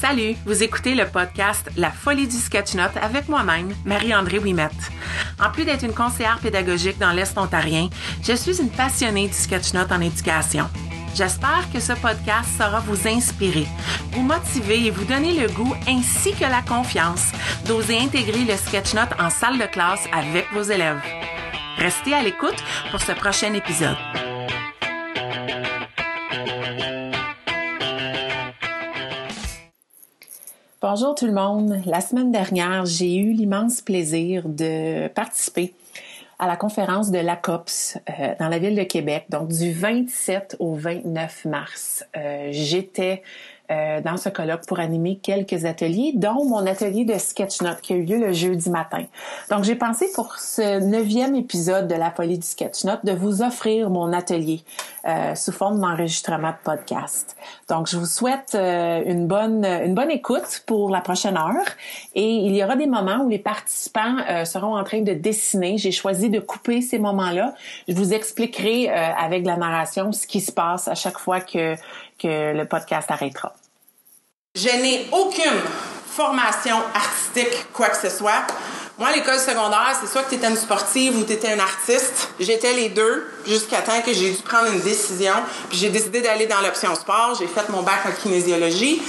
Salut, 0.00 0.34
vous 0.46 0.62
écoutez 0.62 0.94
le 0.94 1.04
podcast 1.04 1.68
La 1.76 1.90
folie 1.90 2.26
du 2.26 2.36
sketch-note 2.36 2.96
avec 3.02 3.28
moi-même, 3.28 3.74
Marie-André 3.84 4.38
Wimette. 4.38 4.72
En 5.38 5.50
plus 5.50 5.66
d'être 5.66 5.84
une 5.84 5.92
conseillère 5.92 6.38
pédagogique 6.38 6.98
dans 6.98 7.12
l'Est 7.12 7.36
ontarien, 7.36 7.90
je 8.22 8.32
suis 8.32 8.62
une 8.62 8.70
passionnée 8.70 9.28
du 9.28 9.34
sketch-note 9.34 9.92
en 9.92 10.00
éducation. 10.00 10.70
J'espère 11.14 11.68
que 11.70 11.80
ce 11.80 11.92
podcast 11.92 12.48
saura 12.56 12.80
vous 12.80 13.06
inspirer, 13.06 13.66
vous 14.12 14.22
motiver 14.22 14.86
et 14.86 14.90
vous 14.90 15.04
donner 15.04 15.38
le 15.38 15.48
goût 15.48 15.74
ainsi 15.86 16.32
que 16.32 16.46
la 16.46 16.62
confiance 16.62 17.32
d'oser 17.66 17.98
intégrer 17.98 18.44
le 18.46 18.56
sketch-note 18.56 19.10
en 19.18 19.28
salle 19.28 19.58
de 19.58 19.66
classe 19.66 20.06
avec 20.14 20.50
vos 20.54 20.62
élèves. 20.62 21.02
Restez 21.76 22.14
à 22.14 22.22
l'écoute 22.22 22.64
pour 22.90 23.02
ce 23.02 23.12
prochain 23.12 23.52
épisode. 23.52 23.98
Bonjour 30.82 31.14
tout 31.14 31.26
le 31.26 31.32
monde. 31.32 31.82
La 31.84 32.00
semaine 32.00 32.32
dernière, 32.32 32.86
j'ai 32.86 33.14
eu 33.14 33.32
l'immense 33.32 33.82
plaisir 33.82 34.48
de 34.48 35.08
participer 35.08 35.74
à 36.38 36.46
la 36.46 36.56
conférence 36.56 37.10
de 37.10 37.18
l'ACOPS 37.18 37.98
euh, 38.08 38.34
dans 38.40 38.48
la 38.48 38.58
ville 38.58 38.74
de 38.74 38.84
Québec, 38.84 39.26
donc 39.28 39.48
du 39.48 39.72
27 39.72 40.56
au 40.58 40.74
29 40.74 41.44
mars. 41.44 42.06
Euh, 42.16 42.48
J'étais 42.50 43.22
euh, 43.70 44.00
dans 44.00 44.16
ce 44.16 44.28
colloque 44.28 44.66
pour 44.66 44.80
animer 44.80 45.18
quelques 45.22 45.64
ateliers, 45.64 46.12
dont 46.14 46.44
mon 46.44 46.66
atelier 46.66 47.04
de 47.04 47.16
sketch-note 47.16 47.80
qui 47.80 47.92
a 47.92 47.96
eu 47.96 48.04
lieu 48.04 48.18
le 48.18 48.32
jeudi 48.32 48.68
matin. 48.68 49.04
Donc, 49.48 49.64
j'ai 49.64 49.76
pensé 49.76 50.06
pour 50.14 50.34
ce 50.36 50.80
neuvième 50.80 51.34
épisode 51.36 51.86
de 51.86 51.94
la 51.94 52.10
folie 52.10 52.38
du 52.38 52.46
sketch-note 52.46 53.04
de 53.04 53.12
vous 53.12 53.42
offrir 53.42 53.88
mon 53.90 54.12
atelier 54.12 54.62
euh, 55.06 55.34
sous 55.34 55.52
forme 55.52 55.80
d'enregistrement 55.80 56.50
de 56.50 56.56
podcast. 56.64 57.36
Donc, 57.68 57.86
je 57.86 57.96
vous 57.96 58.06
souhaite 58.06 58.56
euh, 58.56 59.02
une 59.06 59.26
bonne 59.26 59.64
une 59.64 59.94
bonne 59.94 60.10
écoute 60.10 60.64
pour 60.66 60.90
la 60.90 61.00
prochaine 61.00 61.36
heure 61.36 61.66
et 62.14 62.28
il 62.28 62.56
y 62.56 62.64
aura 62.64 62.74
des 62.76 62.86
moments 62.86 63.22
où 63.22 63.28
les 63.28 63.38
participants 63.38 64.16
seront 64.44 64.76
en 64.76 64.84
train 64.84 65.02
de 65.02 65.12
dessiner. 65.12 65.78
J'ai 65.78 65.92
choisi 65.92 66.28
de 66.28 66.40
couper 66.40 66.80
ces 66.80 66.98
moments-là. 66.98 67.54
Je 67.88 67.94
vous 67.94 68.12
expliquerai 68.14 68.88
avec 68.88 69.46
la 69.46 69.56
narration 69.56 70.12
ce 70.12 70.26
qui 70.26 70.40
se 70.40 70.52
passe 70.52 70.88
à 70.88 70.94
chaque 70.94 71.18
fois 71.18 71.40
que 71.40 71.76
que 72.20 72.52
le 72.52 72.64
podcast 72.66 73.10
arrêtera. 73.10 73.52
Je 74.56 74.68
n'ai 74.68 75.06
aucune 75.12 75.60
formation 76.10 76.74
artistique, 76.92 77.72
quoi 77.72 77.88
que 77.88 77.96
ce 77.96 78.10
soit. 78.14 78.42
Moi, 78.98 79.12
l'école 79.12 79.38
secondaire, 79.38 79.96
c'est 80.00 80.08
soit 80.08 80.24
que 80.24 80.30
tu 80.30 80.34
étais 80.34 80.48
une 80.48 80.56
sportive 80.56 81.16
ou 81.16 81.22
tu 81.22 81.34
étais 81.34 81.52
un 81.52 81.60
artiste. 81.60 82.30
J'étais 82.40 82.72
les 82.72 82.88
deux 82.88 83.30
jusqu'à 83.46 83.80
temps 83.80 84.00
que 84.04 84.12
j'ai 84.12 84.32
dû 84.32 84.42
prendre 84.42 84.72
une 84.72 84.80
décision. 84.80 85.34
Puis 85.68 85.78
j'ai 85.78 85.90
décidé 85.90 86.20
d'aller 86.20 86.46
dans 86.46 86.60
l'option 86.62 86.92
sport. 86.96 87.36
J'ai 87.38 87.46
fait 87.46 87.68
mon 87.68 87.82
bac 87.82 88.00
en 88.06 88.10
kinésiologie. 88.10 89.00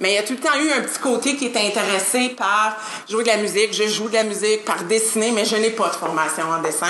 Mais 0.00 0.12
il 0.12 0.14
y 0.14 0.18
a 0.18 0.22
tout 0.22 0.32
le 0.32 0.40
temps 0.40 0.58
eu 0.58 0.72
un 0.72 0.80
petit 0.80 0.98
côté 0.98 1.36
qui 1.36 1.46
était 1.46 1.60
intéressé 1.60 2.30
par 2.30 2.76
jouer 3.08 3.22
de 3.22 3.28
la 3.28 3.36
musique. 3.36 3.74
Je 3.74 3.86
joue 3.86 4.08
de 4.08 4.14
la 4.14 4.24
musique, 4.24 4.64
par 4.64 4.82
dessiner, 4.84 5.30
mais 5.30 5.44
je 5.44 5.56
n'ai 5.56 5.70
pas 5.70 5.88
de 5.88 5.94
formation 5.94 6.44
en 6.50 6.62
dessin. 6.62 6.86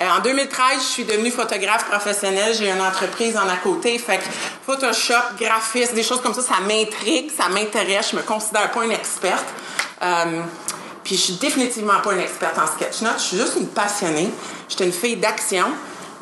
Euh, 0.00 0.04
en 0.16 0.20
2013, 0.20 0.78
je 0.78 0.86
suis 0.86 1.04
devenue 1.04 1.32
photographe 1.32 1.84
professionnelle. 1.86 2.54
J'ai 2.54 2.70
une 2.70 2.80
entreprise 2.80 3.36
en 3.36 3.48
à 3.48 3.56
côté. 3.56 3.98
Fait 3.98 4.18
que 4.18 4.24
Photoshop, 4.64 5.36
graphisme, 5.38 5.94
des 5.94 6.04
choses 6.04 6.20
comme 6.20 6.34
ça, 6.34 6.42
ça 6.42 6.60
m'intrigue, 6.60 7.30
ça 7.36 7.48
m'intéresse. 7.48 8.10
Je 8.12 8.16
me 8.16 8.22
considère 8.22 8.70
pas 8.70 8.84
une 8.84 8.92
experte. 8.92 9.46
Euh, 10.02 10.40
puis 11.02 11.16
je 11.16 11.20
suis 11.20 11.34
définitivement 11.34 12.00
pas 12.04 12.12
une 12.12 12.20
experte 12.20 12.56
en 12.58 12.68
sketchnote. 12.68 13.18
Je 13.18 13.22
suis 13.22 13.36
juste 13.36 13.56
une 13.58 13.68
passionnée. 13.68 14.30
J'étais 14.68 14.84
une 14.84 14.92
fille 14.92 15.16
d'action. 15.16 15.66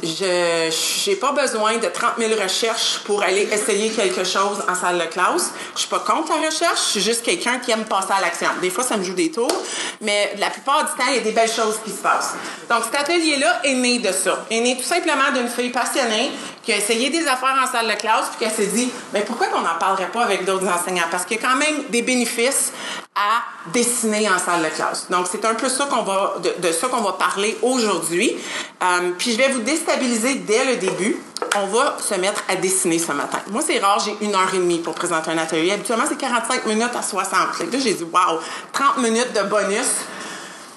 Je 0.03 1.09
n'ai 1.09 1.17
pas 1.17 1.31
besoin 1.31 1.79
de 1.79 1.87
30 1.87 2.15
000 2.19 2.33
recherches 2.43 3.01
pour 3.05 3.23
aller 3.23 3.49
essayer 3.53 3.91
quelque 3.91 4.25
chose 4.25 4.59
en 4.69 4.75
salle 4.75 4.99
de 4.99 5.05
classe. 5.05 5.53
Je 5.75 5.81
suis 5.81 5.89
pas 5.89 6.01
contre 6.01 6.33
la 6.33 6.49
recherche, 6.49 6.87
je 6.87 6.91
suis 6.91 7.01
juste 7.01 7.23
quelqu'un 7.23 7.61
qui 7.61 7.71
aime 7.71 7.85
passer 7.85 8.13
à 8.17 8.21
l'action. 8.21 8.49
Des 8.61 8.71
fois, 8.71 8.83
ça 8.83 8.97
me 8.97 9.05
joue 9.05 9.15
des 9.15 9.31
tours, 9.31 9.63
mais 10.01 10.35
la 10.39 10.51
plupart 10.51 10.85
du 10.85 10.91
temps, 10.99 11.09
il 11.09 11.17
y 11.17 11.19
a 11.19 11.23
des 11.23 11.31
belles 11.31 11.51
choses 11.51 11.79
qui 11.85 11.91
se 11.91 12.03
passent. 12.03 12.35
Donc, 12.69 12.83
cet 12.85 13.01
atelier-là 13.01 13.61
est 13.63 13.75
né 13.75 14.01
de 14.01 14.11
ça. 14.11 14.45
est 14.51 14.61
né 14.61 14.77
tout 14.77 14.83
simplement 14.83 15.31
d'une 15.33 15.49
fille 15.49 15.71
passionnée 15.71 16.33
qui 16.63 16.73
a 16.73 16.77
essayé 16.77 17.11
des 17.11 17.27
affaires 17.27 17.57
en 17.63 17.71
salle 17.71 17.89
de 17.89 17.95
classe, 17.95 18.31
puis 18.37 18.47
qui 18.47 18.55
s'est 18.55 18.67
dit, 18.67 18.91
mais 19.13 19.23
pourquoi 19.23 19.49
qu'on 19.49 19.61
n'en 19.61 19.75
parlerait 19.79 20.11
pas 20.11 20.23
avec 20.23 20.45
d'autres 20.45 20.67
enseignants? 20.69 21.07
Parce 21.11 21.25
qu'il 21.25 21.37
y 21.37 21.45
a 21.45 21.49
quand 21.49 21.57
même 21.57 21.85
des 21.91 22.03
bénéfices 22.03 22.73
à 23.15 23.43
dessiner 23.73 24.29
en 24.29 24.39
salle 24.39 24.63
de 24.63 24.69
classe. 24.69 25.11
Donc, 25.11 25.27
c'est 25.31 25.45
un 25.45 25.55
peu 25.55 25.69
ça 25.69 25.87
qu'on 25.87 26.03
va, 26.03 26.37
de, 26.59 26.73
ça 26.73 26.89
qu'on 26.89 27.03
va 27.03 27.13
parler 27.13 27.59
aujourd'hui. 27.63 28.37
Euh, 28.83 29.11
puis, 29.19 29.33
je 29.33 29.39
vais 29.39 29.49
vous 29.49 29.61
déstabiliser 29.61 30.37
dès 30.37 30.65
le 30.65 30.77
début. 30.77 31.17
On 31.57 31.67
va 31.67 31.97
se 32.01 32.15
mettre 32.15 32.43
à 32.49 32.57
dessiner 32.57 32.99
ce 32.99 33.13
matin. 33.13 33.39
Moi, 33.51 33.63
c'est 33.67 33.79
rare, 33.79 34.01
j'ai 34.05 34.17
une 34.25 34.35
heure 34.35 34.49
et 34.55 34.59
demie 34.59 34.79
pour 34.79 34.95
présenter 34.95 35.31
un 35.31 35.39
atelier. 35.39 35.73
Habituellement, 35.73 36.07
c'est 36.09 36.17
45 36.17 36.65
minutes 36.67 36.97
à 36.97 37.03
60. 37.03 37.33
Là, 37.33 37.79
j'ai 37.79 37.95
dit, 37.95 38.05
wow, 38.05 38.41
30 38.73 38.99
minutes 38.99 39.33
de 39.35 39.43
bonus 39.43 39.89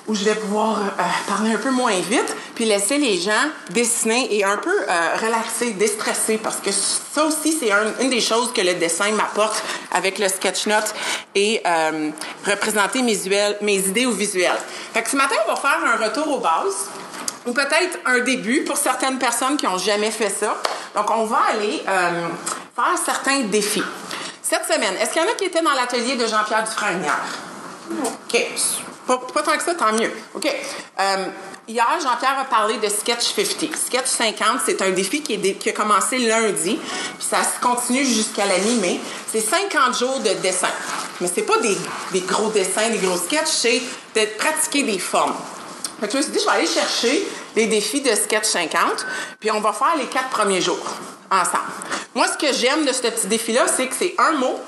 où 0.08 0.14
je 0.14 0.24
vais 0.24 0.36
pouvoir 0.36 0.80
euh, 0.80 1.04
parler 1.28 1.54
un 1.54 1.58
peu 1.58 1.72
moins 1.72 2.00
vite, 2.00 2.36
puis 2.54 2.66
laisser 2.66 2.98
les 2.98 3.20
gens 3.20 3.32
dessiner 3.70 4.36
et 4.36 4.44
un 4.44 4.58
peu 4.58 4.72
euh, 4.72 5.16
relaxer, 5.22 5.72
déstresser, 5.72 6.38
parce 6.38 6.58
que 6.58 6.72
ça 6.72 7.26
aussi, 7.26 7.58
c'est 7.60 7.72
une 8.02 8.10
des 8.10 8.22
choses 8.22 8.54
que 8.54 8.62
le 8.62 8.76
dessin 8.76 9.12
m'apporte 9.12 9.64
avec 9.92 10.20
le 10.20 10.28
sketch 10.30 10.68
note 10.68 10.94
et 11.34 11.62
euh, 11.66 12.12
représenter 12.46 13.02
mes, 13.02 13.18
mes 13.62 13.78
idées 13.78 14.06
au 14.06 14.12
visuel. 14.12 14.56
Fait 14.94 15.02
que 15.02 15.10
ce 15.10 15.16
matin, 15.16 15.36
on 15.48 15.54
va 15.54 15.60
faire 15.60 15.80
un 15.84 16.04
retour 16.04 16.32
aux 16.32 16.40
bases 16.40 16.90
ou 17.46 17.54
peut-être 17.54 17.98
un 18.06 18.20
début 18.20 18.64
pour 18.64 18.78
certaines 18.78 19.18
personnes 19.18 19.58
qui 19.58 19.66
n'ont 19.66 19.78
jamais 19.78 20.12
fait 20.12 20.30
ça. 20.30 20.56
Donc, 20.96 21.10
on 21.12 21.26
va 21.26 21.40
aller 21.54 21.84
faire 21.84 22.98
certains 23.04 23.42
défis. 23.42 23.84
Cette 24.42 24.66
semaine, 24.66 24.96
est-ce 25.00 25.12
qu'il 25.12 25.22
y 25.22 25.26
en 25.26 25.28
a 25.28 25.36
qui 25.36 25.46
étaient 25.46 25.62
dans 25.62 25.74
l'atelier 25.74 26.16
de 26.16 26.26
Jean-Pierre 26.26 26.64
Dufresne 26.64 27.04
hier? 27.04 27.20
OK. 28.04 28.95
Pas, 29.08 29.18
tant 29.44 29.58
que 29.58 29.64
ça, 29.64 29.76
tant 29.76 29.94
mieux. 29.94 30.12
OK. 30.34 30.48
Euh, 31.00 31.26
hier, 31.68 31.88
Jean-Pierre 32.02 32.40
a 32.40 32.46
parlé 32.46 32.78
de 32.78 32.88
Sketch 32.90 33.34
50. 33.36 33.76
Sketch 33.76 34.08
50, 34.08 34.62
c'est 34.66 34.82
un 34.82 34.92
défi 34.92 35.22
qui, 35.22 35.70
a 35.70 35.72
commencé 35.72 36.18
lundi, 36.18 36.78
puis 36.78 37.28
ça 37.28 37.44
se 37.44 37.60
continue 37.62 38.06
jusqu'à 38.06 38.46
la 38.46 38.58
mi-mai. 38.58 39.00
C'est 39.32 39.42
50 39.42 39.98
jours 39.98 40.20
de 40.20 40.34
dessin. 40.42 40.70
Mais 41.22 41.30
c'est 41.34 41.44
pas 41.44 41.58
des, 41.60 41.78
des, 42.14 42.22
gros 42.22 42.50
dessins, 42.50 42.90
des 42.90 42.98
gros 42.98 43.18
sketchs, 43.18 43.48
c'est 43.48 43.82
de 44.16 44.26
pratiquer 44.38 44.84
des 44.84 45.00
formes. 45.00 45.36
Fait 46.00 46.08
que 46.08 46.14
je 46.14 46.18
me 46.18 46.24
suis 46.24 46.32
dit, 46.32 46.40
je 46.40 46.46
vais 46.46 46.58
aller 46.58 46.68
chercher 46.68 47.28
les 47.56 47.68
défis 47.68 48.02
de 48.02 48.14
Sketch 48.14 48.46
50, 48.46 49.06
puis 49.40 49.50
on 49.52 49.62
va 49.62 49.72
faire 49.72 49.96
les 49.98 50.08
quatre 50.08 50.30
premiers 50.30 50.62
jours 50.62 50.86
ensemble. 51.32 51.72
Moi, 52.14 52.28
ce 52.28 52.38
que 52.38 52.54
j'aime 52.54 52.86
de 52.86 52.92
ce 52.92 53.02
petit 53.02 53.28
défi-là, 53.28 53.66
c'est 53.68 53.88
que 53.88 53.96
c'est 53.98 54.16
un 54.18 54.34
mot 54.34 54.60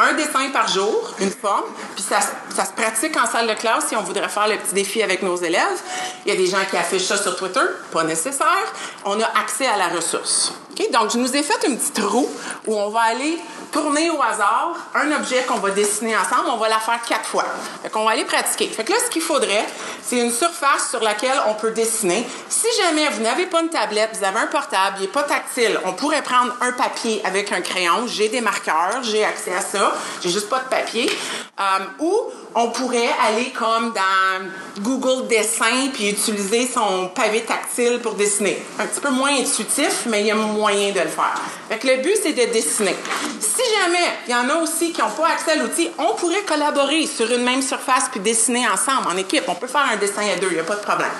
un 0.00 0.14
dessin 0.14 0.48
par 0.52 0.68
jour, 0.68 1.14
une 1.20 1.30
forme, 1.30 1.64
puis 1.94 2.04
ça, 2.04 2.20
se 2.20 2.72
pratique 2.72 3.16
en 3.16 3.26
salle 3.26 3.46
de 3.46 3.54
classe 3.54 3.86
si 3.88 3.96
on 3.96 4.02
voudrait 4.02 4.28
faire 4.28 4.48
le 4.48 4.56
petit 4.56 4.74
défi 4.74 5.02
avec 5.02 5.22
nos 5.22 5.36
élèves. 5.36 5.80
Il 6.24 6.32
y 6.32 6.34
a 6.34 6.38
des 6.38 6.46
gens 6.46 6.64
qui 6.68 6.76
affichent 6.76 7.06
ça 7.06 7.16
sur 7.16 7.36
Twitter, 7.36 7.60
pas 7.92 8.04
nécessaire. 8.04 8.72
On 9.04 9.20
a 9.20 9.26
accès 9.38 9.66
à 9.66 9.76
la 9.76 9.88
ressource. 9.88 10.52
Donc, 10.92 11.10
je 11.12 11.18
nous 11.18 11.36
ai 11.36 11.42
fait 11.42 11.66
une 11.66 11.76
petite 11.76 11.98
roue 11.98 12.28
où 12.66 12.74
on 12.74 12.88
va 12.88 13.00
aller 13.00 13.38
tourner 13.70 14.10
au 14.10 14.20
hasard 14.20 14.74
un 14.94 15.12
objet 15.12 15.42
qu'on 15.46 15.58
va 15.58 15.70
dessiner 15.70 16.16
ensemble. 16.16 16.48
On 16.48 16.56
va 16.56 16.68
la 16.68 16.78
faire 16.78 17.00
quatre 17.06 17.26
fois. 17.26 17.44
Fait 17.82 17.90
qu'on 17.90 18.04
va 18.04 18.12
aller 18.12 18.24
pratiquer. 18.24 18.66
Fait 18.66 18.84
que 18.84 18.92
là, 18.92 18.98
ce 19.04 19.10
qu'il 19.10 19.22
faudrait, 19.22 19.66
c'est 20.02 20.18
une 20.18 20.32
surface 20.32 20.88
sur 20.90 21.00
laquelle 21.02 21.38
on 21.48 21.54
peut 21.54 21.70
dessiner. 21.70 22.26
Si 22.48 22.66
jamais 22.82 23.08
vous 23.10 23.22
n'avez 23.22 23.46
pas 23.46 23.60
une 23.60 23.68
tablette, 23.68 24.10
vous 24.18 24.24
avez 24.24 24.38
un 24.38 24.46
portable, 24.46 24.96
il 24.98 25.02
n'est 25.02 25.08
pas 25.08 25.22
tactile, 25.22 25.78
on 25.84 25.92
pourrait 25.92 26.22
prendre 26.22 26.54
un 26.60 26.72
papier 26.72 27.20
avec 27.24 27.52
un 27.52 27.60
crayon. 27.60 28.06
J'ai 28.06 28.28
des 28.28 28.40
marqueurs, 28.40 29.02
j'ai 29.02 29.24
accès 29.24 29.54
à 29.54 29.60
ça. 29.60 29.89
J'ai 30.22 30.30
juste 30.30 30.48
pas 30.48 30.60
de 30.60 30.68
papier. 30.68 31.10
Euh, 31.58 31.62
ou 31.98 32.14
on 32.54 32.68
pourrait 32.68 33.10
aller 33.26 33.50
comme 33.50 33.92
dans 33.92 34.82
Google 34.82 35.28
Dessin 35.28 35.88
puis 35.92 36.10
utiliser 36.10 36.66
son 36.66 37.08
pavé 37.08 37.42
tactile 37.42 38.00
pour 38.00 38.14
dessiner. 38.14 38.62
Un 38.78 38.86
petit 38.86 39.00
peu 39.00 39.10
moins 39.10 39.32
intuitif, 39.32 40.04
mais 40.06 40.20
il 40.20 40.26
y 40.26 40.30
a 40.30 40.34
moyen 40.34 40.92
de 40.92 41.00
le 41.00 41.08
faire. 41.08 41.34
Fait 41.68 41.82
le 41.84 42.02
but, 42.02 42.16
c'est 42.22 42.32
de 42.32 42.52
dessiner. 42.52 42.96
Si 43.40 43.62
jamais 43.78 44.18
il 44.26 44.32
y 44.32 44.34
en 44.34 44.48
a 44.48 44.54
aussi 44.56 44.92
qui 44.92 45.00
n'ont 45.00 45.10
pas 45.10 45.28
accès 45.28 45.52
à 45.52 45.56
l'outil, 45.56 45.90
on 45.98 46.14
pourrait 46.14 46.42
collaborer 46.42 47.06
sur 47.06 47.30
une 47.30 47.44
même 47.44 47.62
surface 47.62 48.08
puis 48.10 48.20
dessiner 48.20 48.66
ensemble 48.68 49.08
en 49.08 49.16
équipe. 49.16 49.44
On 49.48 49.54
peut 49.54 49.66
faire 49.66 49.86
un 49.92 49.96
dessin 49.96 50.22
à 50.22 50.36
deux, 50.36 50.48
il 50.50 50.54
n'y 50.54 50.60
a 50.60 50.64
pas 50.64 50.76
de 50.76 50.82
problème. 50.82 51.10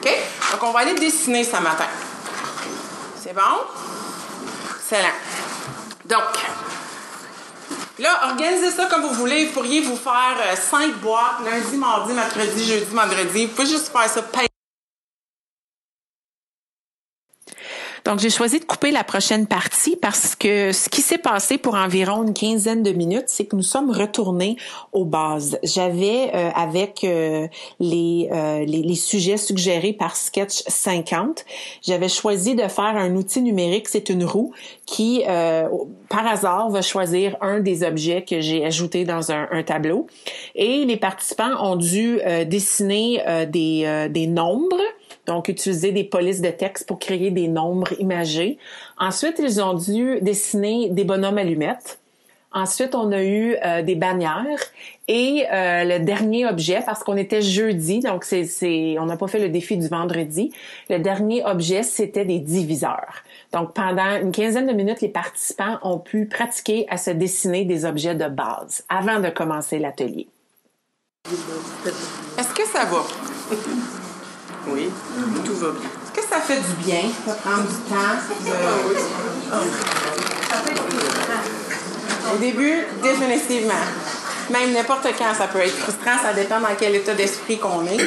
OK? 0.00 0.10
Donc, 0.52 0.62
on 0.62 0.70
va 0.70 0.80
aller 0.80 0.94
dessiner 0.94 1.44
ce 1.44 1.56
matin. 1.56 1.86
C'est 3.22 3.34
bon? 3.34 3.40
Excellent. 4.80 5.14
Donc, 6.06 6.22
Là, 8.02 8.18
organisez 8.24 8.72
ça 8.72 8.86
comme 8.86 9.02
vous 9.02 9.14
voulez. 9.14 9.46
Vous 9.46 9.52
pourriez 9.52 9.80
vous 9.80 9.94
faire 9.94 10.36
euh, 10.36 10.56
cinq 10.56 10.92
boîtes 10.96 11.44
lundi, 11.44 11.76
mardi, 11.76 12.12
mercredi, 12.12 12.64
jeudi, 12.66 12.86
vendredi. 12.92 13.46
Vous 13.46 13.52
pouvez 13.52 13.68
juste 13.68 13.92
faire 13.92 14.08
ça 14.08 14.22
Donc, 18.04 18.18
j'ai 18.18 18.30
choisi 18.30 18.58
de 18.58 18.64
couper 18.64 18.90
la 18.90 19.04
prochaine 19.04 19.46
partie 19.46 19.96
parce 19.96 20.34
que 20.34 20.72
ce 20.72 20.88
qui 20.88 21.02
s'est 21.02 21.18
passé 21.18 21.56
pour 21.56 21.74
environ 21.74 22.24
une 22.24 22.34
quinzaine 22.34 22.82
de 22.82 22.90
minutes, 22.90 23.26
c'est 23.26 23.44
que 23.44 23.54
nous 23.54 23.62
sommes 23.62 23.90
retournés 23.90 24.56
aux 24.92 25.04
bases. 25.04 25.58
J'avais, 25.62 26.30
euh, 26.34 26.50
avec 26.54 27.04
euh, 27.04 27.46
les, 27.78 28.28
euh, 28.32 28.64
les, 28.64 28.82
les, 28.82 28.94
sujets 28.96 29.36
suggérés 29.36 29.92
par 29.92 30.16
Sketch 30.16 30.62
50, 30.66 31.44
j'avais 31.82 32.08
choisi 32.08 32.56
de 32.56 32.62
faire 32.62 32.96
un 32.96 33.14
outil 33.14 33.40
numérique, 33.40 33.88
c'est 33.88 34.08
une 34.08 34.24
roue 34.24 34.52
qui, 34.84 35.22
par 36.08 36.26
hasard, 36.26 36.68
va 36.70 36.82
choisir 36.82 37.36
un 37.40 37.60
des 37.60 37.82
objets 37.82 38.22
que 38.22 38.40
j'ai 38.40 38.64
ajouté 38.64 39.04
dans 39.04 39.32
un, 39.32 39.48
un, 39.50 39.62
tableau. 39.62 40.06
Et 40.54 40.84
les 40.84 40.96
participants 40.96 41.54
ont 41.62 41.76
dû 41.76 42.20
dessiner 42.46 43.46
des, 43.48 44.08
des 44.10 44.26
nombres 44.26 44.82
donc 45.26 45.48
utiliser 45.48 45.92
des 45.92 46.04
polices 46.04 46.40
de 46.40 46.50
texte 46.50 46.86
pour 46.86 46.98
créer 46.98 47.30
des 47.30 47.48
nombres 47.48 47.92
imagés. 48.00 48.58
Ensuite, 48.98 49.38
ils 49.38 49.62
ont 49.62 49.74
dû 49.74 50.18
dessiner 50.20 50.88
des 50.90 51.04
bonhommes 51.04 51.38
allumettes. 51.38 51.98
Ensuite, 52.54 52.94
on 52.94 53.12
a 53.12 53.22
eu 53.22 53.56
euh, 53.64 53.82
des 53.82 53.94
bannières 53.94 54.60
et 55.08 55.46
euh, 55.50 55.84
le 55.84 56.04
dernier 56.04 56.46
objet, 56.46 56.82
parce 56.84 57.02
qu'on 57.02 57.16
était 57.16 57.40
jeudi, 57.40 58.00
donc 58.00 58.24
c'est, 58.24 58.44
c'est, 58.44 58.96
on 58.98 59.06
n'a 59.06 59.16
pas 59.16 59.26
fait 59.26 59.38
le 59.38 59.48
défi 59.48 59.78
du 59.78 59.88
vendredi. 59.88 60.52
Le 60.90 60.98
dernier 60.98 61.42
objet, 61.46 61.82
c'était 61.82 62.26
des 62.26 62.40
diviseurs. 62.40 63.22
Donc, 63.52 63.72
pendant 63.72 64.16
une 64.20 64.32
quinzaine 64.32 64.66
de 64.66 64.72
minutes, 64.72 65.00
les 65.00 65.08
participants 65.08 65.78
ont 65.82 65.98
pu 65.98 66.26
pratiquer 66.26 66.86
à 66.90 66.98
se 66.98 67.10
dessiner 67.10 67.64
des 67.64 67.86
objets 67.86 68.14
de 68.14 68.28
base 68.28 68.84
avant 68.90 69.18
de 69.18 69.30
commencer 69.30 69.78
l'atelier. 69.78 70.28
Est-ce 72.38 72.54
que 72.54 72.66
ça 72.66 72.84
va? 72.84 74.01
Oui, 74.68 74.90
tout 75.44 75.54
va 75.54 75.70
bien. 75.70 75.88
Est-ce 76.04 76.12
que 76.20 76.28
ça 76.28 76.40
fait 76.40 76.60
du 76.60 76.84
bien 76.84 77.02
de 77.26 77.32
prendre 77.32 77.62
du 77.62 77.74
temps? 77.90 78.18
Au 82.32 82.36
début, 82.38 82.86
définitivement. 83.02 83.74
Même 84.50 84.72
n'importe 84.72 85.08
quand, 85.18 85.34
ça 85.36 85.48
peut 85.48 85.60
être 85.60 85.76
frustrant, 85.76 86.16
ça 86.22 86.32
dépend 86.32 86.60
dans 86.60 86.74
quel 86.78 86.94
état 86.94 87.14
d'esprit 87.14 87.58
qu'on 87.58 87.84
est. 87.86 87.98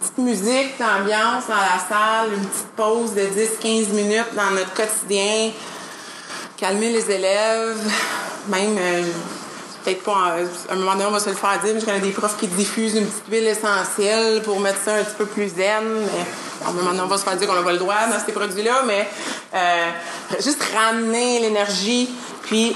Petite 0.00 0.18
musique, 0.18 0.78
d'ambiance 0.78 1.44
dans 1.48 1.54
la 1.54 1.78
salle, 1.88 2.32
une 2.34 2.46
petite 2.46 2.68
pause 2.76 3.14
de 3.14 3.22
10-15 3.22 3.92
minutes 3.92 4.34
dans 4.34 4.50
notre 4.52 4.72
quotidien, 4.74 5.50
calmer 6.56 6.90
les 6.90 7.10
élèves, 7.10 7.76
même 8.48 8.76
euh, 8.78 9.02
peut-être 9.84 10.02
pas, 10.02 10.36
à 10.68 10.72
un 10.72 10.76
moment 10.76 10.92
donné, 10.92 11.04
on 11.06 11.10
va 11.10 11.20
se 11.20 11.28
le 11.28 11.36
faire 11.36 11.60
dire, 11.62 11.74
mais 11.74 11.80
je 11.80 11.84
connais 11.84 12.00
des 12.00 12.10
profs 12.10 12.36
qui 12.38 12.46
diffusent 12.46 12.94
une 12.94 13.06
petite 13.06 13.28
huile 13.30 13.46
essentielle 13.46 14.42
pour 14.42 14.58
mettre 14.60 14.78
ça 14.84 14.94
un 14.94 15.04
petit 15.04 15.16
peu 15.16 15.26
plus 15.26 15.48
zen, 15.48 15.84
mais 15.84 16.66
à 16.66 16.70
un 16.70 16.72
moment 16.72 16.90
donné, 16.90 17.02
on 17.02 17.06
va 17.06 17.18
se 17.18 17.24
faire 17.24 17.36
dire 17.36 17.46
qu'on 17.46 17.54
n'a 17.54 17.62
pas 17.62 17.72
le 17.72 17.78
droit 17.78 18.06
dans 18.10 18.24
ces 18.24 18.32
produits-là, 18.32 18.82
mais 18.86 19.06
euh, 19.54 19.90
juste 20.40 20.62
ramener 20.74 21.40
l'énergie, 21.40 22.08
puis 22.42 22.74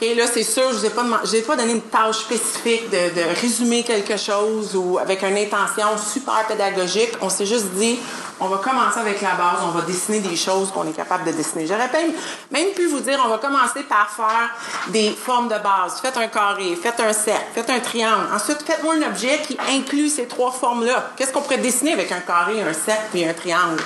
OK, 0.00 0.06
là, 0.14 0.24
c'est 0.32 0.42
sûr, 0.42 0.74
je 0.74 0.82
n'ai 0.82 0.90
pas, 0.90 1.02
pas 1.02 1.56
donné 1.56 1.72
une 1.72 1.80
tâche 1.80 2.18
spécifique 2.18 2.90
de, 2.90 3.18
de, 3.18 3.40
résumer 3.40 3.82
quelque 3.82 4.18
chose 4.18 4.76
ou 4.76 4.98
avec 4.98 5.22
une 5.22 5.38
intention 5.38 5.96
super 5.96 6.46
pédagogique. 6.46 7.12
On 7.22 7.30
s'est 7.30 7.46
juste 7.46 7.70
dit, 7.76 7.98
on 8.38 8.48
va 8.48 8.58
commencer 8.58 8.98
avec 8.98 9.20
la 9.22 9.34
base, 9.34 9.60
on 9.64 9.70
va 9.70 9.82
dessiner 9.82 10.20
des 10.20 10.36
choses 10.36 10.70
qu'on 10.70 10.86
est 10.86 10.92
capable 10.92 11.24
de 11.24 11.32
dessiner. 11.32 11.66
J'aurais 11.66 11.90
même, 11.90 12.12
même 12.50 12.68
pu 12.74 12.86
vous 12.86 13.00
dire, 13.00 13.20
on 13.24 13.28
va 13.28 13.38
commencer 13.38 13.82
par 13.88 14.10
faire 14.10 14.50
des 14.88 15.10
formes 15.10 15.48
de 15.48 15.58
base. 15.58 16.00
Faites 16.02 16.16
un 16.16 16.28
carré, 16.28 16.76
faites 16.80 17.00
un 17.00 17.12
cercle, 17.12 17.46
faites 17.54 17.70
un 17.70 17.80
triangle. 17.80 18.26
Ensuite, 18.34 18.62
faites-moi 18.62 18.94
un 18.94 19.08
objet 19.08 19.40
qui 19.46 19.56
inclut 19.70 20.08
ces 20.08 20.26
trois 20.26 20.50
formes-là. 20.50 21.12
Qu'est-ce 21.16 21.32
qu'on 21.32 21.40
pourrait 21.40 21.58
dessiner 21.58 21.92
avec 21.92 22.12
un 22.12 22.20
carré, 22.20 22.60
un 22.62 22.74
cercle 22.74 23.16
et 23.16 23.28
un 23.28 23.32
triangle? 23.32 23.82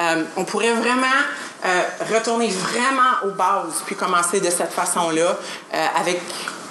Euh, 0.00 0.24
on 0.36 0.44
pourrait 0.44 0.72
vraiment 0.72 1.06
euh, 1.64 1.82
retourner 2.12 2.48
vraiment 2.48 3.24
aux 3.24 3.30
bases, 3.30 3.82
puis 3.86 3.94
commencer 3.94 4.40
de 4.40 4.50
cette 4.50 4.72
façon-là 4.72 5.38
euh, 5.74 5.86
avec 5.96 6.20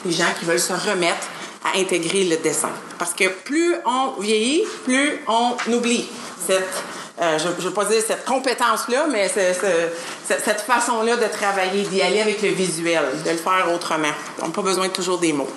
les 0.03 0.11
gens 0.11 0.25
qui 0.37 0.45
veulent 0.45 0.59
se 0.59 0.73
remettre 0.73 1.27
à 1.63 1.77
intégrer 1.77 2.25
le 2.25 2.37
dessin. 2.37 2.71
Parce 2.97 3.13
que 3.13 3.29
plus 3.29 3.75
on 3.85 4.19
vieillit, 4.19 4.63
plus 4.83 5.21
on 5.27 5.55
oublie 5.71 6.09
cette 6.45 6.83
euh, 7.19 7.37
je 7.37 7.47
ne 7.47 7.53
veux 7.53 7.73
pas 7.73 7.85
dire 7.85 8.01
cette 8.05 8.25
compétence-là, 8.25 9.05
mais 9.11 9.27
cette 9.29 10.61
façon-là 10.61 11.17
de 11.17 11.27
travailler, 11.27 11.83
d'y 11.83 12.01
aller 12.01 12.21
avec 12.21 12.41
le 12.41 12.49
visuel, 12.49 13.03
de 13.25 13.29
le 13.29 13.37
faire 13.37 13.67
autrement. 13.73 14.11
On 14.41 14.47
n'a 14.47 14.53
pas 14.53 14.61
besoin 14.61 14.87
de 14.87 14.93
toujours 14.93 15.19
des 15.19 15.33
mots. 15.33 15.49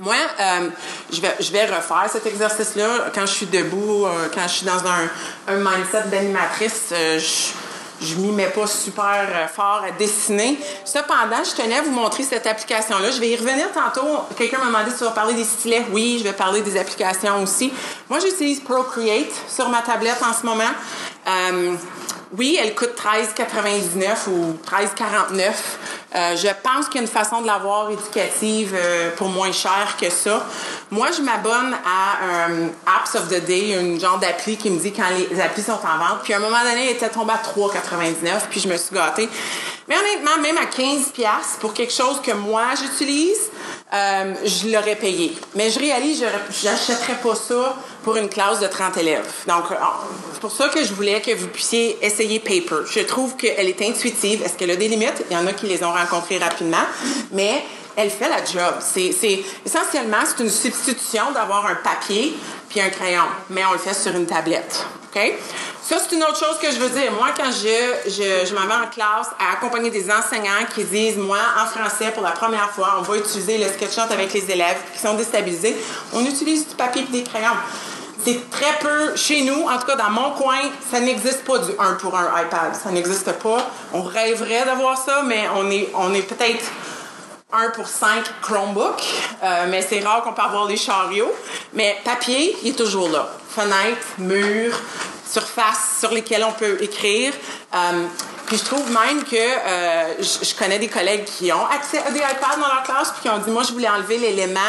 Moi, 0.00 0.14
euh, 0.14 0.68
je, 1.12 1.50
vais, 1.50 1.64
refaire 1.64 2.06
cet 2.10 2.26
exercice-là 2.26 3.10
quand 3.12 3.26
je 3.26 3.32
suis 3.32 3.46
debout, 3.46 4.06
euh, 4.06 4.28
quand 4.32 4.42
je 4.42 4.54
suis 4.54 4.66
dans 4.66 4.80
un, 4.86 5.56
mindset 5.56 6.04
d'animatrice. 6.06 6.92
Je 8.00 8.14
m'y 8.16 8.30
mets 8.30 8.50
pas 8.50 8.66
super 8.66 9.26
euh, 9.28 9.46
fort 9.48 9.82
à 9.86 9.90
dessiner. 9.90 10.58
Cependant, 10.84 11.42
je 11.44 11.60
tenais 11.60 11.76
à 11.76 11.82
vous 11.82 11.90
montrer 11.90 12.22
cette 12.22 12.46
application-là. 12.46 13.10
Je 13.10 13.20
vais 13.20 13.30
y 13.30 13.36
revenir 13.36 13.66
tantôt. 13.72 14.06
Quelqu'un 14.36 14.58
m'a 14.58 14.66
demandé 14.66 14.90
si 14.90 14.98
tu 14.98 15.04
vas 15.04 15.10
parler 15.10 15.34
des 15.34 15.44
stylets. 15.44 15.86
Oui, 15.92 16.16
je 16.18 16.24
vais 16.24 16.32
parler 16.32 16.60
des 16.62 16.78
applications 16.78 17.42
aussi. 17.42 17.72
Moi, 18.08 18.20
j'utilise 18.20 18.60
Procreate 18.60 19.32
sur 19.48 19.68
ma 19.68 19.82
tablette 19.82 20.22
en 20.22 20.32
ce 20.32 20.46
moment. 20.46 20.70
Euh, 21.26 21.74
oui, 22.36 22.58
elle 22.62 22.74
coûte 22.74 22.90
13,99 22.94 24.28
ou 24.28 24.58
13,49. 24.66 25.52
Euh, 26.14 26.36
je 26.36 26.48
pense 26.62 26.86
qu'il 26.86 26.96
y 26.96 26.98
a 26.98 27.02
une 27.02 27.08
façon 27.08 27.40
de 27.40 27.46
l'avoir 27.46 27.90
éducative 27.90 28.76
pour 29.16 29.28
moins 29.28 29.52
cher 29.52 29.96
que 29.98 30.10
ça. 30.10 30.46
Moi, 30.90 31.08
je 31.16 31.22
m'abonne 31.22 31.74
à 31.74 32.46
Apps 32.98 33.14
of 33.14 33.28
the 33.28 33.44
Day, 33.44 33.78
une 33.80 33.98
genre 33.98 34.18
d'appli 34.18 34.56
qui 34.56 34.70
me 34.70 34.78
dit 34.78 34.92
quand 34.92 35.08
les 35.30 35.40
applis 35.40 35.62
sont 35.62 35.72
en 35.72 35.98
vente. 35.98 36.20
Puis 36.22 36.34
à 36.34 36.36
un 36.36 36.40
moment 36.40 36.62
donné, 36.62 36.90
elle 36.90 36.96
était 36.96 37.08
tombée 37.08 37.32
à 37.32 37.36
3,99, 37.36 37.87
puis 38.50 38.60
je 38.60 38.68
me 38.68 38.76
suis 38.76 38.94
gâtée. 38.94 39.28
Mais 39.88 39.96
honnêtement, 39.96 40.42
même 40.42 40.58
à 40.58 40.66
15 40.66 41.12
pour 41.60 41.72
quelque 41.72 41.92
chose 41.92 42.20
que 42.22 42.32
moi 42.32 42.64
j'utilise, 42.78 43.50
euh, 43.92 44.34
je 44.44 44.68
l'aurais 44.68 44.96
payé. 44.96 45.34
Mais 45.54 45.70
je 45.70 45.78
réalise, 45.78 46.22
je 46.50 46.68
n'achèterais 46.68 47.18
pas 47.22 47.34
ça 47.34 47.74
pour 48.04 48.16
une 48.16 48.28
classe 48.28 48.60
de 48.60 48.66
30 48.66 48.98
élèves. 48.98 49.26
Donc, 49.46 49.70
euh, 49.70 49.74
c'est 50.32 50.40
pour 50.40 50.52
ça 50.52 50.68
que 50.68 50.84
je 50.84 50.92
voulais 50.92 51.22
que 51.22 51.34
vous 51.34 51.48
puissiez 51.48 51.98
essayer 52.02 52.38
Paper. 52.38 52.84
Je 52.90 53.00
trouve 53.00 53.36
qu'elle 53.36 53.66
est 53.66 53.80
intuitive. 53.80 54.42
Est-ce 54.42 54.54
qu'elle 54.54 54.70
a 54.70 54.76
des 54.76 54.88
limites? 54.88 55.24
Il 55.30 55.34
y 55.34 55.40
en 55.40 55.46
a 55.46 55.54
qui 55.54 55.66
les 55.66 55.82
ont 55.82 55.92
rencontrées 55.92 56.38
rapidement, 56.38 56.84
mais 57.32 57.64
elle 57.98 58.10
fait 58.10 58.28
la 58.28 58.44
job. 58.44 58.76
C'est, 58.80 59.42
essentiellement, 59.66 60.18
c'est 60.24 60.42
une 60.42 60.50
substitution 60.50 61.32
d'avoir 61.32 61.66
un 61.66 61.74
papier 61.74 62.32
puis 62.68 62.80
un 62.80 62.90
crayon, 62.90 63.24
mais 63.50 63.64
on 63.64 63.72
le 63.72 63.78
fait 63.78 63.94
sur 63.94 64.14
une 64.14 64.26
tablette. 64.26 64.86
Ça, 65.82 65.96
c'est 65.98 66.14
une 66.14 66.22
autre 66.22 66.38
chose 66.38 66.58
que 66.62 66.70
je 66.70 66.78
veux 66.78 66.90
dire. 66.90 67.10
Moi, 67.10 67.28
quand 67.36 67.50
je, 67.50 68.10
je, 68.10 68.46
je 68.46 68.54
m'en 68.54 68.66
vais 68.66 68.86
en 68.86 68.88
classe 68.88 69.30
à 69.40 69.54
accompagner 69.54 69.90
des 69.90 70.08
enseignants 70.12 70.64
qui 70.72 70.84
disent, 70.84 71.16
moi, 71.16 71.38
en 71.60 71.66
français, 71.66 72.12
pour 72.12 72.22
la 72.22 72.30
première 72.30 72.70
fois, 72.70 72.98
on 73.00 73.02
va 73.02 73.16
utiliser 73.16 73.58
le 73.58 73.64
sketchnote 73.64 74.12
avec 74.12 74.32
les 74.32 74.48
élèves 74.48 74.76
qui 74.92 75.00
sont 75.00 75.14
déstabilisés, 75.14 75.74
on 76.12 76.24
utilise 76.24 76.68
du 76.68 76.76
papier 76.76 77.02
et 77.02 77.10
des 77.10 77.24
crayons. 77.24 77.56
C'est 78.24 78.48
très 78.48 78.78
peu 78.80 79.16
chez 79.16 79.42
nous, 79.42 79.62
en 79.62 79.76
tout 79.78 79.86
cas 79.86 79.96
dans 79.96 80.10
mon 80.10 80.30
coin, 80.32 80.58
ça 80.88 81.00
n'existe 81.00 81.44
pas 81.44 81.58
du 81.58 81.72
1 81.76 81.94
pour 81.94 82.16
un 82.16 82.26
iPad. 82.42 82.76
Ça 82.80 82.90
n'existe 82.90 83.32
pas. 83.32 83.70
On 83.92 84.02
rêverait 84.02 84.66
d'avoir 84.66 84.96
ça, 84.98 85.22
mais 85.24 85.48
on 85.54 86.14
est 86.14 86.22
peut-être 86.22 86.64
1 87.50 87.70
pour 87.70 87.88
5 87.88 88.24
Chromebook, 88.42 89.02
euh, 89.42 89.66
mais 89.70 89.80
c'est 89.80 90.00
rare 90.00 90.22
qu'on 90.22 90.34
peut 90.34 90.42
avoir 90.42 90.66
les 90.66 90.76
chariots. 90.76 91.32
Mais 91.72 91.96
papier, 92.04 92.54
il 92.62 92.70
est 92.70 92.76
toujours 92.76 93.08
là. 93.08 93.26
Fenêtre, 93.48 94.06
mur, 94.18 94.78
surfaces 95.26 95.96
sur 95.98 96.12
lesquelles 96.12 96.44
on 96.44 96.52
peut 96.52 96.76
écrire. 96.82 97.32
Euh, 97.74 98.04
puis 98.48 98.56
je 98.56 98.64
trouve 98.64 98.90
même 98.90 99.24
que 99.24 99.36
euh, 99.36 100.14
je, 100.20 100.54
connais 100.54 100.78
des 100.78 100.88
collègues 100.88 101.24
qui 101.24 101.52
ont 101.52 101.66
accès 101.66 101.98
à 101.98 102.10
des 102.10 102.18
iPads 102.18 102.56
dans 102.58 102.66
leur 102.66 102.82
classe 102.82 103.12
puis 103.12 103.22
qui 103.22 103.28
ont 103.28 103.38
dit 103.38 103.50
moi 103.50 103.62
je 103.62 103.72
voulais 103.72 103.88
enlever 103.88 104.16
l'élément 104.16 104.60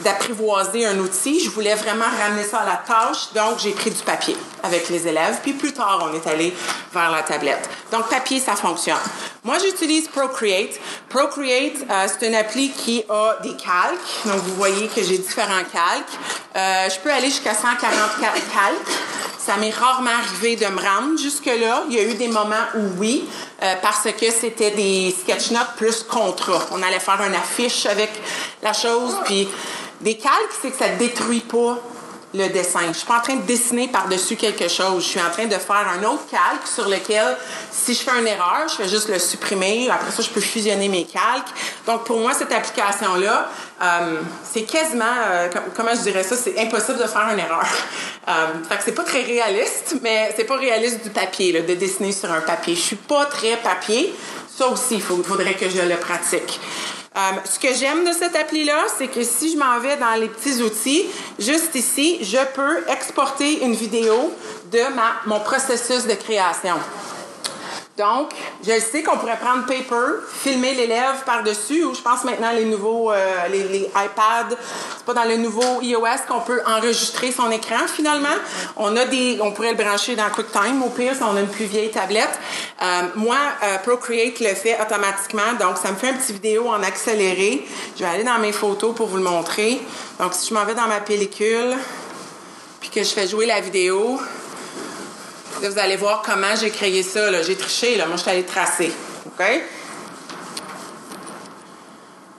d'apprivoiser 0.00 0.86
un 0.86 0.98
outil, 0.98 1.38
je 1.38 1.50
voulais 1.50 1.74
vraiment 1.74 2.06
ramener 2.22 2.42
ça 2.42 2.60
à 2.60 2.66
la 2.66 2.76
tâche, 2.76 3.32
donc 3.34 3.58
j'ai 3.58 3.72
pris 3.72 3.90
du 3.90 4.02
papier 4.02 4.36
avec 4.62 4.88
les 4.88 5.06
élèves 5.06 5.38
puis 5.42 5.52
plus 5.52 5.74
tard 5.74 6.08
on 6.10 6.14
est 6.14 6.26
allé 6.26 6.54
vers 6.92 7.10
la 7.10 7.22
tablette. 7.22 7.68
Donc 7.92 8.08
papier 8.08 8.40
ça 8.40 8.56
fonctionne. 8.56 8.96
Moi 9.44 9.58
j'utilise 9.58 10.08
Procreate. 10.08 10.80
Procreate 11.10 11.84
euh, 11.90 12.06
c'est 12.06 12.26
une 12.26 12.34
appli 12.34 12.70
qui 12.70 13.04
a 13.10 13.36
des 13.42 13.56
calques, 13.56 14.24
donc 14.24 14.36
vous 14.36 14.54
voyez 14.54 14.88
que 14.88 15.02
j'ai 15.02 15.18
différents 15.18 15.64
calques. 15.70 16.18
Euh, 16.56 16.88
je 16.88 16.98
peux 17.00 17.12
aller 17.12 17.28
jusqu'à 17.28 17.54
144 17.54 18.32
calques. 18.32 18.98
Ça 19.38 19.56
m'est 19.56 19.70
rarement 19.70 20.10
arrivé 20.10 20.56
de 20.56 20.66
me 20.66 20.78
rendre 20.78 21.18
jusque-là. 21.18 21.84
Il 21.88 21.96
y 21.96 21.98
a 21.98 22.02
eu 22.02 22.14
des 22.14 22.28
moments 22.28 22.66
où 22.76 22.80
oui, 22.98 23.17
euh, 23.62 23.74
parce 23.82 24.10
que 24.12 24.30
c'était 24.30 24.70
des 24.72 25.14
sketch 25.18 25.50
notes 25.50 25.74
plus 25.76 26.02
contrat. 26.02 26.66
On 26.72 26.82
allait 26.82 27.00
faire 27.00 27.20
une 27.22 27.34
affiche 27.34 27.86
avec 27.86 28.10
la 28.62 28.72
chose, 28.72 29.16
puis 29.24 29.48
des 30.00 30.16
calques, 30.16 30.54
c'est 30.62 30.70
que 30.70 30.78
ça 30.78 30.88
détruit 30.90 31.40
pas 31.40 31.78
le 32.34 32.48
dessin. 32.48 32.80
Je 32.88 32.98
suis 32.98 33.06
pas 33.06 33.18
en 33.18 33.22
train 33.22 33.36
de 33.36 33.42
dessiner 33.42 33.88
par-dessus 33.88 34.36
quelque 34.36 34.68
chose. 34.68 35.02
Je 35.02 35.08
suis 35.08 35.20
en 35.20 35.30
train 35.30 35.46
de 35.46 35.54
faire 35.54 35.86
un 35.88 36.04
autre 36.04 36.26
calque 36.30 36.66
sur 36.66 36.88
lequel, 36.88 37.36
si 37.70 37.94
je 37.94 38.00
fais 38.00 38.18
une 38.18 38.26
erreur, 38.26 38.68
je 38.68 38.74
fais 38.74 38.88
juste 38.88 39.08
le 39.08 39.18
supprimer. 39.18 39.88
Après 39.90 40.10
ça, 40.10 40.22
je 40.22 40.28
peux 40.28 40.40
fusionner 40.40 40.88
mes 40.88 41.04
calques. 41.04 41.48
Donc, 41.86 42.04
pour 42.04 42.18
moi, 42.20 42.34
cette 42.34 42.52
application-là, 42.52 43.50
euh, 43.82 44.20
c'est 44.44 44.62
quasiment, 44.62 45.04
euh, 45.30 45.48
comment 45.74 45.94
je 45.94 46.02
dirais 46.02 46.22
ça, 46.22 46.36
c'est 46.36 46.58
impossible 46.58 46.98
de 46.98 47.06
faire 47.06 47.28
une 47.32 47.38
erreur. 47.38 47.66
Euh, 48.28 48.62
fait 48.68 48.76
que 48.76 48.82
c'est 48.84 48.92
pas 48.92 49.04
très 49.04 49.22
réaliste, 49.22 49.96
mais 50.02 50.34
c'est 50.36 50.44
pas 50.44 50.58
réaliste 50.58 51.02
du 51.02 51.08
papier, 51.08 51.62
de 51.62 51.74
dessiner 51.74 52.12
sur 52.12 52.30
un 52.30 52.42
papier. 52.42 52.74
Je 52.74 52.80
suis 52.80 52.96
pas 52.96 53.24
très 53.24 53.56
papier. 53.56 54.14
Ça 54.54 54.68
aussi, 54.68 54.96
il 54.96 55.00
faudrait 55.00 55.54
que 55.54 55.70
je 55.70 55.80
le 55.80 55.96
pratique. 55.96 56.60
Euh, 57.16 57.20
ce 57.44 57.58
que 57.58 57.72
j'aime 57.74 58.04
de 58.04 58.12
cette 58.12 58.36
appli-là, 58.36 58.84
c'est 58.96 59.08
que 59.08 59.24
si 59.24 59.52
je 59.52 59.58
m'en 59.58 59.78
vais 59.80 59.96
dans 59.96 60.14
les 60.20 60.28
petits 60.28 60.62
outils, 60.62 61.06
juste 61.38 61.74
ici, 61.74 62.18
je 62.22 62.38
peux 62.54 62.84
exporter 62.90 63.64
une 63.64 63.74
vidéo 63.74 64.32
de 64.70 64.94
ma, 64.94 65.14
mon 65.26 65.40
processus 65.40 66.06
de 66.06 66.14
création. 66.14 66.76
Donc, 67.98 68.30
je 68.64 68.78
sais 68.78 69.02
qu'on 69.02 69.18
pourrait 69.18 69.38
prendre 69.38 69.66
paper, 69.66 70.22
filmer 70.32 70.72
l'élève 70.74 71.24
par-dessus, 71.26 71.82
ou 71.82 71.94
je 71.94 72.00
pense 72.00 72.22
maintenant 72.22 72.52
les 72.52 72.64
nouveaux, 72.64 73.10
euh, 73.10 73.48
les, 73.50 73.64
les, 73.64 73.80
iPads, 73.80 74.56
c'est 74.96 75.04
pas 75.04 75.14
dans 75.14 75.24
le 75.24 75.36
nouveau 75.36 75.82
iOS 75.82 76.26
qu'on 76.28 76.40
peut 76.40 76.60
enregistrer 76.64 77.32
son 77.32 77.50
écran 77.50 77.88
finalement. 77.88 78.28
On 78.76 78.96
a 78.96 79.04
des, 79.04 79.38
on 79.42 79.50
pourrait 79.50 79.72
le 79.72 79.82
brancher 79.82 80.14
dans 80.14 80.30
QuickTime 80.30 80.80
au 80.84 80.90
pire 80.90 81.14
si 81.16 81.22
on 81.24 81.36
a 81.36 81.40
une 81.40 81.48
plus 81.48 81.64
vieille 81.64 81.90
tablette. 81.90 82.38
Euh, 82.80 83.02
moi, 83.16 83.36
euh, 83.64 83.78
Procreate 83.78 84.38
le 84.38 84.54
fait 84.54 84.78
automatiquement, 84.80 85.54
donc 85.58 85.76
ça 85.82 85.90
me 85.90 85.96
fait 85.96 86.10
une 86.10 86.18
petite 86.18 86.36
vidéo 86.36 86.68
en 86.68 86.82
accéléré. 86.84 87.66
Je 87.96 88.04
vais 88.04 88.10
aller 88.10 88.24
dans 88.24 88.38
mes 88.38 88.52
photos 88.52 88.94
pour 88.94 89.08
vous 89.08 89.16
le 89.16 89.24
montrer. 89.24 89.80
Donc, 90.20 90.34
si 90.34 90.50
je 90.50 90.54
m'en 90.54 90.64
vais 90.64 90.74
dans 90.74 90.86
ma 90.86 91.00
pellicule, 91.00 91.76
puis 92.80 92.90
que 92.90 93.02
je 93.02 93.10
fais 93.10 93.26
jouer 93.26 93.46
la 93.46 93.60
vidéo, 93.60 94.20
Vous 95.60 95.78
allez 95.78 95.96
voir 95.96 96.22
comment 96.24 96.54
j'ai 96.60 96.70
créé 96.70 97.02
ça. 97.02 97.42
J'ai 97.42 97.56
triché. 97.56 97.96
Là. 97.96 98.06
Moi, 98.06 98.16
je 98.16 98.22
suis 98.22 98.30
allée 98.30 98.44
tracer. 98.44 98.92
OK? 99.26 99.44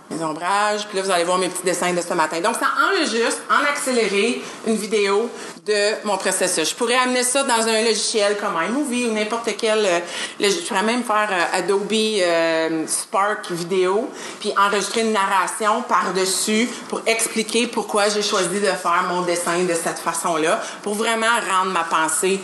Mes 0.10 0.24
ombrages. 0.24 0.88
Puis 0.88 0.98
là, 0.98 1.04
vous 1.04 1.12
allez 1.12 1.24
voir 1.24 1.38
mes 1.38 1.50
petits 1.50 1.64
dessins 1.64 1.94
de 1.94 2.02
ce 2.02 2.14
matin. 2.14 2.40
Donc, 2.42 2.56
ça 2.56 2.68
enregistre 2.92 3.42
en 3.50 3.64
accéléré 3.70 4.42
une 4.66 4.76
vidéo 4.76 5.30
de 5.66 6.06
mon 6.06 6.18
processus. 6.18 6.70
Je 6.70 6.76
pourrais 6.76 6.96
amener 6.96 7.24
ça 7.24 7.44
dans 7.44 7.68
un 7.68 7.82
logiciel 7.84 8.38
comme 8.38 8.54
iMovie 8.68 9.06
ou 9.06 9.14
n'importe 9.14 9.50
quel. 9.58 9.86
Euh, 9.86 10.00
je 10.40 10.68
pourrais 10.68 10.84
même 10.84 11.04
faire 11.04 11.30
euh, 11.32 11.58
Adobe 11.58 11.92
euh, 11.94 12.88
Spark 12.88 13.52
vidéo, 13.52 14.10
puis 14.40 14.52
enregistrer 14.58 15.02
une 15.02 15.14
narration 15.14 15.84
par-dessus 15.84 16.68
pour 16.88 17.02
expliquer 17.06 17.68
pourquoi 17.68 18.10
j'ai 18.10 18.24
choisi 18.24 18.60
de 18.60 18.66
faire 18.66 19.06
mon 19.10 19.22
dessin 19.22 19.64
de 19.64 19.74
cette 19.74 20.00
façon-là, 20.00 20.62
pour 20.82 20.96
vraiment 20.96 21.28
rendre 21.50 21.72
ma 21.72 21.84
pensée 21.84 22.40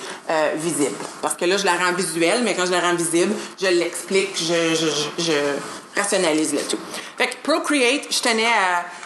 visible. 0.56 0.96
Parce 1.22 1.36
que 1.36 1.46
là, 1.46 1.58
je 1.58 1.66
la 1.66 1.74
rends 1.74 1.94
visuelle, 1.94 2.42
mais 2.44 2.54
quand 2.54 2.66
je 2.66 2.72
la 2.72 2.82
rends 2.82 2.96
visible, 2.96 3.34
je 3.62 3.68
l'explique, 3.68 4.36
je, 4.38 4.76
je, 4.76 5.24
je, 5.24 5.34
rationalise 5.96 6.54
le 6.54 6.62
tout. 6.62 6.80
Fait 7.18 7.28
que 7.28 7.36
Procreate, 7.44 8.08
je 8.10 8.20
tenais 8.20 8.48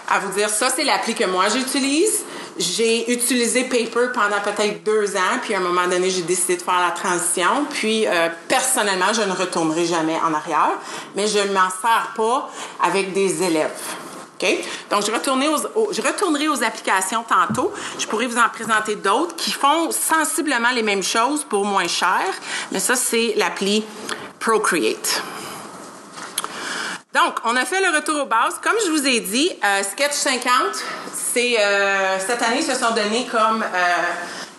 à, 0.10 0.20
vous 0.20 0.34
dire, 0.34 0.50
ça, 0.50 0.70
c'est 0.76 0.84
l'appli 0.84 1.14
que 1.14 1.26
moi 1.26 1.46
j'utilise. 1.50 2.24
J'ai 2.58 3.12
utilisé 3.12 3.64
Paper 3.64 4.08
pendant 4.14 4.42
peut-être 4.44 4.84
deux 4.84 5.16
ans, 5.16 5.40
puis 5.42 5.54
à 5.54 5.58
un 5.58 5.62
moment 5.62 5.88
donné, 5.88 6.10
j'ai 6.10 6.24
décidé 6.24 6.58
de 6.58 6.62
faire 6.62 6.82
la 6.82 6.92
transition. 6.92 7.66
Puis, 7.70 8.06
euh, 8.06 8.28
personnellement, 8.48 9.14
je 9.14 9.22
ne 9.22 9.32
retournerai 9.32 9.86
jamais 9.86 10.18
en 10.18 10.34
arrière, 10.34 10.74
mais 11.16 11.28
je 11.28 11.40
ne 11.40 11.54
m'en 11.54 11.70
sers 11.70 12.14
pas 12.18 12.50
avec 12.84 13.14
des 13.14 13.44
élèves. 13.44 13.72
OK? 14.42 14.50
Donc, 14.90 15.06
je, 15.06 15.12
aux, 15.12 15.94
je 15.94 16.02
retournerai 16.02 16.48
aux 16.50 16.64
applications 16.64 17.24
tantôt. 17.24 17.72
Je 17.98 18.08
pourrais 18.08 18.28
vous 18.28 18.38
en 18.38 18.50
présenter 18.50 18.96
d'autres 18.96 19.36
qui 19.36 19.52
font 19.52 19.92
sensiblement 19.92 20.72
les 20.72 20.84
mêmes 20.84 21.04
choses 21.04 21.44
pour 21.44 21.64
moins 21.66 21.88
cher, 21.88 22.26
mais 22.72 22.80
ça, 22.80 22.96
c'est 22.96 23.34
l'appli 23.38 23.86
Procreate. 24.40 25.22
Donc, 27.14 27.40
on 27.44 27.56
a 27.56 27.66
fait 27.66 27.82
le 27.82 27.96
retour 27.96 28.22
aux 28.22 28.26
bases. 28.28 28.60
Comme 28.62 28.76
je 28.86 28.92
vous 28.92 29.08
ai 29.08 29.20
dit, 29.20 29.52
euh, 29.64 29.82
Sketch 29.82 30.14
50, 30.14 30.44
c'est 31.12 31.56
euh, 31.60 32.20
cette 32.20 32.42
année, 32.44 32.62
se 32.62 32.76
sont 32.76 32.94
donnés 32.94 33.26
comme 33.26 33.64
euh, 33.64 33.96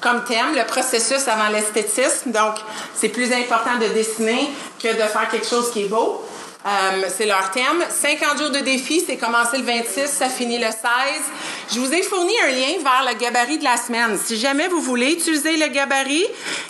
comme 0.00 0.24
thème 0.24 0.56
le 0.56 0.64
processus 0.64 1.28
avant 1.28 1.48
l'esthétisme. 1.52 2.32
Donc, 2.32 2.56
c'est 2.92 3.10
plus 3.10 3.32
important 3.32 3.76
de 3.80 3.86
dessiner 3.94 4.50
que 4.82 4.88
de 4.88 5.08
faire 5.08 5.28
quelque 5.30 5.46
chose 5.46 5.70
qui 5.70 5.84
est 5.84 5.88
beau. 5.88 6.24
Euh, 6.66 7.08
c'est 7.16 7.24
leur 7.24 7.50
thème. 7.52 7.82
50 7.88 8.38
jours 8.38 8.50
de 8.50 8.58
défi, 8.58 9.02
c'est 9.06 9.16
commencé 9.16 9.56
le 9.56 9.64
26, 9.64 10.06
ça 10.06 10.28
finit 10.28 10.58
le 10.58 10.66
16. 10.66 10.74
Je 11.72 11.80
vous 11.80 11.92
ai 11.94 12.02
fourni 12.02 12.34
un 12.46 12.50
lien 12.50 12.82
vers 12.82 13.04
le 13.08 13.18
gabarit 13.18 13.56
de 13.56 13.64
la 13.64 13.78
semaine. 13.78 14.18
Si 14.22 14.36
jamais 14.36 14.68
vous 14.68 14.80
voulez 14.80 15.12
utiliser 15.12 15.56
le 15.56 15.68
gabarit, 15.68 16.26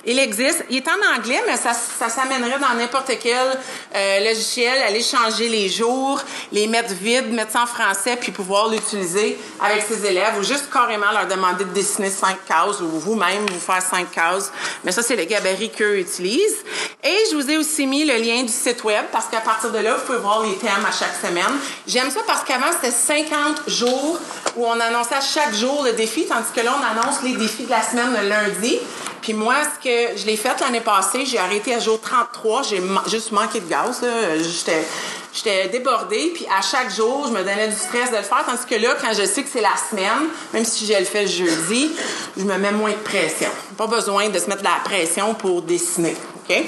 il 0.07 0.19
existe. 0.21 0.65
Il 0.71 0.77
est 0.77 0.89
en 0.89 1.17
anglais, 1.17 1.43
mais 1.47 1.57
ça, 1.57 1.73
ça 1.73 2.09
s'amènerait 2.09 2.61
dans 2.61 2.75
n'importe 2.79 3.11
quel 3.21 3.59
euh, 3.97 4.21
logiciel. 4.21 4.81
Aller 4.83 5.03
changer 5.03 5.49
les 5.49 5.69
jours, 5.69 6.23
les 6.53 6.69
mettre 6.69 6.95
vides, 6.95 7.33
mettre 7.33 7.53
ça 7.53 7.63
en 7.63 7.67
français, 7.67 8.17
puis 8.17 8.31
pouvoir 8.31 8.69
l'utiliser 8.69 9.39
avec 9.61 9.83
ses 9.83 10.07
élèves 10.07 10.35
ou 10.39 10.45
juste 10.45 10.71
carrément 10.73 11.11
leur 11.11 11.27
demander 11.27 11.65
de 11.65 11.71
dessiner 11.71 12.11
cinq 12.11 12.37
cases 12.47 12.81
ou 12.81 12.87
vous-même 12.87 13.47
vous 13.47 13.59
faire 13.59 13.83
cinq 13.83 14.13
cases. 14.13 14.53
Mais 14.85 14.93
ça, 14.93 15.03
c'est 15.03 15.17
le 15.17 15.25
gabarit 15.25 15.71
qu'eux 15.71 15.99
utilisent. 15.99 16.65
Et 17.03 17.17
je 17.31 17.37
vous 17.37 17.51
ai 17.51 17.57
aussi 17.57 17.87
mis 17.87 18.05
le 18.05 18.17
lien 18.19 18.43
du 18.43 18.53
site 18.53 18.85
web 18.85 19.07
parce 19.11 19.27
qu'à 19.27 19.41
partir 19.41 19.73
de 19.73 19.80
là, 19.81 19.97
vous 19.97 20.05
pouvez 20.05 20.19
voir 20.19 20.43
les 20.43 20.57
thèmes 20.57 20.85
à 20.87 20.93
chaque 20.93 21.17
semaine. 21.17 21.59
J'aime 21.87 22.11
ça 22.11 22.21
parce 22.27 22.45
qu'avant, 22.45 22.71
c'était 22.73 22.95
50 22.95 23.69
jours 23.69 24.19
où 24.57 24.67
on 24.67 24.81
annonçait 24.81 25.15
chaque 25.21 25.55
jour 25.55 25.83
le 25.85 25.93
défi, 25.93 26.27
tandis 26.27 26.51
que 26.55 26.61
là, 26.61 26.75
on 26.79 27.01
annonce 27.01 27.23
les 27.23 27.35
défis 27.35 27.65
de 27.65 27.71
la 27.71 27.83
semaine 27.83 28.17
le 28.21 28.29
lundi. 28.29 28.79
Puis 29.23 29.35
moi, 29.35 29.55
ce 29.65 29.85
que 29.85 30.19
je 30.19 30.27
l'ai 30.27 30.37
fait 30.37 30.59
l'année 30.61 30.81
passée, 30.81 31.27
j'ai 31.27 31.39
arrêté 31.39 31.75
à 31.75 31.79
jour 31.79 32.01
33. 32.01 32.63
J'ai 32.63 32.83
juste 33.09 33.33
manqué 33.33 33.61
de 33.61 33.69
gaz. 33.69 34.03
J'étais 34.39 34.85
j'étais 35.33 35.69
débordée, 35.69 36.33
puis 36.35 36.47
à 36.47 36.61
chaque 36.63 36.91
jour, 36.95 37.27
je 37.27 37.33
me 37.33 37.39
donnais 37.39 37.69
du 37.69 37.77
stress 37.77 38.11
de 38.11 38.17
le 38.17 38.23
faire, 38.23 38.45
tandis 38.45 38.67
que 38.69 38.75
là, 38.75 38.97
quand 39.01 39.13
je 39.13 39.25
sais 39.25 39.43
que 39.43 39.49
c'est 39.49 39.61
la 39.61 39.77
semaine, 39.77 40.29
même 40.53 40.65
si 40.65 40.87
je 40.87 40.99
le 40.99 41.05
fais 41.05 41.27
jeudi, 41.27 41.93
je 42.37 42.45
me 42.45 42.57
mets 42.59 42.73
moins 42.73 42.91
de 42.91 42.97
pression. 42.97 43.51
Pas 43.77 43.87
besoin 43.87 44.29
de 44.29 44.39
se 44.39 44.47
mettre 44.47 44.63
de 44.63 44.65
la 44.65 44.81
pression 44.85 45.35
pour 45.35 45.63
dessiner, 45.63 46.17
OK? 46.37 46.65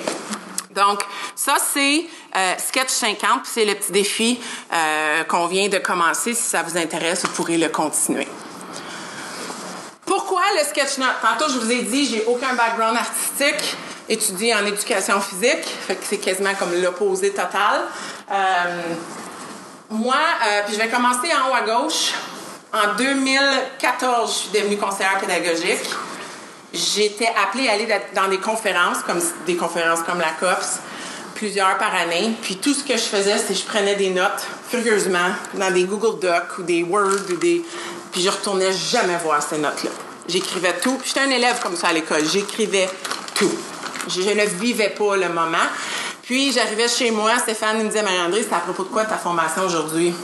Donc, 0.74 1.02
ça, 1.34 1.56
c'est 1.72 2.06
euh, 2.36 2.54
Sketch 2.58 2.88
50, 2.88 3.40
c'est 3.44 3.64
le 3.64 3.74
petit 3.74 3.92
défi 3.92 4.40
euh, 4.72 5.24
qu'on 5.24 5.46
vient 5.46 5.68
de 5.68 5.78
commencer. 5.78 6.34
Si 6.34 6.42
ça 6.42 6.62
vous 6.62 6.76
intéresse, 6.76 7.22
vous 7.22 7.32
pourrez 7.32 7.58
le 7.58 7.68
continuer. 7.68 8.28
Pourquoi 10.06 10.42
le 10.58 10.64
sketch 10.68 10.98
note? 10.98 11.14
Tantôt, 11.22 11.50
je 11.50 11.58
vous 11.58 11.70
ai 11.70 11.82
dit, 11.82 12.06
j'ai 12.06 12.24
aucun 12.26 12.54
background 12.54 12.96
artistique, 12.96 13.76
étudié 14.08 14.54
en 14.54 14.66
éducation 14.66 15.20
physique, 15.20 15.64
fait 15.64 15.94
que 15.94 16.04
c'est 16.04 16.18
quasiment 16.18 16.54
comme 16.58 16.74
l'opposé 16.82 17.30
total. 17.30 17.82
Euh, 18.30 18.34
moi, 19.88 20.16
puis 20.66 20.74
je 20.74 20.80
vais 20.80 20.88
commencer 20.88 21.28
en 21.32 21.50
haut 21.50 21.54
à 21.54 21.62
gauche. 21.62 22.12
En 22.72 22.94
2014, 22.96 24.32
je 24.32 24.38
suis 24.38 24.50
devenue 24.50 24.78
conseillère 24.78 25.18
pédagogique. 25.18 25.88
J'étais 26.72 27.28
appelée 27.42 27.68
à 27.68 27.72
aller 27.72 27.86
dans 28.14 28.28
des 28.28 28.38
conférences, 28.38 28.98
comme 29.06 29.20
des 29.46 29.56
conférences 29.56 30.00
comme 30.06 30.18
la 30.18 30.30
COPS, 30.40 30.78
plusieurs 31.34 31.76
par 31.76 31.94
année. 31.94 32.32
Puis 32.42 32.56
tout 32.56 32.72
ce 32.72 32.82
que 32.82 32.94
je 32.94 33.02
faisais, 33.02 33.36
c'est 33.36 33.52
que 33.52 33.58
je 33.58 33.64
prenais 33.64 33.94
des 33.94 34.10
notes 34.10 34.46
furieusement 34.70 35.30
dans 35.54 35.70
des 35.70 35.84
Google 35.84 36.18
Docs 36.18 36.58
ou 36.58 36.62
des 36.62 36.82
Word 36.82 37.30
ou 37.30 37.36
des. 37.36 37.62
Puis 38.10 38.22
je 38.22 38.30
retournais 38.30 38.72
jamais 38.72 39.16
voir 39.22 39.42
ces 39.42 39.58
notes-là. 39.58 39.90
J'écrivais 40.28 40.74
tout. 40.80 40.98
J'étais 41.04 41.20
un 41.20 41.30
élève 41.30 41.60
comme 41.60 41.76
ça 41.76 41.88
à 41.88 41.92
l'école. 41.92 42.24
J'écrivais 42.24 42.88
tout. 43.34 43.52
Je, 44.08 44.22
je, 44.22 44.30
ne 44.30 44.44
vivais 44.60 44.90
pas 44.90 45.16
le 45.16 45.28
moment. 45.28 45.58
Puis 46.22 46.52
j'arrivais 46.52 46.88
chez 46.88 47.10
moi, 47.10 47.38
Stéphane 47.38 47.82
me 47.82 47.88
disait 47.88 48.02
Marie-André, 48.02 48.44
c'est 48.48 48.54
à 48.54 48.60
propos 48.60 48.84
de 48.84 48.88
quoi 48.88 49.04
ta 49.04 49.18
formation 49.18 49.62
aujourd'hui? 49.64 50.14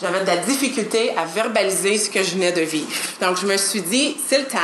J'avais 0.00 0.20
de 0.20 0.26
la 0.26 0.36
difficulté 0.36 1.12
à 1.16 1.24
verbaliser 1.24 1.98
ce 1.98 2.08
que 2.08 2.22
je 2.22 2.34
venais 2.34 2.52
de 2.52 2.60
vivre. 2.60 2.88
Donc, 3.20 3.36
je 3.40 3.46
me 3.46 3.56
suis 3.56 3.82
dit, 3.82 4.16
c'est 4.26 4.38
le 4.38 4.44
temps 4.44 4.58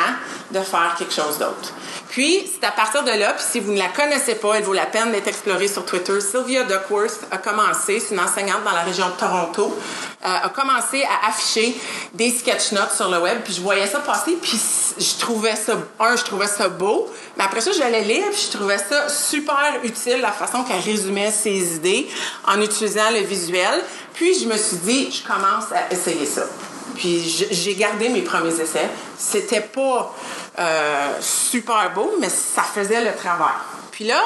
de 0.53 0.61
faire 0.61 0.95
quelque 0.97 1.13
chose 1.13 1.39
d'autre. 1.39 1.73
Puis, 2.11 2.49
c'est 2.53 2.67
à 2.67 2.71
partir 2.71 3.03
de 3.03 3.11
là, 3.11 3.33
puis 3.33 3.45
si 3.51 3.61
vous 3.61 3.73
ne 3.73 3.79
la 3.79 3.89
connaissez 3.89 4.37
pas, 4.37 4.55
elle 4.55 4.65
vaut 4.65 4.73
la 4.73 4.87
peine 4.87 5.11
d'être 5.11 5.27
explorée 5.27 5.69
sur 5.69 5.85
Twitter. 5.85 6.21
Sylvia 6.21 6.65
Duckworth 6.65 7.21
a 7.31 7.39
commencé, 7.39 8.01
c'est 8.01 8.15
une 8.15 8.21
enseignante 8.21 8.63
dans 8.65 8.73
la 8.73 8.83
région 8.83 9.09
de 9.09 9.15
Toronto, 9.15 9.77
euh, 10.25 10.29
a 10.45 10.49
commencé 10.51 11.03
à 11.05 11.29
afficher 11.29 11.77
des 12.13 12.31
sketch 12.31 12.73
notes 12.73 12.93
sur 12.95 13.09
le 13.11 13.19
web, 13.19 13.39
puis 13.43 13.55
je 13.55 13.61
voyais 13.61 13.87
ça 13.87 14.01
passer, 14.01 14.37
puis 14.41 14.61
je 14.99 15.19
trouvais 15.19 15.57
ça, 15.57 15.75
un, 15.99 16.17
je 16.17 16.25
trouvais 16.25 16.47
ça 16.47 16.69
beau, 16.69 17.11
mais 17.37 17.45
après 17.45 17.61
ça, 17.61 17.73
j'allais 17.73 18.03
lire, 18.03 18.25
puis 18.31 18.49
je 18.51 18.57
trouvais 18.57 18.79
ça 18.79 19.09
super 19.09 19.81
utile, 19.83 20.21
la 20.21 20.33
façon 20.33 20.63
qu'elle 20.63 20.81
résumait 20.81 21.33
ses 21.33 21.77
idées 21.77 22.09
en 22.47 22.61
utilisant 22.61 23.11
le 23.11 23.21
visuel. 23.21 23.83
Puis, 24.15 24.39
je 24.39 24.47
me 24.47 24.57
suis 24.57 24.77
dit, 24.77 25.11
je 25.11 25.27
commence 25.27 25.73
à 25.73 25.93
essayer 25.93 26.27
ça. 26.27 26.43
Puis 26.97 27.47
j'ai 27.51 27.75
gardé 27.75 28.09
mes 28.09 28.23
premiers 28.23 28.61
essais. 28.61 28.89
C'était 29.17 29.61
pas 29.61 30.15
euh, 30.59 31.13
super 31.21 31.93
beau, 31.95 32.13
mais 32.21 32.29
ça 32.29 32.63
faisait 32.63 33.05
le 33.05 33.15
travail. 33.17 33.55
Puis 33.91 34.05
là, 34.05 34.23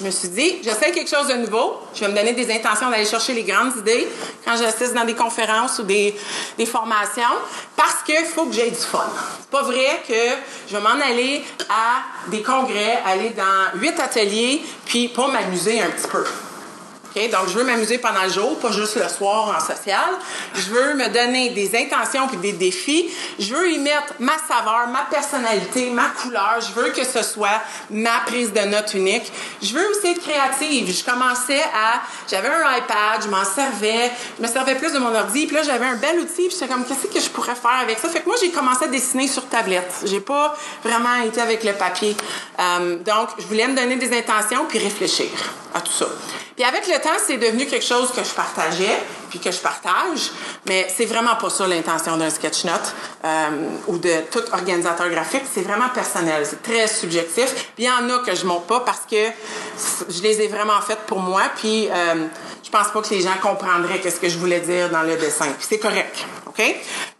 Je 0.00 0.06
me 0.06 0.12
suis 0.12 0.28
dit, 0.28 0.58
j'essaie 0.62 0.92
quelque 0.92 1.10
chose 1.10 1.26
de 1.26 1.34
nouveau. 1.34 1.80
Je 1.92 2.00
vais 2.04 2.08
me 2.08 2.14
donner 2.14 2.32
des 2.32 2.54
intentions 2.54 2.88
d'aller 2.88 3.04
chercher 3.04 3.32
les 3.32 3.42
grandes 3.42 3.76
idées 3.78 4.06
quand 4.44 4.56
j'assiste 4.56 4.94
dans 4.94 5.04
des 5.04 5.16
conférences 5.16 5.80
ou 5.80 5.82
des, 5.82 6.14
formations 6.66 7.36
parce 7.74 8.04
qu'il 8.06 8.24
faut 8.24 8.46
que 8.46 8.52
j'aie 8.52 8.70
du 8.70 8.76
fun. 8.76 9.10
C'est 9.40 9.50
pas 9.50 9.62
vrai 9.62 10.02
que 10.06 10.14
je 10.68 10.76
vais 10.76 10.82
m'en 10.82 11.04
aller 11.04 11.42
à 11.68 12.30
des 12.30 12.42
congrès, 12.42 13.00
aller 13.04 13.30
dans 13.30 13.80
huit 13.80 13.98
ateliers, 13.98 14.62
puis 14.84 15.08
pas 15.08 15.26
m'amuser 15.26 15.80
un 15.80 15.90
petit 15.90 16.06
peu. 16.06 16.24
Donc, 17.26 17.48
je 17.48 17.58
veux 17.58 17.64
m'amuser 17.64 17.98
pendant 17.98 18.22
le 18.22 18.30
jour, 18.30 18.56
pas 18.60 18.70
juste 18.70 18.94
le 18.94 19.08
soir 19.08 19.52
en 19.56 19.60
social. 19.60 20.10
Je 20.54 20.70
veux 20.70 20.94
me 20.94 21.08
donner 21.08 21.50
des 21.50 21.76
intentions 21.76 22.28
puis 22.28 22.36
des 22.36 22.52
défis. 22.52 23.10
Je 23.40 23.52
veux 23.52 23.72
y 23.72 23.78
mettre 23.80 24.14
ma 24.20 24.34
saveur, 24.46 24.86
ma 24.92 25.02
personnalité, 25.10 25.90
ma 25.90 26.10
couleur. 26.22 26.60
Je 26.60 26.80
veux 26.80 26.90
que 26.90 27.04
ce 27.04 27.22
soit 27.22 27.60
ma 27.90 28.20
prise 28.26 28.52
de 28.52 28.60
notes 28.60 28.94
unique. 28.94 29.32
Je 29.60 29.74
veux 29.74 29.90
aussi 29.90 30.12
être 30.12 30.22
créative. 30.22 30.96
Je 30.96 31.04
commençais 31.04 31.62
à... 31.74 32.00
J'avais 32.30 32.48
un 32.48 32.76
iPad, 32.76 33.22
je 33.22 33.28
m'en 33.28 33.44
servais. 33.44 34.12
Je 34.38 34.46
me 34.46 34.48
servais 34.48 34.76
plus 34.76 34.92
de 34.92 34.98
mon 34.98 35.12
ordi. 35.12 35.46
Puis 35.46 35.56
là, 35.56 35.62
j'avais 35.64 35.86
un 35.86 35.96
bel 35.96 36.20
outil. 36.20 36.46
Puis 36.46 36.50
j'étais 36.52 36.68
comme, 36.68 36.84
qu'est-ce 36.84 37.08
que 37.08 37.20
je 37.20 37.30
pourrais 37.30 37.56
faire 37.56 37.80
avec 37.82 37.98
ça? 37.98 38.08
Fait 38.08 38.20
que 38.20 38.28
moi, 38.28 38.36
j'ai 38.40 38.50
commencé 38.50 38.84
à 38.84 38.88
dessiner 38.88 39.26
sur 39.26 39.48
tablette. 39.48 39.92
J'ai 40.04 40.20
pas 40.20 40.56
vraiment 40.84 41.16
été 41.24 41.40
avec 41.40 41.64
le 41.64 41.72
papier. 41.72 42.16
Euh, 42.60 42.98
donc, 42.98 43.30
je 43.38 43.46
voulais 43.46 43.66
me 43.66 43.74
donner 43.74 43.96
des 43.96 44.16
intentions 44.16 44.66
puis 44.68 44.78
réfléchir 44.78 45.30
à 45.74 45.80
tout 45.80 45.92
ça. 45.92 46.06
Puis 46.56 46.64
avec 46.64 46.86
le 46.88 47.00
temps, 47.00 47.07
c'est 47.24 47.36
devenu 47.36 47.66
quelque 47.66 47.84
chose 47.84 48.10
que 48.12 48.22
je 48.22 48.30
partageais, 48.30 48.98
puis 49.30 49.38
que 49.38 49.50
je 49.50 49.58
partage, 49.58 50.30
mais 50.66 50.86
c'est 50.94 51.04
vraiment 51.04 51.36
pas 51.36 51.50
ça 51.50 51.66
l'intention 51.66 52.16
d'un 52.16 52.30
sketch 52.30 52.64
note 52.64 52.94
euh, 53.24 53.48
ou 53.86 53.98
de 53.98 54.22
tout 54.30 54.42
organisateur 54.52 55.08
graphique. 55.10 55.42
C'est 55.52 55.62
vraiment 55.62 55.88
personnel, 55.90 56.46
c'est 56.46 56.62
très 56.62 56.86
subjectif. 56.86 57.72
Il 57.78 57.84
y 57.84 57.90
en 57.90 58.08
a 58.10 58.18
que 58.20 58.34
je 58.34 58.44
montre 58.46 58.64
pas 58.64 58.80
parce 58.80 59.02
que 59.10 59.16
je 60.08 60.22
les 60.22 60.40
ai 60.42 60.48
vraiment 60.48 60.80
faites 60.80 61.00
pour 61.06 61.20
moi, 61.20 61.42
puis 61.56 61.88
euh, 61.90 62.26
je 62.64 62.70
pense 62.70 62.88
pas 62.88 63.02
que 63.02 63.10
les 63.10 63.20
gens 63.20 63.36
comprendraient 63.40 64.00
qu'est-ce 64.00 64.20
que 64.20 64.28
je 64.28 64.38
voulais 64.38 64.60
dire 64.60 64.90
dans 64.90 65.02
le 65.02 65.16
dessin. 65.16 65.46
C'est 65.60 65.78
correct, 65.78 66.24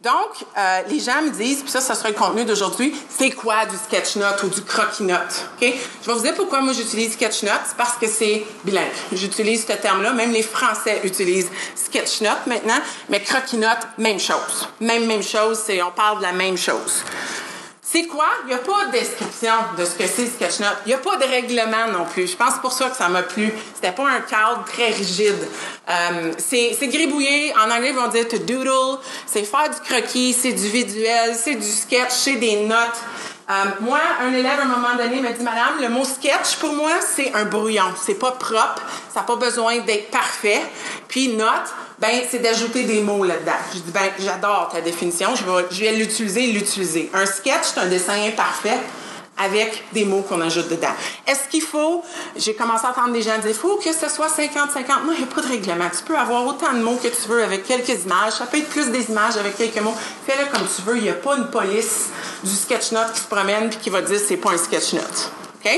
Donc, 0.03 0.45
euh, 0.57 0.83
les 0.89 1.01
gens 1.01 1.23
me 1.23 1.31
disent, 1.31 1.63
puis 1.63 1.71
ça, 1.71 1.81
ça 1.81 1.95
sera 1.95 2.09
le 2.09 2.15
contenu 2.15 2.45
d'aujourd'hui, 2.45 2.95
c'est 3.09 3.31
quoi 3.31 3.67
du 3.67 3.77
sketch 3.77 4.17
note 4.17 4.43
ou 4.43 4.49
du 4.49 4.63
croquis 4.63 5.03
note, 5.03 5.47
OK? 5.61 5.75
Je 6.03 6.07
vais 6.07 6.13
vous 6.13 6.23
dire 6.23 6.35
pourquoi 6.35 6.61
moi 6.61 6.73
j'utilise 6.73 7.13
sketch 7.13 7.43
note, 7.43 7.61
c'est 7.67 7.77
parce 7.77 7.97
que 7.97 8.07
c'est 8.07 8.45
bilingue. 8.65 8.87
J'utilise 9.13 9.67
ce 9.67 9.73
terme-là, 9.73 10.13
même 10.13 10.33
les 10.33 10.43
Français 10.43 11.01
utilisent 11.05 11.51
sketch 11.75 12.21
note 12.21 12.47
maintenant, 12.47 12.81
mais 13.09 13.21
croquis 13.21 13.57
note, 13.57 13.79
même 13.99 14.21
chose. 14.21 14.69
Même, 14.81 15.07
même 15.07 15.23
chose, 15.23 15.65
on 15.85 15.91
parle 15.91 16.19
de 16.19 16.23
la 16.23 16.33
même 16.33 16.57
chose. 16.57 17.03
C'est 17.91 18.07
quoi? 18.07 18.27
Il 18.43 18.49
n'y 18.49 18.53
a 18.53 18.59
pas 18.59 18.85
de 18.87 18.93
description 18.93 19.55
de 19.79 19.85
ce 19.87 19.95
que 19.95 20.07
c'est 20.07 20.27
Sketchnote. 20.27 20.77
Il 20.85 20.89
n'y 20.89 20.95
a 20.95 20.99
pas 20.99 21.17
de 21.17 21.25
règlement 21.25 21.87
non 21.91 22.05
plus. 22.05 22.27
Je 22.27 22.37
pense 22.37 22.59
pour 22.61 22.71
ça 22.71 22.91
que 22.91 22.97
ça 22.97 23.09
m'a 23.09 23.23
plu. 23.23 23.51
C'était 23.75 23.93
pas 23.93 24.07
un 24.07 24.21
cadre 24.21 24.63
très 24.67 24.91
rigide. 24.91 25.49
Euh, 25.89 26.33
c'est 26.37 26.89
gribouillé. 26.89 27.55
En 27.57 27.71
anglais, 27.71 27.89
ils 27.89 27.97
vont 27.97 28.09
dire 28.09 28.29
to 28.29 28.37
doodle. 28.39 28.99
C'est 29.25 29.43
faire 29.45 29.71
du 29.71 29.81
croquis, 29.81 30.35
c'est 30.35 30.53
du 30.53 30.69
visuel, 30.69 31.35
c'est 31.35 31.55
du 31.55 31.67
sketch, 31.67 32.11
c'est 32.11 32.37
des 32.37 32.57
notes. 32.67 33.01
Euh, 33.49 33.55
moi, 33.81 34.01
un 34.21 34.35
élève 34.35 34.61
à 34.61 34.65
un 34.65 34.67
moment 34.67 34.95
donné 34.95 35.23
m'a 35.23 35.31
dit, 35.31 35.43
Madame, 35.43 35.81
le 35.81 35.89
mot 35.89 36.05
sketch 36.05 36.57
pour 36.61 36.75
moi, 36.75 36.93
c'est 37.01 37.33
un 37.35 37.47
brouillon. 37.47 37.95
C'est 38.05 38.19
pas 38.19 38.33
propre. 38.33 38.83
Ça 39.15 39.21
n'a 39.21 39.27
pas 39.27 39.37
besoin 39.37 39.79
d'être 39.79 40.11
parfait. 40.11 40.61
Puis 41.09 41.29
note, 41.29 41.73
ben 42.01 42.23
c'est 42.31 42.39
d'ajouter 42.39 42.85
des 42.85 43.03
mots 43.03 43.25
là-dedans. 43.25 43.53
Je 43.73 43.79
dis 43.79 43.91
ben 43.91 44.11
j'adore 44.19 44.71
ta 44.73 44.81
définition, 44.81 45.35
je 45.35 45.45
vais, 45.45 45.67
je 45.71 45.81
vais 45.81 45.93
l'utiliser 45.93 46.47
l'utiliser. 46.49 47.11
Un 47.15 47.27
sketch, 47.27 47.65
c'est 47.75 47.81
un 47.81 47.87
dessin 47.87 48.23
imparfait 48.27 48.79
avec 49.39 49.85
des 49.93 50.05
mots 50.05 50.23
qu'on 50.23 50.41
ajoute 50.41 50.69
dedans. 50.69 50.93
Est-ce 51.27 51.49
qu'il 51.49 51.63
faut, 51.63 52.03
j'ai 52.37 52.55
commencé 52.55 52.85
à 52.87 52.91
entendre 52.91 53.13
des 53.13 53.23
gens 53.23 53.39
dire, 53.39 53.51
il 53.51 53.55
faut 53.55 53.77
que 53.77 53.93
ce 53.93 54.09
soit 54.09 54.27
50-50. 54.27 55.07
Non, 55.07 55.13
il 55.13 55.19
n'y 55.19 55.23
a 55.23 55.27
pas 55.33 55.41
de 55.41 55.49
règlement. 55.49 55.89
Tu 55.97 56.03
peux 56.05 56.19
avoir 56.19 56.45
autant 56.47 56.73
de 56.73 56.81
mots 56.81 56.97
que 56.97 57.09
tu 57.09 57.29
veux 57.29 57.43
avec 57.43 57.65
quelques 57.65 58.05
images. 58.05 58.33
Ça 58.33 58.47
peut 58.47 58.59
être 58.59 58.69
plus 58.69 58.91
des 58.91 59.09
images 59.11 59.37
avec 59.37 59.57
quelques 59.57 59.81
mots. 59.81 59.95
Fais-le 60.27 60.51
comme 60.51 60.67
tu 60.67 60.83
veux. 60.83 60.97
Il 60.97 61.05
n'y 61.05 61.11
a 61.11 61.15
pas 61.15 61.37
une 61.37 61.47
police 61.47 62.09
du 62.43 62.51
sketch 62.51 62.93
note 62.93 63.13
qui 63.13 63.21
se 63.21 63.27
promène 63.27 63.67
et 63.67 63.77
qui 63.77 63.91
va 63.91 64.03
dire 64.03 64.19
c'est 64.19 64.37
pas 64.37 64.51
un 64.51 64.59
sketch 64.59 64.95
note. 64.95 65.31
OK? 65.65 65.71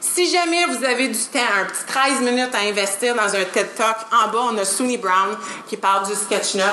Si 0.00 0.30
jamais 0.30 0.66
vous 0.66 0.84
avez 0.84 1.08
du 1.08 1.18
temps, 1.18 1.38
un 1.60 1.64
petit 1.64 1.84
13 1.86 2.20
minutes 2.20 2.54
à 2.54 2.68
investir 2.68 3.14
dans 3.14 3.34
un 3.34 3.44
TED 3.44 3.74
Talk, 3.74 3.96
en 4.12 4.30
bas, 4.30 4.50
on 4.52 4.58
a 4.58 4.64
Sunny 4.64 4.98
Brown 4.98 5.36
qui 5.66 5.76
parle 5.78 6.06
du 6.06 6.14
sketch 6.14 6.54
note. 6.54 6.66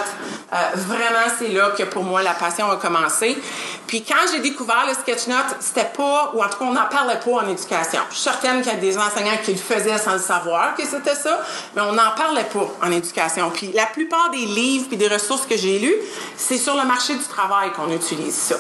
Euh, 0.52 0.58
vraiment, 0.76 1.34
c'est 1.38 1.48
là 1.48 1.72
que 1.78 1.84
pour 1.84 2.04
moi, 2.04 2.22
la 2.22 2.34
passion 2.34 2.70
a 2.70 2.76
commencé. 2.76 3.38
Puis 3.88 4.04
quand 4.04 4.30
j'ai 4.32 4.40
découvert 4.40 4.86
le 4.88 4.94
sketch 4.94 5.28
note, 5.28 5.56
c'était 5.62 5.90
pas, 5.96 6.32
ou 6.34 6.44
en 6.44 6.50
tout 6.50 6.58
cas, 6.58 6.66
on 6.66 6.74
n'en 6.74 6.88
parlait 6.88 7.20
pas 7.20 7.32
en 7.32 7.48
éducation. 7.48 8.02
Je 8.10 8.16
suis 8.16 8.24
certaine 8.24 8.62
qu'il 8.62 8.74
y 8.74 8.76
a 8.76 8.80
des 8.80 8.98
enseignants 8.98 9.38
qui 9.44 9.54
le 9.54 9.58
faisaient 9.58 9.98
sans 9.98 10.14
le 10.14 10.20
savoir 10.20 10.76
que 10.76 10.86
c'était 10.86 11.16
ça, 11.16 11.40
mais 11.76 11.82
on 11.82 11.94
n'en 11.94 12.12
parlait 12.12 12.44
pas 12.44 12.68
en 12.84 12.92
éducation. 12.92 13.52
Puis 13.52 13.72
la 13.74 13.86
plupart 13.86 14.32
des 14.32 14.46
livres 14.46 14.88
et 14.92 14.98
des 14.98 15.08
ressources 15.08 15.46
que 15.46 15.56
j'ai 15.56 15.80
lues, 15.80 15.96
c'est 16.36 16.58
sur 16.58 16.76
le 16.76 16.86
marché 16.86 17.16
du 17.16 17.24
travail 17.24 17.72
qu'on 17.72 17.92
utilise 17.92 18.36
ça. 18.36 18.58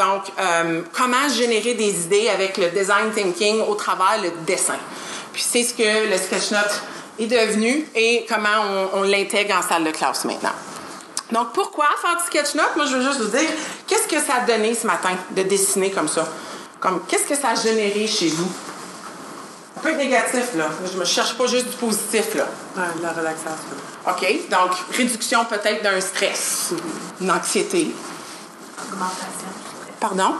Donc, 0.00 0.22
euh, 0.40 0.80
comment 0.96 1.28
générer 1.28 1.74
des 1.74 2.04
idées 2.04 2.30
avec 2.30 2.56
le 2.56 2.70
design 2.70 3.10
thinking 3.14 3.60
au 3.68 3.74
travers 3.74 4.22
le 4.22 4.30
dessin? 4.46 4.78
Puis 5.30 5.42
c'est 5.46 5.62
ce 5.62 5.74
que 5.74 6.10
le 6.10 6.16
sketchnote 6.16 6.82
est 7.18 7.26
devenu 7.26 7.86
et 7.94 8.24
comment 8.26 8.88
on, 8.94 9.02
l'intègre 9.02 9.56
en 9.56 9.62
salle 9.62 9.84
de 9.84 9.90
classe 9.90 10.24
maintenant. 10.24 10.54
Donc, 11.32 11.52
pourquoi 11.52 11.84
faire 12.00 12.16
du 12.16 12.24
sketchnote? 12.24 12.76
Moi, 12.76 12.86
je 12.86 12.96
veux 12.96 13.02
juste 13.02 13.20
vous 13.20 13.36
dire, 13.36 13.48
qu'est-ce 13.86 14.08
que 14.08 14.18
ça 14.18 14.36
a 14.42 14.46
donné 14.46 14.74
ce 14.74 14.86
matin 14.86 15.10
de 15.36 15.42
dessiner 15.42 15.90
comme 15.90 16.08
ça? 16.08 16.26
Comme, 16.80 17.02
qu'est-ce 17.06 17.26
que 17.26 17.36
ça 17.36 17.50
a 17.50 17.54
généré 17.54 18.06
chez 18.06 18.28
vous? 18.28 18.50
Un 19.76 19.80
peu 19.80 19.92
négatif, 19.92 20.54
là. 20.56 20.68
Je 20.90 20.98
ne 20.98 21.04
cherche 21.04 21.36
pas 21.36 21.46
juste 21.46 21.68
du 21.68 21.76
positif, 21.76 22.34
là. 22.36 22.46
la 23.02 23.12
relaxation. 23.12 23.76
OK? 24.08 24.48
Donc, 24.50 24.70
réduction 24.96 25.44
peut-être 25.44 25.82
d'un 25.82 26.00
stress, 26.00 26.72
une 27.20 27.30
anxiété. 27.30 27.94
Augmentation. 28.82 29.69
Pardon? 30.00 30.34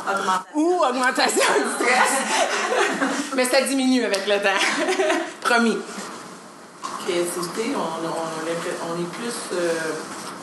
Ou 0.54 0.80
augmentation 0.82 1.42
du 1.58 1.84
stress. 1.84 2.12
Mais 3.36 3.44
ça 3.44 3.60
diminue 3.60 4.04
avec 4.04 4.26
le 4.26 4.36
temps. 4.36 4.48
Promis. 5.42 5.76
Créativité, 7.06 7.72
on, 7.76 8.06
on, 8.06 8.92
on 8.92 9.00
est 9.00 9.08
plus 9.12 9.34
euh, 9.52 9.72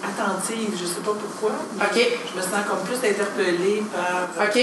attentive, 0.03 0.75
je 0.77 0.84
ne 0.84 0.88
sais 0.88 1.01
pas 1.01 1.13
pourquoi. 1.13 1.51
OK. 1.80 1.95
Je 1.95 2.38
me 2.38 2.41
sens 2.41 2.65
comme 2.67 2.80
plus 2.82 3.10
interpellée 3.10 3.84
par. 3.91 4.47
OK. 4.47 4.60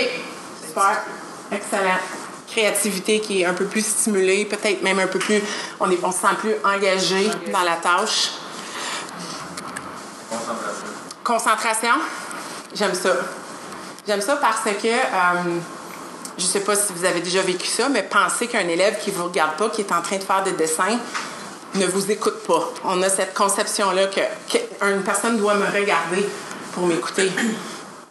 Super. 0.67 1.03
Excellent. 1.51 1.99
Créativité 2.47 3.21
qui 3.21 3.43
est 3.43 3.45
un 3.45 3.55
peu 3.55 3.65
plus 3.65 3.85
stimulée, 3.85 4.45
peut-être 4.45 4.83
même 4.83 5.01
un 5.01 5.09
peu 5.09 5.19
plus. 5.19 5.41
On, 5.81 5.91
est, 5.91 5.99
on 6.05 6.13
se 6.13 6.19
sent 6.19 6.35
plus 6.39 6.55
engagé 6.65 7.29
dans 7.53 7.63
la 7.63 7.77
tâche. 7.77 8.33
Concentration. 10.31 10.87
Concentration. 11.25 11.95
J'aime 12.75 12.95
ça. 12.95 13.11
J'aime 14.07 14.21
ça 14.21 14.37
parce 14.37 14.65
que, 14.65 14.87
euh, 14.87 15.59
je 16.37 16.43
ne 16.43 16.49
sais 16.49 16.61
pas 16.61 16.77
si 16.77 16.93
vous 16.93 17.07
avez 17.07 17.21
déjà 17.21 17.41
vécu 17.41 17.67
ça, 17.67 17.89
mais 17.89 18.03
pensez 18.03 18.47
qu'un 18.49 18.69
élève 18.69 18.99
qui 19.01 19.11
ne 19.11 19.17
vous 19.17 19.25
regarde 19.25 19.57
pas, 19.57 19.71
qui 19.71 19.81
est 19.81 19.93
en 19.93 20.03
train 20.03 20.17
de 20.17 20.23
faire 20.23 20.43
des 20.43 20.53
dessins, 20.53 20.99
ne 21.75 21.87
vous 21.87 22.11
écoute 22.11 22.43
pas. 22.47 22.71
On 22.85 23.03
a 23.03 23.09
cette 23.09 23.33
conception-là 23.33 24.07
qu'une 24.07 25.03
personne 25.03 25.39
doit 25.39 25.55
me 25.55 25.67
regarder 25.67 26.29
pour 26.73 26.87
m'écouter. 26.87 27.33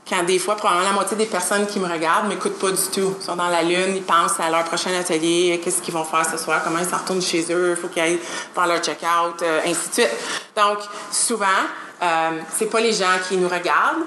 Quand 0.09 0.23
des 0.23 0.39
fois, 0.39 0.55
probablement 0.55 0.89
la 0.89 0.93
moitié 0.93 1.15
des 1.15 1.27
personnes 1.27 1.67
qui 1.67 1.79
me 1.79 1.87
regardent 1.87 2.25
ne 2.25 2.33
m'écoutent 2.33 2.59
pas 2.59 2.71
du 2.71 2.87
tout. 2.91 3.15
Ils 3.19 3.23
sont 3.23 3.35
dans 3.35 3.47
la 3.47 3.61
lune, 3.61 3.95
ils 3.95 4.03
pensent 4.03 4.39
à 4.39 4.49
leur 4.49 4.63
prochain 4.63 4.91
atelier, 4.99 5.61
qu'est-ce 5.63 5.81
qu'ils 5.81 5.93
vont 5.93 6.03
faire 6.03 6.25
ce 6.29 6.37
soir, 6.37 6.61
comment 6.63 6.79
ils 6.79 6.89
s'en 6.89 6.97
retournent 6.97 7.21
chez 7.21 7.45
eux, 7.51 7.75
il 7.77 7.81
faut 7.81 7.87
qu'ils 7.87 8.01
aillent 8.01 8.19
faire 8.53 8.67
leur 8.67 8.79
check-out, 8.79 9.41
euh, 9.43 9.61
ainsi 9.65 9.89
de 9.89 9.93
suite. 9.93 10.09
Donc, 10.57 10.79
souvent, 11.11 11.45
euh, 12.01 12.31
c'est 12.57 12.65
pas 12.65 12.81
les 12.81 12.91
gens 12.91 13.17
qui 13.29 13.37
nous 13.37 13.47
regardent, 13.47 14.03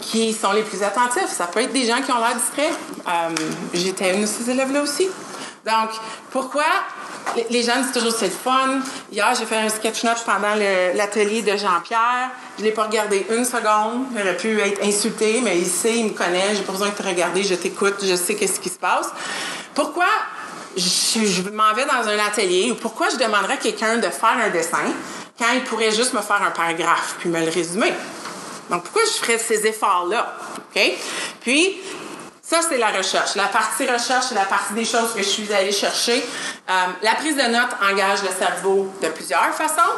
qui 0.00 0.32
sont 0.32 0.52
les 0.52 0.62
plus 0.62 0.82
attentifs. 0.82 1.28
Ça 1.28 1.46
peut 1.46 1.60
être 1.60 1.72
des 1.72 1.86
gens 1.86 2.00
qui 2.02 2.10
ont 2.12 2.18
l'air 2.18 2.34
distraits. 2.34 2.72
Euh, 3.06 3.30
j'étais 3.74 4.14
une 4.14 4.22
de 4.22 4.26
ces 4.26 4.50
élèves-là 4.50 4.82
aussi. 4.82 5.08
Donc, 5.64 5.90
pourquoi 6.30 6.64
les 7.50 7.62
gens 7.62 7.76
disent 7.82 7.92
toujours 7.92 8.12
c'est 8.12 8.26
le 8.26 8.32
fun? 8.32 8.80
Hier, 9.12 9.34
j'ai 9.38 9.44
fait 9.44 9.58
un 9.58 9.68
sketch 9.68 10.02
note 10.04 10.24
pendant 10.24 10.54
l'atelier 10.94 11.42
de 11.42 11.56
Jean-Pierre. 11.56 12.30
Je 12.56 12.62
ne 12.62 12.68
l'ai 12.68 12.72
pas 12.72 12.84
regardé 12.84 13.26
une 13.30 13.44
seconde. 13.44 14.06
J'aurais 14.16 14.36
pu 14.36 14.58
être 14.60 14.82
insulté, 14.82 15.40
mais 15.42 15.58
il 15.58 15.66
sait, 15.66 15.98
il 15.98 16.06
me 16.06 16.10
connaît. 16.10 16.54
J'ai 16.54 16.62
pas 16.62 16.72
besoin 16.72 16.88
de 16.88 16.94
te 16.94 17.02
regarder. 17.02 17.42
Je 17.42 17.54
t'écoute. 17.54 17.96
Je 18.02 18.14
sais 18.14 18.34
qu'est-ce 18.34 18.58
qui 18.58 18.70
se 18.70 18.78
passe. 18.78 19.10
Pourquoi 19.74 20.06
je, 20.76 21.26
je 21.26 21.42
m'en 21.50 21.74
vais 21.74 21.84
dans 21.84 22.08
un 22.08 22.18
atelier 22.26 22.70
ou 22.70 22.74
pourquoi 22.76 23.08
je 23.10 23.16
demanderais 23.16 23.54
à 23.54 23.56
quelqu'un 23.58 23.98
de 23.98 24.08
faire 24.08 24.36
un 24.42 24.50
dessin 24.50 24.78
quand 25.38 25.52
il 25.54 25.64
pourrait 25.64 25.92
juste 25.92 26.14
me 26.14 26.20
faire 26.20 26.42
un 26.42 26.50
paragraphe 26.50 27.16
puis 27.18 27.28
me 27.28 27.40
le 27.40 27.50
résumer? 27.50 27.92
Donc, 28.70 28.84
pourquoi 28.84 29.02
je 29.04 29.24
ferais 29.24 29.38
ces 29.38 29.66
efforts-là? 29.66 30.32
OK? 30.58 30.80
Puis, 31.40 31.76
ça, 32.40 32.60
c'est 32.68 32.78
la 32.78 32.90
recherche. 32.90 33.34
La 33.34 33.46
partie 33.46 33.86
recherche, 33.86 34.26
c'est 34.28 34.34
la 34.34 34.44
partie 34.44 34.74
des 34.74 34.84
choses 34.84 35.12
que 35.14 35.22
je 35.22 35.28
suis 35.28 35.52
allée 35.52 35.72
chercher. 35.72 36.24
Euh, 36.68 36.72
la 37.02 37.14
prise 37.14 37.36
de 37.36 37.42
notes 37.42 37.76
engage 37.92 38.22
le 38.22 38.30
cerveau 38.36 38.92
de 39.02 39.08
plusieurs 39.08 39.54
façons. 39.54 39.94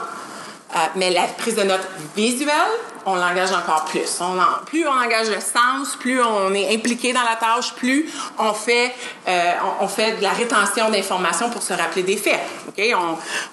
Euh, 0.75 0.79
mais 0.97 1.11
la 1.11 1.25
prise 1.25 1.55
de 1.55 1.63
notes 1.63 1.87
visuelle 2.17 2.73
on 3.07 3.15
l'engage 3.15 3.53
encore 3.53 3.85
plus. 3.85 4.21
Plus 4.67 4.87
on 4.87 4.93
engage 4.93 5.29
le 5.29 5.41
sens, 5.41 5.97
plus 5.99 6.23
on 6.23 6.53
est 6.55 6.75
impliqué 6.75 7.13
dans 7.13 7.23
la 7.23 7.37
tâche, 7.37 7.75
plus 7.75 8.11
on 8.39 8.53
fait, 8.53 8.93
euh, 9.29 9.53
on, 9.81 9.89
fait 9.89 10.19
de 10.19 10.23
la 10.23 10.31
rétention 10.31 10.91
d'informations 10.91 11.51
pour 11.51 11.63
se 11.63 11.73
rappeler 11.73 12.03
des 12.03 12.17
faits. 12.17 12.41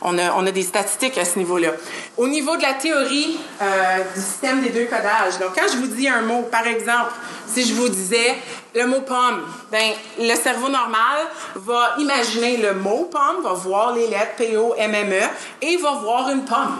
On, 0.01 0.17
a, 0.17 0.51
des 0.51 0.63
statistiques 0.63 1.17
à 1.17 1.25
ce 1.25 1.37
niveau-là. 1.37 1.69
Au 2.17 2.27
niveau 2.27 2.55
de 2.57 2.61
la 2.61 2.73
théorie 2.73 3.39
euh, 3.61 3.97
du 4.15 4.21
système 4.21 4.61
des 4.61 4.69
deux 4.69 4.85
codages, 4.85 5.39
quand 5.39 5.71
je 5.71 5.77
vous 5.77 5.87
dis 5.87 6.07
un 6.07 6.21
mot, 6.21 6.43
par 6.43 6.65
exemple, 6.67 7.13
si 7.47 7.67
je 7.67 7.73
vous 7.73 7.89
disais 7.89 8.35
le 8.75 8.85
mot 8.85 9.01
pomme, 9.01 9.41
ben 9.71 9.93
le 10.19 10.35
cerveau 10.35 10.69
normal 10.69 11.19
va 11.55 11.95
imaginer 11.97 12.57
le 12.57 12.75
mot 12.75 13.09
pomme, 13.11 13.43
va 13.43 13.53
voir 13.53 13.93
les 13.93 14.07
lettres 14.07 14.35
P-O-M-M-E 14.37 15.23
et 15.61 15.77
va 15.77 15.91
voir 15.93 16.29
une 16.29 16.45
pomme. 16.45 16.77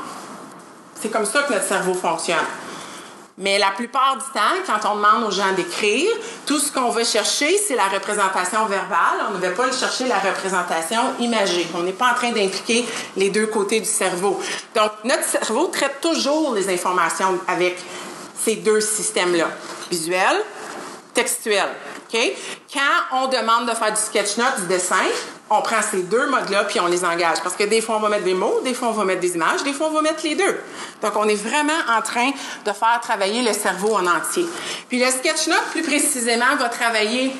C'est 1.01 1.09
comme 1.09 1.25
ça 1.25 1.43
que 1.43 1.53
notre 1.53 1.65
cerveau 1.65 1.93
fonctionne. 1.93 2.37
Mais 3.37 3.57
la 3.57 3.71
plupart 3.71 4.17
du 4.17 4.25
temps, 4.33 4.57
quand 4.67 4.91
on 4.91 4.97
demande 4.97 5.23
aux 5.23 5.31
gens 5.31 5.53
d'écrire, 5.53 6.09
tout 6.45 6.59
ce 6.59 6.73
qu'on 6.73 6.89
veut 6.89 7.05
chercher, 7.05 7.57
c'est 7.57 7.75
la 7.75 7.87
représentation 7.87 8.65
verbale. 8.65 9.27
On 9.29 9.33
ne 9.33 9.37
veut 9.37 9.53
pas 9.53 9.71
chercher 9.71 10.07
la 10.07 10.19
représentation 10.19 10.99
imagée. 11.19 11.65
On 11.73 11.83
n'est 11.83 11.93
pas 11.93 12.11
en 12.11 12.15
train 12.15 12.31
d'impliquer 12.31 12.85
les 13.15 13.29
deux 13.29 13.47
côtés 13.47 13.79
du 13.79 13.85
cerveau. 13.85 14.41
Donc, 14.75 14.91
notre 15.05 15.23
cerveau 15.23 15.67
traite 15.67 16.01
toujours 16.01 16.53
les 16.53 16.67
informations 16.67 17.39
avec 17.47 17.77
ces 18.37 18.57
deux 18.57 18.81
systèmes-là. 18.81 19.47
Visuel, 19.89 20.43
textuel. 21.13 21.69
OK? 22.13 22.19
Quand 22.73 23.23
on 23.23 23.27
demande 23.27 23.69
de 23.69 23.73
faire 23.73 23.93
du 23.93 24.01
sketch 24.01 24.35
note, 24.35 24.59
du 24.61 24.67
dessin, 24.67 24.95
on 25.49 25.61
prend 25.61 25.81
ces 25.81 26.03
deux 26.03 26.27
modes-là 26.29 26.65
puis 26.65 26.79
on 26.79 26.87
les 26.87 27.03
engage. 27.03 27.41
Parce 27.41 27.55
que 27.55 27.63
des 27.63 27.81
fois, 27.81 27.97
on 27.97 27.99
va 27.99 28.09
mettre 28.09 28.23
des 28.23 28.33
mots, 28.33 28.61
des 28.63 28.73
fois, 28.73 28.89
on 28.89 28.93
va 28.93 29.03
mettre 29.05 29.21
des 29.21 29.35
images, 29.35 29.63
des 29.63 29.73
fois, 29.73 29.87
on 29.87 29.93
va 29.93 30.01
mettre 30.01 30.23
les 30.23 30.35
deux. 30.35 30.59
Donc, 31.01 31.13
on 31.15 31.27
est 31.27 31.41
vraiment 31.41 31.73
en 31.89 32.01
train 32.01 32.31
de 32.65 32.71
faire 32.71 32.99
travailler 33.01 33.41
le 33.41 33.53
cerveau 33.53 33.95
en 33.95 34.05
entier. 34.05 34.45
Puis 34.87 34.99
le 34.99 35.09
sketch 35.09 35.47
note, 35.47 35.63
plus 35.71 35.81
précisément, 35.81 36.55
va 36.57 36.69
travailler 36.69 37.35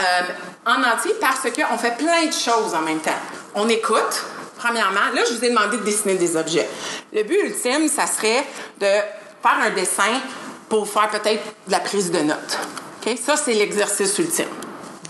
euh, 0.00 0.20
en 0.66 0.82
entier 0.82 1.14
parce 1.20 1.42
qu'on 1.42 1.78
fait 1.78 1.96
plein 1.96 2.26
de 2.26 2.32
choses 2.32 2.74
en 2.74 2.80
même 2.80 3.00
temps. 3.00 3.10
On 3.54 3.68
écoute, 3.68 4.24
premièrement. 4.56 5.10
Là, 5.14 5.22
je 5.28 5.34
vous 5.34 5.44
ai 5.44 5.50
demandé 5.50 5.76
de 5.76 5.82
dessiner 5.82 6.14
des 6.14 6.36
objets. 6.36 6.68
Le 7.12 7.22
but 7.24 7.38
ultime, 7.44 7.88
ça 7.88 8.06
serait 8.06 8.46
de 8.80 8.86
faire 8.86 9.58
un 9.62 9.70
dessin 9.70 10.20
pour 10.68 10.88
faire 10.88 11.10
peut-être 11.10 11.44
de 11.66 11.72
la 11.72 11.80
prise 11.80 12.10
de 12.10 12.20
notes. 12.20 12.58
OK? 13.04 13.18
Ça, 13.22 13.36
c'est 13.36 13.52
l'exercice 13.52 14.16
ultime. 14.18 14.48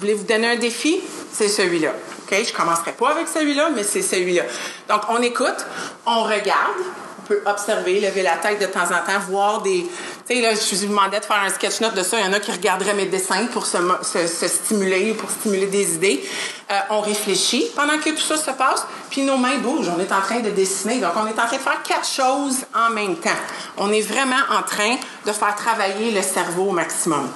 Voulez 0.03 0.15
vous 0.15 0.25
donner 0.25 0.49
un 0.49 0.57
défi? 0.57 1.01
C'est 1.33 1.47
celui-là. 1.49 1.91
OK? 1.91 2.37
Je 2.45 2.53
ne 2.53 2.57
commencerai 2.57 2.91
pas 2.93 3.11
avec 3.11 3.29
celui-là, 3.29 3.71
mais 3.75 3.85
c'est 3.85 4.03
celui-là. 4.03 4.43
Donc, 4.89 5.03
on 5.09 5.23
écoute, 5.23 5.65
on 6.07 6.25
regarde, 6.25 6.81
on 7.21 7.23
peut 7.29 7.41
observer, 7.47 8.01
lever 8.01 8.23
la 8.23 8.35
tête 8.37 8.61
de 8.61 8.67
temps 8.67 8.83
en 8.87 9.07
temps, 9.07 9.21
voir 9.29 9.63
des. 9.63 9.87
Tu 10.27 10.35
sais, 10.35 10.41
là, 10.43 10.51
je 10.55 10.75
vous 10.75 10.87
demandais 10.89 11.21
de 11.21 11.25
faire 11.25 11.41
un 11.41 11.51
sketch 11.51 11.81
note 11.81 11.95
de 11.95 12.03
ça. 12.03 12.19
Il 12.19 12.27
y 12.27 12.29
en 12.29 12.33
a 12.33 12.41
qui 12.41 12.51
regarderaient 12.51 12.95
mes 12.95 13.07
dessins 13.07 13.47
pour 13.47 13.65
se, 13.65 13.79
se- 14.03 14.27
se 14.27 14.49
stimuler, 14.49 15.15
pour 15.15 15.31
stimuler 15.31 15.67
des 15.67 15.95
idées. 15.95 16.25
Euh, 16.73 16.75
on 16.91 17.01
réfléchit 17.01 17.71
pendant 17.77 17.99
que 17.99 18.11
tout 18.11 18.21
ça 18.23 18.37
se 18.37 18.51
passe, 18.51 18.85
puis 19.09 19.23
nos 19.23 19.37
mains 19.37 19.59
bougent. 19.59 19.89
On 19.97 20.01
est 20.01 20.11
en 20.13 20.21
train 20.21 20.41
de 20.41 20.51
dessiner. 20.51 20.99
Donc, 20.99 21.13
on 21.15 21.29
est 21.29 21.39
en 21.41 21.47
train 21.47 21.57
de 21.59 21.63
faire 21.63 21.81
quatre 21.85 22.09
choses 22.09 22.57
en 22.75 22.91
même 22.91 23.15
temps. 23.17 23.31
On 23.77 23.93
est 23.93 24.01
vraiment 24.03 24.43
en 24.51 24.63
train 24.63 24.97
de 25.25 25.33
faire 25.33 25.55
travailler 25.55 26.11
le 26.11 26.23
cerveau 26.23 26.71
au 26.71 26.73
maximum. 26.73 27.29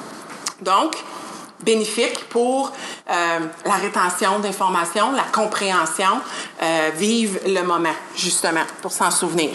Donc, 0.63 0.97
bénéfique 1.61 2.29
pour 2.29 2.73
euh, 3.11 3.39
la 3.65 3.75
rétention 3.75 4.39
d'informations, 4.39 5.13
la 5.13 5.25
compréhension, 5.33 6.21
euh, 6.63 6.91
vivre 6.97 7.39
le 7.47 7.63
moment, 7.63 7.95
justement, 8.15 8.65
pour 8.83 8.93
s'en 8.93 9.11
souvenir. 9.11 9.51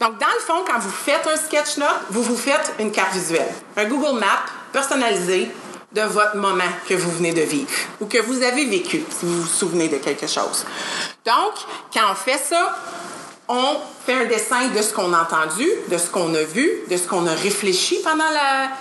Donc, 0.00 0.18
dans 0.18 0.26
le 0.26 0.40
fond, 0.40 0.64
quand 0.66 0.78
vous 0.78 0.90
faites 0.90 1.26
un 1.26 1.36
sketch 1.36 1.78
note, 1.78 2.00
vous 2.10 2.22
vous 2.22 2.36
faites 2.36 2.74
une 2.78 2.90
carte 2.90 3.14
visuelle, 3.14 3.52
un 3.76 3.84
Google 3.84 4.18
Map 4.18 4.26
personnalisé 4.72 5.50
de 5.92 6.02
votre 6.02 6.36
moment 6.36 6.64
que 6.88 6.94
vous 6.94 7.10
venez 7.12 7.32
de 7.32 7.42
vivre 7.42 7.70
ou 8.00 8.06
que 8.06 8.18
vous 8.18 8.42
avez 8.42 8.64
vécu, 8.64 9.04
si 9.08 9.24
vous 9.26 9.42
vous 9.42 9.48
souvenez 9.48 9.88
de 9.88 9.98
quelque 9.98 10.26
chose. 10.26 10.64
Donc, 11.24 11.54
quand 11.92 12.10
on 12.10 12.14
fait 12.14 12.38
ça, 12.38 12.76
on 13.48 13.76
fait 14.06 14.14
un 14.14 14.24
dessin 14.24 14.68
de 14.68 14.80
ce 14.80 14.92
qu'on 14.94 15.12
a 15.12 15.20
entendu, 15.22 15.66
de 15.88 15.98
ce 15.98 16.08
qu'on 16.08 16.32
a 16.34 16.42
vu, 16.42 16.70
de 16.90 16.96
ce 16.96 17.06
qu'on 17.06 17.26
a 17.26 17.34
réfléchi 17.34 17.98
pendant 18.02 18.24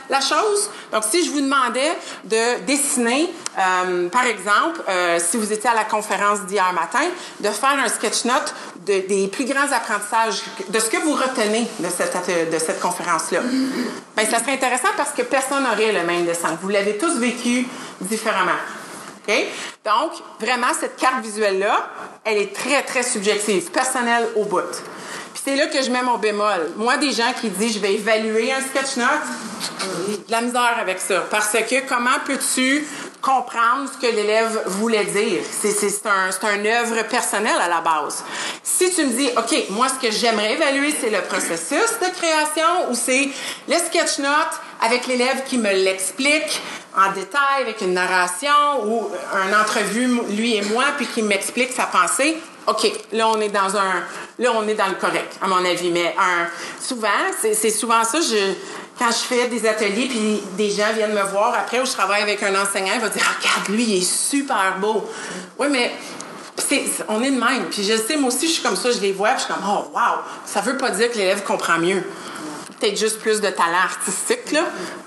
la, 0.09 0.21
chose. 0.21 0.69
Donc, 0.91 1.03
si 1.09 1.25
je 1.25 1.31
vous 1.31 1.41
demandais 1.41 1.91
de 2.23 2.61
dessiner, 2.65 3.29
euh, 3.59 4.07
par 4.09 4.25
exemple, 4.25 4.81
euh, 4.87 5.19
si 5.19 5.35
vous 5.37 5.51
étiez 5.51 5.69
à 5.69 5.73
la 5.73 5.83
conférence 5.83 6.41
d'hier 6.41 6.71
matin, 6.73 7.05
de 7.41 7.49
faire 7.49 7.77
un 7.83 7.89
sketch 7.89 8.23
note 8.25 8.53
de- 8.87 9.05
des 9.07 9.27
plus 9.27 9.45
grands 9.45 9.69
apprentissages, 9.71 10.41
de 10.69 10.79
ce 10.79 10.89
que 10.89 10.97
vous 10.97 11.13
retenez 11.13 11.67
de 11.79 11.87
cette, 11.89 12.15
de 12.51 12.59
cette 12.59 12.79
conférence-là, 12.79 13.39
ben, 14.15 14.25
ça 14.29 14.39
serait 14.39 14.53
intéressant 14.53 14.89
parce 14.95 15.11
que 15.11 15.23
personne 15.23 15.63
n'aurait 15.63 15.91
le 15.91 16.03
même 16.03 16.25
dessin. 16.25 16.57
Vous 16.61 16.69
l'avez 16.69 16.97
tous 16.97 17.17
vécu 17.17 17.67
différemment. 17.99 18.51
Donc, 19.85 20.11
vraiment, 20.39 20.67
cette 20.79 20.97
carte 20.97 21.23
visuelle-là, 21.23 21.89
elle 22.23 22.37
est 22.37 22.53
très, 22.53 22.83
très 22.83 23.03
subjective, 23.03 23.71
personnelle 23.71 24.27
au 24.35 24.45
bout. 24.45 24.61
Puis 25.33 25.41
c'est 25.45 25.55
là 25.55 25.67
que 25.67 25.81
je 25.81 25.89
mets 25.89 26.03
mon 26.03 26.17
bémol. 26.17 26.71
Moi, 26.75 26.97
des 26.97 27.11
gens 27.11 27.33
qui 27.39 27.49
disent 27.49 27.75
je 27.75 27.79
vais 27.79 27.95
évaluer 27.95 28.51
un 28.53 28.61
sketch 28.61 28.97
note, 28.97 29.07
de 30.27 30.31
la 30.31 30.41
misère 30.41 30.75
avec 30.79 30.99
ça. 30.99 31.21
Parce 31.31 31.51
que 31.51 31.87
comment 31.87 32.19
peux-tu 32.25 32.85
comprendre 33.21 33.89
ce 33.91 34.05
que 34.05 34.13
l'élève 34.13 34.63
voulait 34.67 35.05
dire? 35.05 35.41
C'est, 35.49 35.69
un, 36.05 36.31
c'est 36.31 36.45
un 36.45 36.65
œuvre 36.65 37.01
personnelle 37.07 37.59
à 37.59 37.69
la 37.69 37.81
base. 37.81 38.23
Si 38.61 38.93
tu 38.93 39.05
me 39.05 39.11
dis, 39.11 39.29
OK, 39.37 39.69
moi, 39.69 39.87
ce 39.89 40.05
que 40.05 40.11
j'aimerais 40.13 40.53
évaluer, 40.53 40.93
c'est 40.99 41.09
le 41.09 41.21
processus 41.21 41.97
de 42.01 42.13
création 42.15 42.91
ou 42.91 42.95
c'est 42.95 43.29
le 43.67 43.75
sketch 43.75 44.19
note 44.19 44.53
avec 44.81 45.07
l'élève 45.07 45.43
qui 45.45 45.57
me 45.57 45.71
l'explique 45.71 46.61
en 46.95 47.11
détail 47.11 47.61
avec 47.61 47.81
une 47.81 47.93
narration 47.93 48.85
ou 48.85 49.09
une 49.47 49.55
entrevue 49.55 50.07
lui 50.29 50.55
et 50.55 50.61
moi 50.61 50.85
puis 50.97 51.07
qui 51.07 51.21
m'explique 51.21 51.71
sa 51.71 51.85
pensée. 51.85 52.37
OK, 52.67 52.89
là 53.11 53.27
on 53.27 53.41
est 53.41 53.49
dans 53.49 53.75
un 53.75 54.03
là 54.39 54.51
on 54.55 54.67
est 54.67 54.75
dans 54.75 54.87
le 54.87 54.95
correct 54.95 55.37
à 55.41 55.47
mon 55.47 55.65
avis 55.65 55.91
mais 55.91 56.15
un 56.17 56.47
souvent 56.79 57.09
c'est 57.41 57.69
souvent 57.69 58.05
ça 58.05 58.19
quand 58.97 59.09
je 59.09 59.17
fais 59.17 59.47
des 59.47 59.67
ateliers 59.67 60.07
puis 60.07 60.41
des 60.55 60.69
gens 60.69 60.93
viennent 60.95 61.13
me 61.13 61.23
voir 61.23 61.53
après 61.53 61.81
où 61.81 61.85
je 61.85 61.91
travaille 61.91 62.21
avec 62.21 62.41
un 62.41 62.55
enseignant 62.55 62.93
il 62.95 63.01
va 63.01 63.09
dire 63.09 63.23
regarde 63.37 63.67
lui 63.67 63.83
il 63.83 63.97
est 63.97 64.01
super 64.01 64.77
beau. 64.79 65.09
Oui 65.59 65.67
mais 65.69 65.91
on 67.09 67.21
est 67.21 67.31
de 67.31 67.39
même. 67.39 67.65
Puis 67.69 67.83
je 67.83 67.97
sais, 67.97 68.15
moi 68.15 68.29
aussi, 68.29 68.47
je 68.47 68.53
suis 68.53 68.63
comme 68.63 68.75
ça, 68.75 68.91
je 68.91 68.99
les 68.99 69.11
vois, 69.11 69.29
puis 69.31 69.39
je 69.39 69.45
suis 69.45 69.53
comme, 69.53 69.63
oh, 69.67 69.91
wow! 69.93 70.21
Ça 70.45 70.61
veut 70.61 70.77
pas 70.77 70.91
dire 70.91 71.11
que 71.11 71.17
l'élève 71.17 71.43
comprend 71.43 71.77
mieux 71.77 72.01
peut-être 72.83 72.99
juste 72.99 73.19
plus 73.19 73.39
de 73.39 73.49
talent 73.49 73.83
artistique, 73.83 74.51
là, 74.51 74.65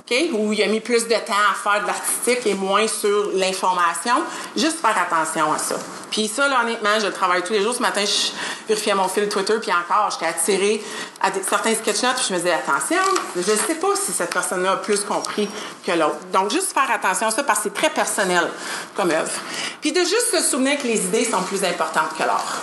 OK? 0.09 0.17
Ou 0.33 0.53
il 0.53 0.63
a 0.63 0.67
mis 0.67 0.81
plus 0.81 1.09
de 1.09 1.15
temps 1.15 1.35
à 1.51 1.55
faire 1.55 1.83
de 1.83 1.87
l'artistique 1.89 2.47
et 2.47 2.55
moins 2.55 2.87
sur 2.87 3.31
l'information. 3.35 4.23
Juste 4.57 4.79
faire 4.81 4.97
attention 4.97 5.53
à 5.53 5.59
ça. 5.59 5.77
Puis 6.11 6.29
ça, 6.29 6.47
là, 6.49 6.61
honnêtement, 6.63 7.01
je 7.01 7.07
le 7.07 7.13
travaille 7.13 7.43
tous 7.43 7.53
les 7.53 7.63
jours. 7.63 7.75
Ce 7.75 7.83
matin, 7.83 8.05
je 8.05 8.31
vérifiais 8.69 8.95
mon 8.95 9.09
fil 9.09 9.29
Twitter, 9.29 9.55
puis 9.61 9.73
encore, 9.73 10.11
j'étais 10.13 10.27
attirée 10.27 10.85
à 11.21 11.31
certains 11.49 11.75
sketch 11.75 12.03
notes, 12.03 12.17
puis 12.17 12.27
je 12.29 12.33
me 12.35 12.39
disais, 12.39 12.53
attention, 12.53 13.03
je 13.35 13.51
ne 13.51 13.57
sais 13.57 13.75
pas 13.75 13.97
si 13.97 14.13
cette 14.13 14.33
personne-là 14.33 14.73
a 14.73 14.77
plus 14.77 15.01
compris 15.01 15.49
que 15.85 15.93
l'autre. 15.93 16.19
Donc, 16.33 16.51
juste 16.51 16.73
faire 16.73 16.91
attention 16.91 17.27
à 17.27 17.31
ça, 17.33 17.43
parce 17.43 17.59
que 17.59 17.65
c'est 17.65 17.75
très 17.75 17.91
personnel 17.91 18.49
comme 18.95 19.11
œuvre. 19.11 19.33
Puis 19.81 19.93
de 19.93 20.01
juste 20.01 20.31
se 20.31 20.41
souvenir 20.41 20.79
que 20.79 20.87
les 20.87 21.05
idées 21.05 21.25
sont 21.25 21.43
plus 21.43 21.65
importantes 21.65 22.17
que 22.17 22.23
l'art. 22.23 22.63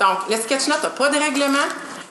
Donc, 0.00 0.30
le 0.30 0.36
sketch 0.36 0.66
note 0.68 0.82
n'a 0.82 0.90
pas 0.90 1.10
de 1.10 1.18
règlement. 1.18 1.58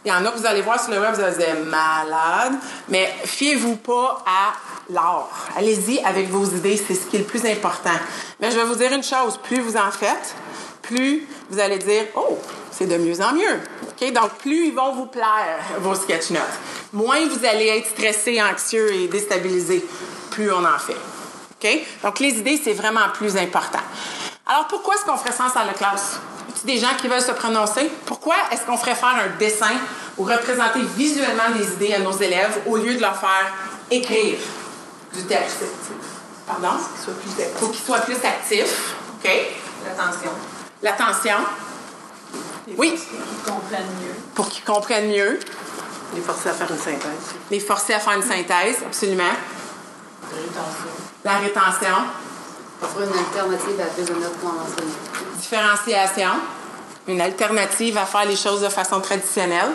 Il 0.05 0.09
y 0.09 0.11
en 0.11 0.25
a 0.25 0.31
que 0.31 0.37
vous 0.37 0.45
allez 0.45 0.61
voir 0.61 0.83
sur 0.83 0.93
le 0.93 0.99
web, 0.99 1.13
vous 1.13 1.21
allez 1.21 1.37
dire 1.37 1.55
malade, 1.65 2.53
mais 2.89 3.13
fiez-vous 3.23 3.77
pas 3.77 4.23
à 4.25 4.53
l'art. 4.89 5.29
Allez-y 5.57 5.99
avec 5.99 6.29
vos 6.29 6.45
idées, 6.45 6.77
c'est 6.77 6.95
ce 6.95 7.05
qui 7.05 7.15
est 7.15 7.19
le 7.19 7.25
plus 7.25 7.45
important. 7.45 7.97
Mais 8.39 8.51
je 8.51 8.57
vais 8.57 8.65
vous 8.65 8.75
dire 8.75 8.91
une 8.91 9.03
chose, 9.03 9.39
plus 9.41 9.61
vous 9.61 9.77
en 9.77 9.91
faites, 9.91 10.35
plus 10.81 11.27
vous 11.49 11.59
allez 11.59 11.77
dire 11.77 12.05
oh, 12.15 12.37
c'est 12.71 12.87
de 12.87 12.97
mieux 12.97 13.21
en 13.21 13.33
mieux. 13.33 13.59
Donc 14.11 14.33
plus 14.39 14.67
ils 14.67 14.75
vont 14.75 14.93
vous 14.93 15.05
plaire 15.05 15.59
vos 15.79 15.95
sketch 15.95 16.31
notes. 16.31 16.41
Moins 16.91 17.25
vous 17.25 17.45
allez 17.45 17.67
être 17.67 17.87
stressé, 17.87 18.41
anxieux 18.41 18.93
et 18.93 19.07
déstabilisé, 19.07 19.85
plus 20.29 20.51
on 20.51 20.65
en 20.65 20.77
fait. 20.77 20.97
OK? 21.63 21.79
Donc, 22.03 22.19
les 22.19 22.37
idées, 22.37 22.59
c'est 22.61 22.73
vraiment 22.73 23.09
plus 23.13 23.37
important. 23.37 23.79
Alors, 24.45 24.67
pourquoi 24.67 24.95
est-ce 24.95 25.05
qu'on 25.05 25.17
ferait 25.17 25.31
ça 25.31 25.45
en 25.45 25.49
salle 25.49 25.69
de 25.69 25.73
classe? 25.77 26.19
Des 26.65 26.77
gens 26.77 26.95
qui 26.99 27.07
veulent 27.07 27.21
se 27.21 27.31
prononcer? 27.31 27.91
Pourquoi 28.05 28.35
est-ce 28.51 28.61
qu'on 28.65 28.77
ferait 28.77 28.95
faire 28.95 29.15
un 29.15 29.37
dessin 29.37 29.71
ou 30.17 30.23
représenter 30.23 30.81
visuellement 30.95 31.49
des 31.55 31.65
idées 31.73 31.93
à 31.93 31.99
nos 31.99 32.11
élèves 32.11 32.61
au 32.65 32.77
lieu 32.77 32.95
de 32.95 33.01
leur 33.01 33.15
faire 33.17 33.53
écrire 33.89 34.37
du 35.13 35.23
texte? 35.23 35.63
Pardon? 36.45 36.77
Pour 37.59 37.71
qu'ils 37.71 37.81
soient 37.83 37.99
plus 37.99 38.15
actifs. 38.23 38.95
OK? 39.23 39.31
L'attention. 39.85 40.31
L'attention. 40.81 41.37
Oui, 42.77 42.93
Ils 42.95 43.51
comprennent 43.51 43.81
mieux. 44.01 44.13
pour 44.35 44.49
qu'ils 44.49 44.63
comprennent 44.63 45.09
mieux. 45.09 45.39
Les 46.15 46.21
forcer 46.21 46.49
à 46.49 46.53
faire 46.53 46.69
une 46.71 46.77
synthèse. 46.77 47.35
Les 47.49 47.59
forcer 47.59 47.93
à 47.93 47.99
faire 47.99 48.13
une 48.13 48.21
synthèse, 48.21 48.77
absolument. 48.85 49.23
Rétention. 50.31 50.89
La 51.25 51.37
rétention. 51.39 52.03
Une 52.97 53.17
alternative 53.17 53.79
à 53.79 53.83
la 53.85 53.89
prise 53.89 54.05
de 54.05 54.13
notes 54.13 54.39
conventionnelle. 54.41 54.93
différenciation, 55.39 56.29
une 57.07 57.21
alternative 57.21 57.97
à 57.97 58.05
faire 58.05 58.25
les 58.25 58.35
choses 58.35 58.61
de 58.61 58.69
façon 58.69 58.99
traditionnelle. 59.01 59.71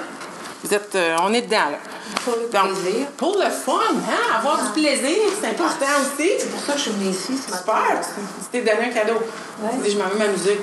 Vous 0.65 0.75
êtes, 0.75 0.95
euh, 0.97 1.17
on 1.23 1.33
est 1.33 1.43
dedans, 1.43 1.71
là. 1.71 1.79
Pour 2.25 2.35
le 2.35 2.49
Donc, 2.49 2.81
plaisir. 2.83 3.07
Pour 3.17 3.37
le 3.39 3.49
fun, 3.51 3.79
hein? 3.95 4.37
Avoir 4.39 4.61
du 4.65 4.81
plaisir, 4.81 5.17
c'est 5.41 5.49
important 5.51 5.87
aussi. 6.01 6.31
C'est 6.39 6.51
pour 6.51 6.61
ça 6.61 6.73
que 6.73 6.79
je 6.79 6.83
suis 6.85 6.91
venue 6.93 7.11
ici 7.11 7.39
ce 7.39 7.51
matin. 7.51 7.63
Super! 7.63 8.01
Tu 8.43 8.49
t'es 8.51 8.61
donné 8.61 8.89
un 8.89 8.93
cadeau. 8.93 9.21
Ouais. 9.61 9.71
Tu 9.75 9.89
dis, 9.89 9.91
je 9.93 9.99
m'en 9.99 10.09
vais 10.09 10.19
m'amuser. 10.19 10.61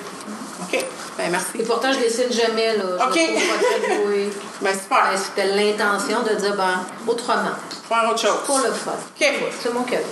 OK. 0.63 0.85
Ben, 1.17 1.31
merci. 1.31 1.47
Et 1.59 1.63
pourtant, 1.63 1.93
je 1.93 1.99
dessine 1.99 2.31
jamais, 2.31 2.75
là. 2.75 2.83
Je 2.99 3.03
OK. 3.05 3.15
me 3.15 3.35
trouve 3.35 3.47
pas 3.47 3.85
très 3.85 3.97
douée. 4.03 4.29
Ben, 4.61 4.73
super. 4.77 5.03
Ben, 5.11 5.17
C'était 5.17 5.55
l'intention 5.55 6.23
de 6.23 6.35
dire, 6.35 6.55
ben, 6.55 6.81
autrement, 7.07 7.51
Faire 7.87 8.09
autre 8.09 8.19
chose. 8.19 8.37
pour 8.45 8.57
le 8.59 8.71
fun. 8.71 8.91
OK. 8.91 9.25
C'est 9.61 9.73
mon 9.73 9.83
cadeau. 9.83 10.03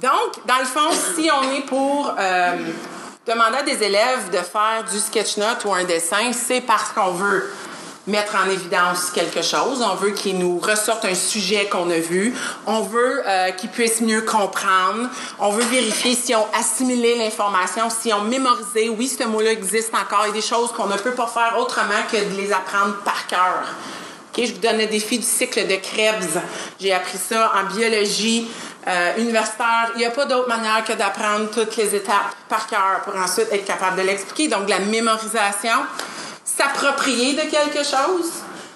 Donc, 0.00 0.46
dans 0.46 0.58
le 0.58 0.64
fond, 0.64 0.90
si 1.14 1.30
on 1.30 1.52
est 1.52 1.66
pour 1.66 2.14
euh, 2.18 2.56
demander 3.26 3.58
à 3.58 3.62
des 3.62 3.82
élèves 3.82 4.30
de 4.30 4.38
faire 4.38 4.84
du 4.90 4.98
sketch 4.98 5.36
note 5.36 5.64
ou 5.64 5.72
un 5.72 5.84
dessin, 5.84 6.32
c'est 6.32 6.62
parce 6.62 6.90
qu'on 6.90 7.12
veut 7.12 7.50
mettre 8.06 8.34
en 8.34 8.50
évidence 8.50 9.10
quelque 9.10 9.42
chose. 9.42 9.82
On 9.82 9.94
veut 9.94 10.10
qu'ils 10.10 10.38
nous 10.38 10.58
ressortent 10.58 11.04
un 11.04 11.14
sujet 11.14 11.66
qu'on 11.66 11.88
a 11.90 11.98
vu. 11.98 12.34
On 12.66 12.80
veut 12.80 13.22
euh, 13.26 13.50
qu'ils 13.52 13.70
puissent 13.70 14.00
mieux 14.00 14.22
comprendre. 14.22 15.08
On 15.38 15.50
veut 15.50 15.64
vérifier 15.64 16.14
si 16.14 16.34
on 16.34 16.46
assimilé 16.58 17.16
l'information, 17.16 17.88
si 17.90 18.12
on 18.12 18.22
mémorisé. 18.22 18.88
Oui, 18.88 19.06
ce 19.06 19.24
mot-là 19.24 19.52
existe 19.52 19.94
encore. 19.94 20.24
Il 20.24 20.28
y 20.28 20.30
a 20.30 20.34
des 20.34 20.40
choses 20.40 20.72
qu'on 20.72 20.86
ne 20.86 20.96
peut 20.96 21.12
pas 21.12 21.28
faire 21.28 21.56
autrement 21.58 22.02
que 22.10 22.16
de 22.16 22.40
les 22.40 22.52
apprendre 22.52 22.96
par 23.04 23.26
cœur. 23.26 23.62
OK, 24.34 24.46
je 24.46 24.54
vous 24.54 24.60
donne 24.60 24.78
le 24.78 24.86
défi 24.86 25.18
du 25.18 25.26
cycle 25.26 25.66
de 25.66 25.76
Krebs. 25.76 26.40
J'ai 26.80 26.92
appris 26.92 27.18
ça 27.18 27.52
en 27.54 27.72
biologie 27.72 28.48
euh, 28.86 29.16
universitaire. 29.18 29.90
Il 29.94 29.98
n'y 29.98 30.04
a 30.04 30.10
pas 30.10 30.24
d'autre 30.24 30.48
manière 30.48 30.84
que 30.84 30.92
d'apprendre 30.92 31.50
toutes 31.50 31.76
les 31.76 31.94
étapes 31.94 32.34
par 32.48 32.66
cœur 32.66 33.02
pour 33.04 33.14
ensuite 33.16 33.46
être 33.52 33.64
capable 33.64 33.96
de 33.96 34.02
l'expliquer. 34.02 34.48
Donc, 34.48 34.68
la 34.68 34.80
mémorisation, 34.80 35.76
s'approprier 36.44 37.34
de 37.34 37.42
quelque 37.42 37.84
chose. 37.84 38.30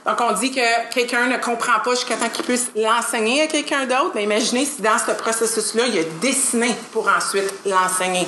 Donc, 0.07 0.21
on 0.21 0.33
dit 0.33 0.53
que 0.53 0.95
quelqu'un 0.95 1.27
ne 1.27 1.37
comprend 1.39 1.81
pas 1.85 1.91
jusqu'à 1.91 2.15
temps 2.15 2.29
qu'il 2.29 2.45
puisse 2.45 2.71
l'enseigner 2.77 3.43
à 3.43 3.47
quelqu'un 3.49 3.87
d'autre. 3.87 4.13
Mais 4.15 4.23
imaginez 4.23 4.65
si 4.65 4.81
dans 4.81 4.99
ce 4.99 5.11
processus-là, 5.13 5.85
il 5.89 5.99
a 5.99 6.03
dessiné 6.21 6.73
pour 6.93 7.09
ensuite 7.09 7.53
l'enseigner, 7.67 8.27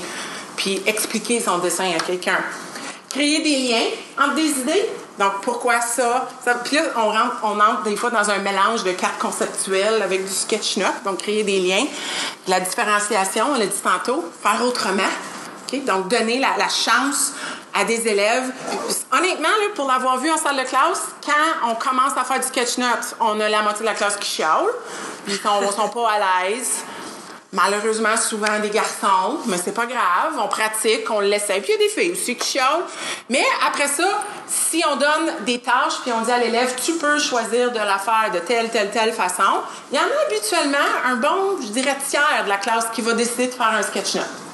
puis 0.56 0.82
expliquer 0.86 1.40
son 1.40 1.58
dessin 1.58 1.92
à 1.96 2.00
quelqu'un. 2.00 2.38
Créer 3.10 3.40
des 3.42 3.68
liens 3.68 3.86
entre 4.20 4.34
des 4.34 4.48
idées. 4.48 4.88
Donc, 5.18 5.40
pourquoi 5.42 5.80
ça? 5.80 6.28
puis 6.64 6.76
là, 6.76 6.82
on, 6.96 7.08
rentre, 7.08 7.36
on 7.42 7.58
entre 7.58 7.82
des 7.82 7.96
fois 7.96 8.10
dans 8.10 8.30
un 8.30 8.38
mélange 8.38 8.84
de 8.84 8.92
cartes 8.92 9.18
conceptuelles 9.18 10.00
avec 10.02 10.24
du 10.24 10.32
sketch 10.32 10.76
note. 10.76 11.02
Donc, 11.04 11.18
créer 11.18 11.42
des 11.42 11.58
liens. 11.58 11.84
La 12.46 12.60
différenciation, 12.60 13.46
on 13.52 13.58
l'a 13.58 13.66
dit 13.66 13.82
tantôt, 13.82 14.24
faire 14.42 14.64
autrement. 14.64 15.02
Donc, 15.86 16.08
donner 16.08 16.38
la, 16.38 16.68
chance 16.68 17.32
à 17.74 17.84
des 17.84 18.08
élèves. 18.08 18.50
Honnêtement, 19.12 19.48
là, 19.48 19.66
pour 19.74 19.86
l'avoir 19.86 20.18
vu 20.18 20.30
en 20.30 20.38
salle 20.38 20.56
de 20.56 20.62
classe, 20.62 21.02
quand 21.24 21.68
on 21.70 21.74
commence 21.74 22.16
à 22.16 22.24
faire 22.24 22.40
du 22.40 22.46
sketch 22.46 22.78
note, 22.78 23.16
on 23.20 23.38
a 23.40 23.48
la 23.48 23.62
moitié 23.62 23.80
de 23.80 23.90
la 23.90 23.94
classe 23.94 24.16
qui 24.16 24.30
chiale, 24.30 24.66
ils 25.26 25.34
sont, 25.34 25.70
sont 25.72 25.88
pas 25.88 26.10
à 26.12 26.48
l'aise. 26.48 26.84
Malheureusement, 27.52 28.14
souvent 28.18 28.58
des 28.60 28.68
garçons, 28.68 29.38
mais 29.46 29.56
c'est 29.56 29.72
pas 29.72 29.86
grave, 29.86 30.34
on 30.38 30.48
pratique, 30.48 31.10
on 31.10 31.20
l'essaie. 31.20 31.60
Puis 31.60 31.72
il 31.72 31.80
y 31.80 31.84
a 31.84 31.88
des 31.88 31.88
filles 31.88 32.12
aussi 32.12 32.36
qui. 32.36 32.58
Mais 33.30 33.44
après 33.66 33.86
ça, 33.88 34.22
si 34.46 34.82
on 34.90 34.96
donne 34.96 35.44
des 35.46 35.58
tâches, 35.60 36.00
puis 36.02 36.12
on 36.12 36.20
dit 36.20 36.30
à 36.30 36.36
l'élève, 36.36 36.74
tu 36.84 36.92
peux 36.94 37.18
choisir 37.18 37.72
de 37.72 37.78
la 37.78 37.98
faire 37.98 38.30
de 38.34 38.38
telle, 38.40 38.68
telle, 38.68 38.90
telle 38.90 39.12
façon, 39.12 39.62
il 39.90 39.96
y 39.96 39.98
en 39.98 40.02
a 40.02 40.26
habituellement 40.26 40.78
un 41.06 41.16
bon, 41.16 41.56
je 41.62 41.68
dirais, 41.68 41.96
tiers 42.06 42.44
de 42.44 42.50
la 42.50 42.58
classe 42.58 42.88
qui 42.92 43.00
va 43.00 43.14
décider 43.14 43.46
de 43.46 43.52
faire 43.52 43.72
un 43.72 43.82
sketch 43.82 44.16
note. 44.16 44.47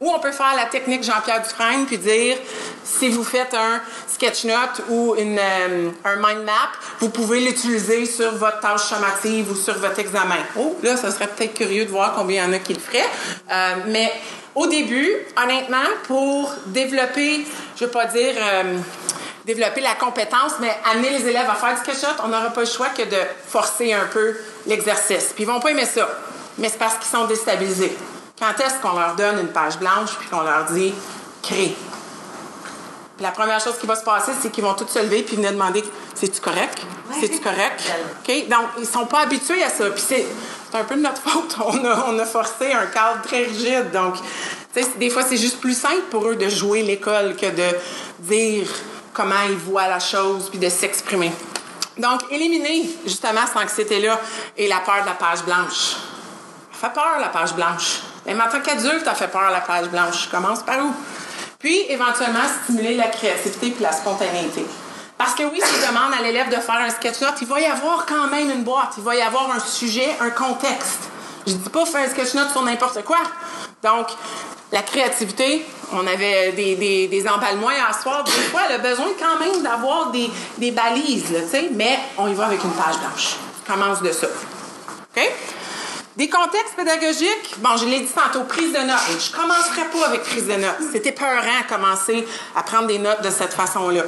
Ou 0.00 0.10
on 0.10 0.18
peut 0.18 0.32
faire 0.32 0.54
la 0.56 0.64
technique 0.64 1.04
Jean-Pierre 1.04 1.42
Dufresne 1.42 1.84
puis 1.84 1.98
dire 1.98 2.38
si 2.82 3.10
vous 3.10 3.22
faites 3.22 3.52
un 3.52 3.82
sketch 4.08 4.44
note 4.44 4.82
ou 4.88 5.14
une, 5.18 5.38
euh, 5.38 5.90
un 6.06 6.16
mind 6.16 6.42
map, 6.46 6.70
vous 7.00 7.10
pouvez 7.10 7.40
l'utiliser 7.40 8.06
sur 8.06 8.34
votre 8.36 8.60
tâche 8.60 8.80
sommative 8.80 9.50
ou 9.50 9.54
sur 9.54 9.78
votre 9.78 9.98
examen. 9.98 10.38
Oh, 10.56 10.74
là, 10.82 10.96
ça 10.96 11.10
serait 11.10 11.26
peut-être 11.26 11.52
curieux 11.52 11.84
de 11.84 11.90
voir 11.90 12.14
combien 12.14 12.44
il 12.44 12.46
y 12.46 12.50
en 12.50 12.52
a 12.54 12.60
qui 12.60 12.72
le 12.72 12.80
feraient. 12.80 13.08
Euh, 13.50 13.74
mais 13.88 14.10
au 14.54 14.66
début, 14.66 15.12
honnêtement, 15.36 15.76
pour 16.04 16.50
développer, 16.64 17.44
je 17.76 17.84
veux 17.84 17.90
pas 17.90 18.06
dire 18.06 18.36
euh, 18.38 18.78
développer 19.44 19.82
la 19.82 19.96
compétence, 19.96 20.52
mais 20.60 20.74
amener 20.90 21.10
les 21.10 21.28
élèves 21.28 21.50
à 21.50 21.56
faire 21.56 21.74
du 21.74 21.80
sketch 21.80 22.02
note, 22.04 22.22
on 22.24 22.28
n'aura 22.28 22.48
pas 22.48 22.62
le 22.62 22.66
choix 22.66 22.88
que 22.88 23.02
de 23.02 23.20
forcer 23.48 23.92
un 23.92 24.06
peu 24.06 24.34
l'exercice. 24.66 25.32
Puis 25.34 25.44
ils 25.44 25.46
vont 25.46 25.60
pas 25.60 25.72
aimer 25.72 25.84
ça, 25.84 26.08
mais 26.56 26.70
c'est 26.70 26.78
parce 26.78 26.94
qu'ils 26.94 27.10
sont 27.14 27.26
déstabilisés. 27.26 27.94
Quand 28.40 28.58
est-ce 28.58 28.80
qu'on 28.80 28.98
leur 28.98 29.14
donne 29.16 29.38
une 29.38 29.52
page 29.52 29.78
blanche 29.78 30.16
puis 30.18 30.28
qu'on 30.30 30.40
leur 30.40 30.64
dit 30.64 30.94
crée? 31.42 31.76
Puis 33.16 33.22
la 33.22 33.32
première 33.32 33.60
chose 33.60 33.76
qui 33.78 33.86
va 33.86 33.94
se 33.94 34.02
passer, 34.02 34.32
c'est 34.40 34.50
qu'ils 34.50 34.64
vont 34.64 34.72
tous 34.72 34.88
se 34.88 34.98
lever 34.98 35.22
puis 35.22 35.36
venir 35.36 35.52
demander 35.52 35.84
c'est-tu 36.14 36.40
correct? 36.40 36.80
C'est-tu 37.20 37.38
correct? 37.40 37.82
OK? 38.28 38.48
Donc, 38.48 38.66
ils 38.78 38.86
sont 38.86 39.04
pas 39.04 39.20
habitués 39.20 39.62
à 39.62 39.68
ça. 39.68 39.90
Puis 39.90 40.02
c'est, 40.06 40.26
un 40.72 40.84
peu 40.84 40.96
de 40.96 41.02
notre 41.02 41.20
faute. 41.28 41.54
On 41.62 41.84
a, 41.84 42.06
on 42.08 42.18
a 42.18 42.24
forcé 42.24 42.72
un 42.72 42.86
cadre 42.86 43.20
très 43.22 43.44
rigide. 43.44 43.90
Donc, 43.92 44.14
des 44.98 45.10
fois, 45.10 45.22
c'est 45.22 45.36
juste 45.36 45.60
plus 45.60 45.76
simple 45.76 46.04
pour 46.10 46.26
eux 46.26 46.36
de 46.36 46.48
jouer 46.48 46.82
l'école 46.82 47.36
que 47.36 47.46
de 47.46 47.76
dire 48.20 48.66
comment 49.12 49.42
ils 49.50 49.56
voient 49.56 49.88
la 49.88 50.00
chose 50.00 50.48
puis 50.48 50.58
de 50.58 50.68
s'exprimer. 50.70 51.32
Donc, 51.98 52.20
éliminer 52.30 52.88
justement 53.04 53.42
cette 53.46 53.62
anxiété-là 53.62 54.18
et 54.56 54.66
la 54.66 54.78
peur 54.80 55.02
de 55.02 55.06
la 55.06 55.14
page 55.14 55.42
blanche. 55.44 55.96
Ça 56.72 56.88
fait 56.88 56.94
peur, 56.94 57.18
la 57.20 57.28
page 57.28 57.52
blanche. 57.54 58.00
Même 58.26 58.40
en 58.40 58.50
tant 58.50 58.60
qu'adulte, 58.60 59.04
ça 59.04 59.14
fait 59.14 59.28
peur, 59.28 59.50
la 59.50 59.60
page 59.60 59.88
blanche. 59.88 60.24
Je 60.24 60.30
commence 60.30 60.62
par 60.62 60.78
où? 60.84 60.92
Puis, 61.58 61.78
éventuellement, 61.88 62.40
stimuler 62.64 62.96
la 62.96 63.08
créativité 63.08 63.70
puis 63.70 63.82
la 63.82 63.92
spontanéité. 63.92 64.64
Parce 65.18 65.34
que 65.34 65.42
oui, 65.42 65.60
si 65.62 65.80
je 65.80 65.86
demande 65.86 66.14
à 66.18 66.22
l'élève 66.22 66.48
de 66.48 66.56
faire 66.56 66.76
un 66.76 66.88
sketch 66.88 67.20
note, 67.20 67.34
il 67.42 67.46
va 67.46 67.60
y 67.60 67.66
avoir 67.66 68.06
quand 68.06 68.28
même 68.28 68.50
une 68.50 68.62
boîte. 68.62 68.94
Il 68.96 69.04
va 69.04 69.14
y 69.14 69.20
avoir 69.20 69.50
un 69.50 69.60
sujet, 69.60 70.08
un 70.20 70.30
contexte. 70.30 71.00
Je 71.46 71.52
dis 71.52 71.68
pas 71.68 71.84
faire 71.84 72.06
un 72.06 72.08
sketch 72.08 72.34
note 72.34 72.50
sur 72.50 72.62
n'importe 72.62 73.04
quoi. 73.04 73.18
Donc, 73.82 74.08
la 74.72 74.82
créativité, 74.82 75.66
on 75.92 76.06
avait 76.06 76.52
des, 76.52 76.76
des, 76.76 77.08
des 77.08 77.28
emballements 77.28 77.68
à 77.68 77.92
soir. 77.92 78.24
Des 78.24 78.30
fois, 78.30 78.62
elle 78.68 78.76
a 78.76 78.78
besoin 78.78 79.08
quand 79.18 79.38
même 79.38 79.62
d'avoir 79.62 80.10
des, 80.10 80.30
des 80.58 80.70
balises, 80.70 81.26
tu 81.26 81.50
sais, 81.50 81.68
mais 81.72 81.98
on 82.16 82.28
y 82.28 82.34
va 82.34 82.46
avec 82.46 82.62
une 82.62 82.72
page 82.72 82.96
blanche. 82.98 83.36
Commence 83.66 84.00
de 84.00 84.12
ça. 84.12 84.26
OK? 84.26 85.30
Des 86.16 86.28
contextes 86.28 86.74
pédagogiques, 86.76 87.54
bon, 87.58 87.76
je 87.76 87.84
l'ai 87.86 88.00
dit 88.00 88.12
tantôt, 88.12 88.44
prise 88.44 88.72
de 88.72 88.80
notes. 88.80 89.20
Je 89.20 89.30
commencerai 89.30 89.84
pas 89.92 90.06
avec 90.08 90.22
prise 90.24 90.46
de 90.46 90.54
notes. 90.54 90.80
C'était 90.92 91.12
peurant 91.12 91.60
à 91.60 91.72
commencer 91.72 92.26
à 92.56 92.62
prendre 92.64 92.88
des 92.88 92.98
notes 92.98 93.22
de 93.22 93.30
cette 93.30 93.52
façon-là. 93.52 94.02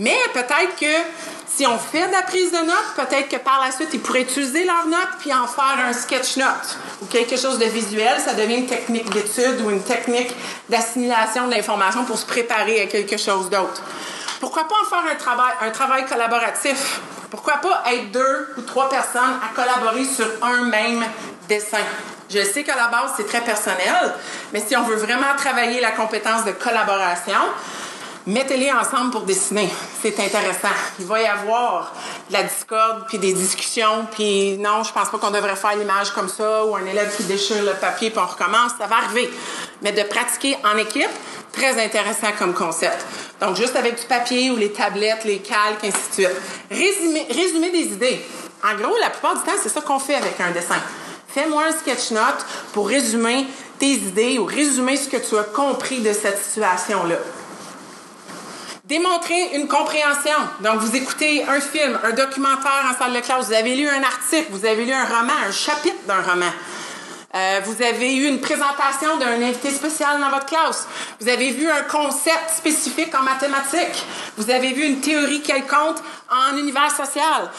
Mais 0.00 0.16
peut-être 0.34 0.76
que 0.80 0.92
si 1.46 1.66
on 1.66 1.78
fait 1.78 2.08
de 2.08 2.12
la 2.12 2.22
prise 2.22 2.50
de 2.50 2.58
notes, 2.58 2.94
peut-être 2.96 3.28
que 3.28 3.36
par 3.36 3.60
la 3.64 3.70
suite, 3.70 3.90
ils 3.92 4.00
pourraient 4.00 4.22
utiliser 4.22 4.64
leurs 4.64 4.86
notes 4.86 5.18
puis 5.20 5.32
en 5.32 5.46
faire 5.46 5.78
un 5.86 5.92
sketch 5.92 6.36
note 6.36 6.78
ou 7.02 7.06
quelque 7.06 7.36
chose 7.36 7.58
de 7.58 7.66
visuel. 7.66 8.18
Ça 8.24 8.34
devient 8.34 8.56
une 8.56 8.66
technique 8.66 9.08
d'étude 9.10 9.60
ou 9.64 9.70
une 9.70 9.82
technique 9.82 10.34
d'assimilation 10.68 11.46
de 11.46 11.52
l'information 11.52 12.04
pour 12.04 12.18
se 12.18 12.26
préparer 12.26 12.80
à 12.80 12.86
quelque 12.86 13.16
chose 13.16 13.48
d'autre. 13.50 13.82
Pourquoi 14.40 14.64
pas 14.64 14.74
en 14.82 14.88
faire 14.88 15.12
un 15.12 15.16
travail, 15.16 15.52
un 15.60 15.70
travail 15.70 16.06
collaboratif? 16.06 17.00
Pourquoi 17.30 17.58
pas 17.58 17.82
être 17.92 18.10
deux 18.10 18.48
ou 18.58 18.62
trois 18.62 18.88
personnes 18.88 19.38
à 19.42 19.54
collaborer 19.54 20.04
sur 20.04 20.26
un 20.42 20.64
même 20.64 21.04
dessin? 21.48 21.78
Je 22.28 22.42
sais 22.44 22.62
qu'à 22.64 22.76
la 22.76 22.88
base, 22.88 23.12
c'est 23.16 23.26
très 23.26 23.40
personnel, 23.40 24.14
mais 24.52 24.62
si 24.66 24.76
on 24.76 24.82
veut 24.82 24.96
vraiment 24.96 25.34
travailler 25.36 25.80
la 25.80 25.92
compétence 25.92 26.44
de 26.44 26.52
collaboration, 26.52 27.40
mettez-les 28.26 28.72
ensemble 28.72 29.10
pour 29.10 29.22
dessiner. 29.22 29.68
C'est 30.02 30.18
intéressant. 30.20 30.74
Il 30.98 31.06
va 31.06 31.20
y 31.20 31.26
avoir 31.26 31.92
de 32.28 32.32
la 32.32 32.44
discorde, 32.44 33.06
puis 33.08 33.18
des 33.18 33.32
discussions, 33.32 34.06
puis 34.12 34.58
non, 34.58 34.84
je 34.84 34.92
pense 34.92 35.08
pas 35.08 35.18
qu'on 35.18 35.30
devrait 35.30 35.56
faire 35.56 35.76
l'image 35.76 36.10
comme 36.12 36.28
ça, 36.28 36.64
ou 36.64 36.76
un 36.76 36.84
élève 36.84 37.14
qui 37.16 37.24
déchire 37.24 37.62
le 37.64 37.72
papier, 37.72 38.10
puis 38.10 38.20
on 38.20 38.26
recommence. 38.26 38.72
Ça 38.78 38.86
va 38.86 38.96
arriver. 38.96 39.30
Mais 39.82 39.92
de 39.92 40.02
pratiquer 40.02 40.56
en 40.64 40.76
équipe, 40.76 41.08
très 41.52 41.82
intéressant 41.82 42.28
comme 42.38 42.54
concept. 42.54 43.04
Donc, 43.40 43.56
juste 43.56 43.76
avec 43.76 43.98
du 43.98 44.06
papier 44.06 44.50
ou 44.50 44.56
les 44.56 44.72
tablettes, 44.72 45.24
les 45.24 45.38
calques, 45.38 45.84
ainsi 45.84 45.96
de 46.08 46.12
suite. 46.12 46.40
Résumer, 46.70 47.26
résumer 47.30 47.70
des 47.70 47.92
idées. 47.92 48.20
En 48.62 48.74
gros, 48.76 48.96
la 49.00 49.10
plupart 49.10 49.36
du 49.36 49.42
temps, 49.42 49.58
c'est 49.62 49.70
ça 49.70 49.80
qu'on 49.80 49.98
fait 49.98 50.14
avec 50.14 50.38
un 50.40 50.50
dessin. 50.50 50.76
Fais-moi 51.28 51.64
un 51.64 51.72
sketch 51.72 52.10
note 52.10 52.44
pour 52.72 52.88
résumer 52.88 53.46
tes 53.78 53.92
idées 53.92 54.38
ou 54.38 54.44
résumer 54.44 54.96
ce 54.96 55.08
que 55.08 55.16
tu 55.16 55.38
as 55.38 55.44
compris 55.44 56.00
de 56.00 56.12
cette 56.12 56.42
situation-là. 56.42 57.16
Démontrer 58.84 59.54
une 59.54 59.68
compréhension. 59.68 60.36
Donc, 60.60 60.80
vous 60.80 60.96
écoutez 60.96 61.44
un 61.44 61.60
film, 61.60 61.98
un 62.02 62.10
documentaire 62.10 62.90
en 62.90 62.98
salle 62.98 63.14
de 63.14 63.20
classe, 63.20 63.46
vous 63.46 63.52
avez 63.54 63.76
lu 63.76 63.88
un 63.88 64.02
article, 64.02 64.48
vous 64.50 64.66
avez 64.66 64.84
lu 64.84 64.92
un 64.92 65.04
roman, 65.04 65.32
un 65.46 65.52
chapitre 65.52 65.98
d'un 66.06 66.20
roman. 66.20 66.50
Euh, 67.32 67.60
vous 67.64 67.80
avez 67.80 68.16
eu 68.16 68.26
une 68.26 68.40
présentation 68.40 69.16
d'un 69.18 69.40
invité 69.40 69.70
spécial 69.70 70.20
dans 70.20 70.30
votre 70.30 70.46
classe. 70.46 70.88
Vous 71.20 71.28
avez 71.28 71.52
vu 71.52 71.70
un 71.70 71.82
concept 71.82 72.50
spécifique 72.56 73.14
en 73.14 73.22
mathématiques. 73.22 74.04
Vous 74.36 74.50
avez 74.50 74.72
vu 74.72 74.84
une 74.84 75.00
théorie 75.00 75.40
quelconque 75.40 75.98
en 76.28 76.56
univers 76.56 76.90
social. 76.90 77.50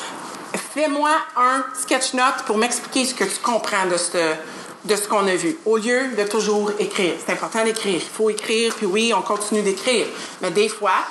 Fais-moi 0.74 1.12
un 1.38 1.64
sketch 1.74 2.14
note 2.14 2.44
pour 2.46 2.58
m'expliquer 2.58 3.06
ce 3.06 3.14
que 3.14 3.24
tu 3.24 3.40
comprends 3.42 3.86
de 3.90 3.96
ce, 3.96 4.36
de 4.84 4.96
ce 4.96 5.08
qu'on 5.08 5.26
a 5.26 5.36
vu, 5.36 5.58
au 5.66 5.78
lieu 5.78 6.16
de 6.18 6.24
toujours 6.24 6.72
écrire. 6.78 7.14
C'est 7.26 7.32
important 7.32 7.64
d'écrire. 7.64 8.02
Il 8.04 8.10
faut 8.10 8.30
écrire, 8.30 8.74
puis 8.76 8.86
oui, 8.86 9.14
on 9.16 9.22
continue 9.22 9.62
d'écrire. 9.62 10.06
Mais 10.42 10.52
des 10.52 10.68
fois, 10.68 11.06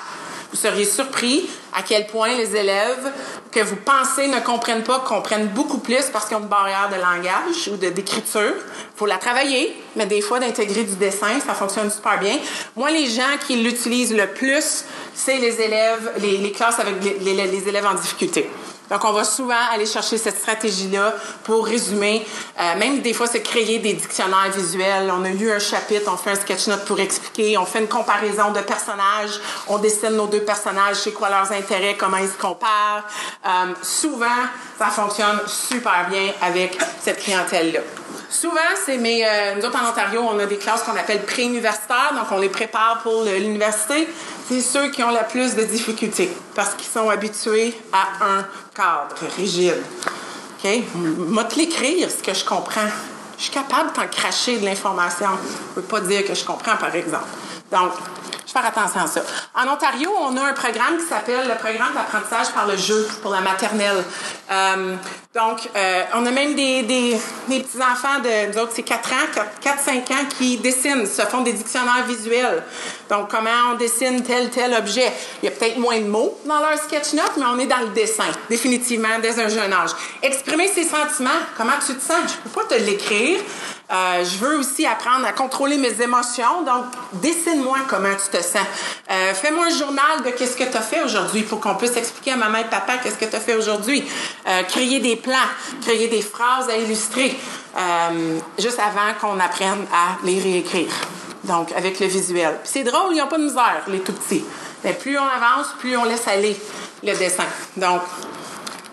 Vous 0.51 0.57
seriez 0.57 0.85
surpris 0.85 1.49
à 1.73 1.81
quel 1.81 2.07
point 2.07 2.35
les 2.35 2.55
élèves 2.55 3.11
que 3.51 3.61
vous 3.61 3.77
pensez 3.77 4.27
ne 4.27 4.39
comprennent 4.39 4.83
pas 4.83 4.99
comprennent 4.99 5.47
beaucoup 5.47 5.77
plus 5.77 6.03
parce 6.11 6.25
qu'ils 6.25 6.37
ont 6.37 6.41
une 6.41 6.47
barrière 6.47 6.89
de 6.89 6.95
langage 6.95 7.69
ou 7.71 7.77
de 7.77 7.89
d'écriture. 7.89 8.53
Faut 8.95 9.05
la 9.05 9.17
travailler, 9.17 9.75
mais 9.95 10.05
des 10.05 10.21
fois 10.21 10.39
d'intégrer 10.39 10.83
du 10.83 10.95
dessin, 10.95 11.39
ça 11.45 11.53
fonctionne 11.53 11.89
super 11.89 12.19
bien. 12.19 12.37
Moi, 12.75 12.91
les 12.91 13.09
gens 13.09 13.37
qui 13.47 13.55
l'utilisent 13.55 14.13
le 14.13 14.27
plus, 14.27 14.85
c'est 15.13 15.37
les 15.37 15.61
élèves, 15.61 16.11
les, 16.19 16.51
classes 16.51 16.79
avec 16.79 16.95
les 17.01 17.67
élèves 17.69 17.85
en 17.85 17.93
difficulté. 17.93 18.49
Donc, 18.91 19.05
on 19.05 19.13
va 19.13 19.23
souvent 19.23 19.55
aller 19.73 19.85
chercher 19.85 20.17
cette 20.17 20.37
stratégie-là 20.37 21.15
pour 21.45 21.65
résumer, 21.65 22.25
euh, 22.59 22.77
même 22.77 22.99
des 22.99 23.13
fois, 23.13 23.25
c'est 23.25 23.41
créer 23.41 23.79
des 23.79 23.93
dictionnaires 23.93 24.51
visuels. 24.53 25.09
On 25.17 25.23
a 25.23 25.29
lu 25.29 25.49
un 25.49 25.59
chapitre, 25.59 26.11
on 26.13 26.17
fait 26.17 26.31
un 26.31 26.35
sketch 26.35 26.67
note 26.67 26.83
pour 26.83 26.99
expliquer, 26.99 27.57
on 27.57 27.65
fait 27.65 27.79
une 27.79 27.87
comparaison 27.87 28.51
de 28.51 28.59
personnages, 28.59 29.39
on 29.69 29.77
dessine 29.77 30.17
nos 30.17 30.27
deux 30.27 30.41
personnages, 30.41 30.97
c'est 30.97 31.13
quoi 31.13 31.29
leurs 31.29 31.51
intérêts, 31.53 31.95
comment 31.97 32.17
ils 32.17 32.27
se 32.27 32.37
comparent. 32.37 33.05
Euh, 33.45 33.73
souvent, 33.81 34.27
ça 34.77 34.87
fonctionne 34.87 35.39
super 35.47 36.07
bien 36.09 36.33
avec 36.41 36.77
cette 37.01 37.23
clientèle-là. 37.23 37.79
Souvent, 38.29 38.59
c'est 38.85 38.97
mes. 38.97 39.25
euh, 39.25 39.55
nous 39.55 39.65
autres 39.65 39.77
en 39.81 39.89
Ontario, 39.89 40.21
on 40.21 40.39
a 40.39 40.45
des 40.45 40.57
classes 40.57 40.83
qu'on 40.83 40.95
appelle 40.95 41.21
pré-universitaires, 41.23 42.13
donc 42.13 42.25
on 42.31 42.39
les 42.39 42.49
prépare 42.49 42.99
pour 43.03 43.23
l'université. 43.23 44.07
C'est 44.47 44.61
ceux 44.61 44.89
qui 44.89 45.03
ont 45.03 45.11
la 45.11 45.23
plus 45.23 45.55
de 45.55 45.63
difficultés 45.63 46.31
parce 46.55 46.73
qu'ils 46.75 46.87
sont 46.87 47.09
habitués 47.09 47.73
à 47.93 48.25
un 48.25 48.45
rigide. 49.37 49.83
OK? 50.63 50.83
Moi, 50.95 51.43
te 51.45 51.55
l'écrire, 51.55 52.09
ce 52.09 52.23
que 52.23 52.33
je 52.33 52.45
comprends? 52.45 52.89
Je 53.37 53.43
suis 53.43 53.51
capable 53.51 53.91
d'en 53.95 54.07
cracher 54.07 54.59
de 54.59 54.65
l'information. 54.65 55.29
Je 55.75 55.79
ne 55.79 55.81
peux 55.81 55.81
pas 55.81 56.01
dire 56.01 56.25
que 56.25 56.35
je 56.35 56.45
comprends, 56.45 56.77
par 56.77 56.95
exemple. 56.95 57.25
Donc, 57.71 57.91
faire 58.51 58.65
attention 58.65 59.01
à 59.01 59.07
ça. 59.07 59.21
En 59.55 59.67
Ontario, 59.67 60.09
on 60.19 60.35
a 60.37 60.41
un 60.41 60.53
programme 60.53 60.97
qui 60.97 61.05
s'appelle 61.05 61.47
le 61.47 61.55
programme 61.55 61.93
d'apprentissage 61.93 62.51
par 62.53 62.67
le 62.67 62.77
jeu 62.77 63.07
pour 63.21 63.31
la 63.31 63.41
maternelle. 63.41 64.03
Euh, 64.51 64.95
donc, 65.33 65.69
euh, 65.75 66.03
on 66.13 66.25
a 66.25 66.31
même 66.31 66.55
des, 66.55 66.83
des, 66.83 67.17
des 67.47 67.59
petits-enfants 67.61 68.19
de, 68.21 68.51
nous 68.51 68.61
autres, 68.61 68.73
c'est 68.75 68.83
4 68.83 69.13
ans, 69.13 69.41
4-5 69.63 70.13
ans 70.13 70.25
qui 70.37 70.57
dessinent, 70.57 71.05
se 71.05 71.21
font 71.21 71.41
des 71.41 71.53
dictionnaires 71.53 72.05
visuels. 72.05 72.63
Donc, 73.09 73.29
comment 73.29 73.71
on 73.71 73.75
dessine 73.75 74.21
tel, 74.23 74.49
tel 74.49 74.73
objet. 74.73 75.11
Il 75.41 75.45
y 75.45 75.47
a 75.47 75.51
peut-être 75.51 75.77
moins 75.77 75.99
de 75.99 76.07
mots 76.07 76.37
dans 76.45 76.59
leur 76.59 76.77
sketch 76.77 77.13
note, 77.13 77.31
mais 77.37 77.45
on 77.45 77.59
est 77.59 77.65
dans 77.65 77.79
le 77.79 77.89
dessin, 77.89 78.25
définitivement, 78.49 79.19
dès 79.21 79.39
un 79.39 79.47
jeune 79.47 79.71
âge. 79.71 79.91
Exprimer 80.21 80.67
ses 80.67 80.83
sentiments, 80.83 81.29
comment 81.57 81.79
tu 81.85 81.93
te 81.95 82.01
sens, 82.01 82.19
je 82.27 82.49
peux 82.49 82.61
pas 82.61 82.75
te 82.75 82.81
l'écrire. 82.81 83.39
Euh, 83.91 84.23
je 84.23 84.37
veux 84.37 84.57
aussi 84.57 84.85
apprendre 84.85 85.25
à 85.25 85.33
contrôler 85.33 85.77
mes 85.77 86.01
émotions. 86.01 86.61
Donc, 86.65 86.85
dessine-moi 87.13 87.79
comment 87.89 88.13
tu 88.13 88.37
te 88.37 88.41
sens. 88.41 88.65
Euh, 89.11 89.33
Fais-moi 89.33 89.65
un 89.65 89.77
journal 89.77 90.23
de 90.25 90.29
qu'est-ce 90.29 90.55
que 90.55 90.63
tu 90.63 90.77
as 90.77 90.81
fait 90.81 91.03
aujourd'hui 91.03 91.43
pour 91.43 91.59
qu'on 91.59 91.75
puisse 91.75 91.97
expliquer 91.97 92.31
à 92.31 92.37
maman 92.37 92.59
et 92.59 92.69
papa 92.69 92.97
qu'est-ce 93.03 93.17
que 93.17 93.25
tu 93.25 93.35
as 93.35 93.39
fait 93.39 93.55
aujourd'hui. 93.55 94.03
Euh, 94.47 94.63
créer 94.63 94.99
des 94.99 95.17
plans, 95.17 95.33
créer 95.81 96.07
des 96.07 96.21
phrases 96.21 96.69
à 96.69 96.77
illustrer, 96.77 97.37
euh, 97.77 98.39
juste 98.57 98.79
avant 98.79 99.13
qu'on 99.19 99.39
apprenne 99.39 99.85
à 99.93 100.17
les 100.23 100.39
réécrire. 100.39 100.91
Donc, 101.43 101.71
avec 101.73 101.99
le 101.99 102.05
visuel. 102.05 102.59
C'est 102.63 102.83
drôle, 102.83 103.13
ils 103.13 103.17
n'ont 103.17 103.27
pas 103.27 103.39
de 103.39 103.43
misère, 103.43 103.81
les 103.87 103.99
tout 103.99 104.13
petits. 104.13 104.45
Mais 104.83 104.93
plus 104.93 105.17
on 105.17 105.23
avance, 105.23 105.67
plus 105.79 105.97
on 105.97 106.05
laisse 106.05 106.27
aller 106.27 106.55
le 107.03 107.17
dessin. 107.17 107.45
Donc, 107.75 108.01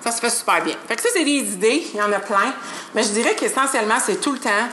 ça 0.05 0.13
se 0.13 0.21
fait 0.21 0.31
super 0.31 0.63
bien. 0.63 0.75
Fait 0.87 0.97
que 0.97 1.03
ça, 1.03 1.09
c'est 1.13 1.25
des 1.25 1.39
idées, 1.53 1.87
il 1.93 1.99
y 1.99 2.03
en 2.03 2.13
a 2.13 2.21
plein. 2.21 2.55
Mais 2.95 3.03
je 3.03 3.09
dirais 3.09 3.35
qu'essentiellement, 3.35 3.99
c'est 4.05 4.21
tout 4.21 4.33
le 4.33 4.39
temps 4.39 4.69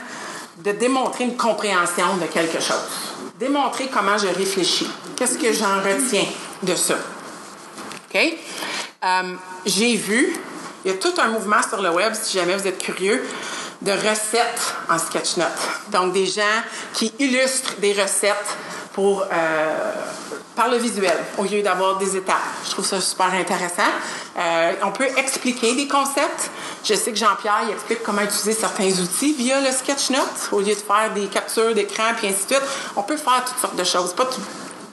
de 0.58 0.72
démontrer 0.72 1.24
une 1.24 1.36
compréhension 1.36 2.16
de 2.16 2.26
quelque 2.26 2.60
chose. 2.60 2.88
Démontrer 3.38 3.88
comment 3.92 4.16
je 4.16 4.28
réfléchis. 4.28 4.88
Qu'est-ce 5.16 5.38
que 5.38 5.52
j'en 5.52 5.76
retiens 5.82 6.24
de 6.62 6.74
ça? 6.74 6.94
OK? 6.94 8.20
Euh, 9.04 9.22
J'ai 9.66 9.96
vu, 9.96 10.34
il 10.84 10.92
y 10.92 10.94
a 10.94 10.96
tout 10.96 11.12
un 11.18 11.28
mouvement 11.28 11.62
sur 11.68 11.82
le 11.82 11.90
web, 11.90 12.14
si 12.14 12.38
jamais 12.38 12.56
vous 12.56 12.66
êtes 12.66 12.78
curieux, 12.78 13.22
de 13.82 13.92
recettes 13.92 14.74
en 14.88 14.98
sketch 14.98 15.36
note. 15.36 15.48
Donc, 15.90 16.14
des 16.14 16.26
gens 16.26 16.42
qui 16.94 17.12
illustrent 17.18 17.74
des 17.76 17.92
recettes 17.92 18.56
euh, 18.98 19.92
par 20.54 20.68
le 20.68 20.78
visuel 20.78 21.16
au 21.38 21.44
lieu 21.44 21.62
d'avoir 21.62 21.98
des 21.98 22.16
étapes. 22.16 22.36
Je 22.64 22.70
trouve 22.70 22.86
ça 22.86 23.00
super 23.00 23.32
intéressant. 23.34 23.82
Euh, 24.38 24.72
on 24.82 24.90
peut 24.90 25.08
expliquer 25.16 25.74
des 25.74 25.86
concepts. 25.86 26.50
Je 26.84 26.94
sais 26.94 27.12
que 27.12 27.18
Jean-Pierre 27.18 27.68
explique 27.70 28.02
comment 28.02 28.22
utiliser 28.22 28.52
certains 28.52 28.88
outils 28.88 29.34
via 29.34 29.60
le 29.60 29.70
sketch 29.70 30.10
note 30.10 30.48
au 30.52 30.60
lieu 30.60 30.74
de 30.74 30.74
faire 30.74 31.12
des 31.14 31.26
captures 31.26 31.74
d'écran 31.74 32.04
puis 32.16 32.28
ainsi 32.28 32.46
de 32.46 32.54
suite. 32.54 32.62
On 32.96 33.02
peut 33.02 33.16
faire 33.16 33.44
toutes 33.44 33.58
sortes 33.60 33.76
de 33.76 33.84
choses. 33.84 34.14
Pas 34.14 34.28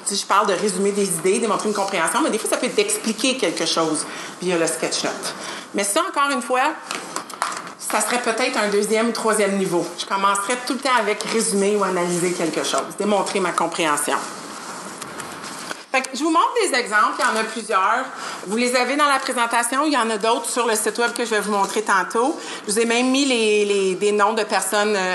si 0.06 0.18
je 0.18 0.26
parle 0.26 0.48
de 0.48 0.54
résumer 0.54 0.92
des 0.92 1.08
idées, 1.08 1.40
démontrer 1.40 1.70
une 1.70 1.76
compréhension, 1.76 2.22
mais 2.22 2.30
des 2.30 2.38
fois, 2.38 2.50
ça 2.50 2.58
peut 2.58 2.66
être 2.66 2.76
d'expliquer 2.76 3.38
quelque 3.38 3.66
chose 3.66 4.06
via 4.42 4.58
le 4.58 4.68
sketch 4.68 5.04
note. 5.04 5.34
Mais 5.74 5.84
ça, 5.84 6.02
encore 6.02 6.30
une 6.30 6.42
fois, 6.42 6.74
ça 7.94 8.02
serait 8.02 8.22
peut-être 8.24 8.58
un 8.58 8.70
deuxième 8.70 9.10
ou 9.10 9.12
troisième 9.12 9.56
niveau. 9.58 9.86
Je 10.00 10.06
commencerais 10.08 10.58
tout 10.66 10.74
le 10.74 10.80
temps 10.80 10.96
avec 11.00 11.22
résumer 11.32 11.76
ou 11.76 11.84
analyser 11.84 12.32
quelque 12.34 12.64
chose, 12.64 12.82
démontrer 12.98 13.40
ma 13.40 13.52
compréhension. 13.52 14.18
Je 16.16 16.24
vous 16.24 16.32
montre 16.32 16.54
des 16.64 16.76
exemples, 16.76 17.20
il 17.20 17.24
y 17.24 17.38
en 17.38 17.40
a 17.40 17.44
plusieurs. 17.44 18.06
Vous 18.48 18.58
les 18.58 18.76
avez 18.76 18.96
dans 18.96 19.06
la 19.08 19.20
présentation, 19.20 19.86
il 19.86 19.94
y 19.94 19.98
en 19.98 20.10
a 20.10 20.18
d'autres 20.18 20.50
sur 20.50 20.66
le 20.66 20.76
site 20.76 20.98
web 20.98 21.14
que 21.14 21.24
je 21.24 21.30
vais 21.30 21.40
vous 21.42 21.52
montrer 21.52 21.84
tantôt. 21.84 22.40
Je 22.68 22.72
vous 22.72 22.80
ai 22.80 22.86
même 22.86 23.12
mis 23.12 23.26
les, 23.26 23.64
les- 23.66 23.94
des 23.96 24.12
noms 24.12 24.34
de 24.34 24.44
personnes 24.44 24.96
euh, 24.96 25.14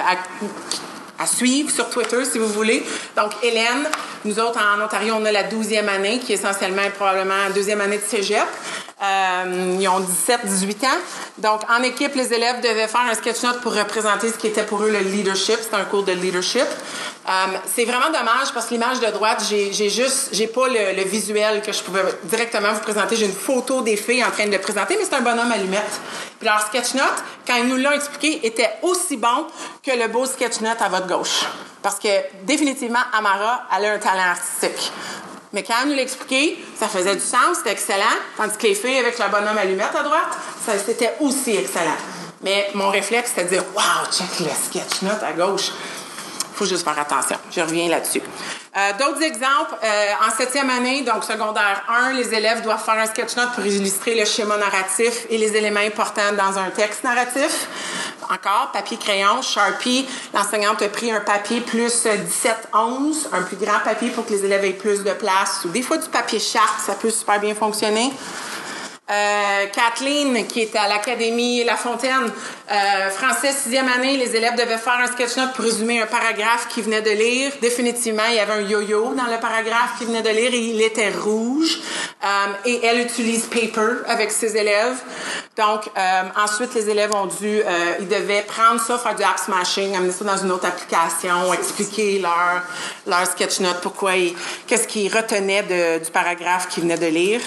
à, 1.19 1.27
suivre 1.27 1.73
sur 1.73 1.91
Twitter, 1.91 2.25
si 2.25 2.39
vous 2.39 2.47
voulez. 2.47 2.87
Donc, 3.17 3.33
Hélène, 3.43 3.89
nous 4.25 4.39
autres 4.39 4.61
en 4.61 4.81
Ontario, 4.85 5.15
on 5.19 5.25
a 5.25 5.33
la 5.33 5.43
12e 5.49 5.89
année, 5.89 6.21
qui 6.21 6.33
est 6.33 6.37
essentiellement 6.37 6.83
probablement 6.97 7.51
deuxième 7.53 7.81
année 7.81 7.99
de 7.99 8.05
cégep. 8.09 8.47
Euh, 9.01 9.77
ils 9.79 9.89
ont 9.89 10.01
17, 10.01 10.41
18 10.45 10.85
ans. 10.85 10.87
Donc, 11.39 11.61
en 11.71 11.83
équipe, 11.85 12.17
les 12.17 12.33
élèves 12.33 12.61
devaient 12.61 12.89
faire 12.89 13.07
un 13.09 13.15
sketch 13.15 13.43
note 13.45 13.61
pour 13.61 13.73
représenter 13.73 14.29
ce 14.33 14.37
qui 14.37 14.49
était 14.49 14.65
pour 14.65 14.83
eux 14.83 14.91
le 14.91 14.99
leadership. 14.99 15.57
C'est 15.61 15.75
un 15.75 15.85
cours 15.85 16.03
de 16.03 16.13
leadership. 16.13 16.67
Euh, 17.29 17.31
c'est 17.67 17.85
vraiment 17.85 18.07
dommage 18.07 18.53
parce 18.53 18.67
que 18.67 18.71
l'image 18.73 18.99
de 18.99 19.07
droite, 19.07 19.45
j'ai 19.49 19.73
j'ai 19.73 19.89
juste, 19.89 20.31
j'ai 20.33 20.49
pas 20.49 20.67
le, 20.67 21.05
visuel 21.05 21.63
que 21.63 21.73
je 21.73 21.81
pouvais 21.83 22.03
directement 22.25 22.73
vous 22.73 22.81
présenter. 22.81 23.15
J'ai 23.15 23.27
une 23.27 23.33
photo 23.33 23.83
des 23.83 23.97
filles 23.97 24.25
en 24.25 24.31
train 24.31 24.47
de 24.47 24.53
le 24.53 24.59
présenter, 24.59 24.97
mais 24.99 25.05
c'est 25.05 25.15
un 25.15 25.21
bonhomme 25.21 25.53
allumette. 25.53 26.01
Puis 26.41 26.49
leur 26.49 26.61
sketch 26.61 26.95
note, 26.95 27.23
quand 27.47 27.55
ils 27.55 27.69
nous 27.69 27.77
l'ont 27.77 27.93
expliqué, 27.93 28.45
était 28.47 28.71
aussi 28.83 29.17
bon 29.17 29.47
que 29.83 29.93
le 29.93 30.09
beau 30.09 30.27
sketch 30.27 30.61
note 30.61 30.81
à 30.81 30.89
votre 30.89 31.07
gauche. 31.07 31.45
Parce 31.83 32.01
que 32.01 32.09
définitivement, 32.45 32.99
Amara, 33.13 33.69
elle 33.77 33.85
a 33.85 33.93
un 33.93 33.99
talent 33.99 34.31
artistique. 34.31 34.91
Mais 35.53 35.63
quand 35.63 35.75
elle 35.83 35.89
nous 35.89 35.97
l'a 35.97 36.03
expliqué, 36.03 36.59
ça 36.79 36.89
faisait 36.89 37.15
du 37.15 37.23
sens, 37.23 37.59
c'était 37.59 37.73
excellent. 37.73 38.05
Tandis 38.37 38.57
que 38.59 38.67
les 38.67 38.75
filles 38.75 38.99
avec 38.99 39.19
le 39.19 39.25
bonhomme 39.31 39.57
allumette 39.57 39.95
à 39.95 40.03
droite, 40.03 40.37
c'était 40.85 41.15
aussi 41.21 41.57
excellent. 41.57 41.97
Mais 42.43 42.71
mon 42.75 42.91
réflexe, 42.91 43.31
c'était 43.31 43.45
de 43.45 43.49
dire 43.49 43.65
Wow, 43.75 44.13
check 44.13 44.41
le 44.41 44.47
sketch 44.47 45.03
note 45.03 45.23
à 45.23 45.33
gauche. 45.33 45.73
Faut 46.59 46.67
juste 46.67 46.85
faire 46.85 46.99
attention. 46.99 47.37
Je 47.53 47.61
reviens 47.61 47.89
là-dessus. 47.89 48.21
Euh, 48.77 48.93
D'autres 48.99 49.23
exemples, 49.23 49.75
euh, 49.83 50.27
en 50.27 50.37
septième 50.37 50.69
année, 50.71 51.03
donc 51.03 51.23
secondaire 51.23 51.85
1, 51.89 52.15
les 52.15 52.35
élèves 52.35 52.63
doivent 52.63 52.83
faire 52.83 52.99
un 52.99 53.07
sketch 53.07 53.37
note 53.37 53.53
pour 53.55 53.65
illustrer 53.65 54.19
le 54.19 54.25
schéma 54.25 54.57
narratif 54.57 55.27
et 55.31 55.39
les 55.39 55.57
éléments 55.57 55.81
importants 55.81 56.33
dans 56.37 56.59
un 56.59 56.71
texte 56.71 57.05
narratif. 57.05 57.69
Encore, 58.25 58.71
papier, 58.73 58.97
crayon, 58.99 59.41
Sharpie. 59.41 60.07
L'enseignante 60.35 60.83
a 60.83 60.89
pris 60.89 61.13
un 61.13 61.21
papier 61.21 61.61
plus 61.61 62.05
17-11, 62.05 63.29
un 63.33 63.43
plus 63.43 63.57
grand 63.57 63.79
papier 63.85 64.11
pour 64.11 64.27
que 64.27 64.33
les 64.33 64.45
élèves 64.45 64.65
aient 64.65 64.73
plus 64.73 65.05
de 65.05 65.13
place. 65.13 65.61
Ou 65.65 65.69
des 65.69 65.83
fois 65.83 65.97
du 65.97 66.09
papier 66.09 66.41
charte, 66.41 66.81
ça 66.85 66.95
peut 66.95 67.11
super 67.11 67.39
bien 67.41 67.55
fonctionner. 67.55 68.13
Euh, 69.11 69.67
Kathleen, 69.73 70.47
qui 70.47 70.61
est 70.61 70.77
à 70.77 70.87
l'Académie 70.87 71.65
La 71.65 71.77
Fontaine, 71.77 72.31
euh, 72.71 73.09
français 73.09 73.53
sixième 73.53 73.89
année, 73.89 74.19
les 74.19 74.37
élèves 74.37 74.55
devaient 74.55 74.77
faire 74.77 74.99
un 75.03 75.07
sketch 75.07 75.35
note 75.39 75.55
pour 75.55 75.65
résumer 75.65 76.03
un 76.03 76.07
paragraphe 76.07 76.69
qu'ils 76.69 76.85
venaient 76.85 77.01
de 77.01 77.13
lire. 77.13 77.53
Définitivement, 77.63 78.25
il 78.29 78.35
y 78.35 78.39
avait 78.39 78.53
un 78.53 78.61
yo-yo 78.61 79.15
dans 79.15 79.25
le 79.33 79.41
paragraphe 79.41 79.97
qu'ils 79.97 80.09
venaient 80.09 80.21
de 80.21 80.29
lire 80.29 80.53
et 80.53 80.59
il 80.59 80.83
était 80.83 81.09
rouge. 81.09 81.79
Euh, 82.23 82.27
et 82.67 82.85
elle 82.85 83.01
utilise 83.01 83.47
Paper 83.47 84.03
avec 84.09 84.31
ses 84.31 84.55
élèves. 84.59 84.99
Donc, 85.57 85.89
euh, 85.97 86.23
ensuite, 86.37 86.75
les 86.75 86.91
élèves 86.91 87.15
ont 87.15 87.27
dû, 87.27 87.63
euh, 87.63 87.95
ils 88.01 88.09
devaient 88.09 88.43
prendre 88.47 88.79
ça, 88.79 88.99
faire 88.99 89.15
du 89.15 89.23
app 89.23 89.39
smashing, 89.39 89.97
amener 89.97 90.13
ça 90.13 90.25
dans 90.27 90.37
une 90.37 90.53
autre 90.53 90.67
application, 90.67 91.55
expliquer 91.55 92.19
leur, 92.19 92.63
leur 93.07 93.25
sketch 93.27 93.61
note, 93.61 93.81
pourquoi 93.81 94.13
qu'est-ce 94.67 94.87
qu'ils 94.87 95.11
retenaient 95.17 95.63
de- 95.63 96.05
du 96.05 96.11
paragraphe 96.11 96.69
qu'ils 96.69 96.83
venaient 96.83 96.99
de 96.99 97.07
lire. 97.07 97.41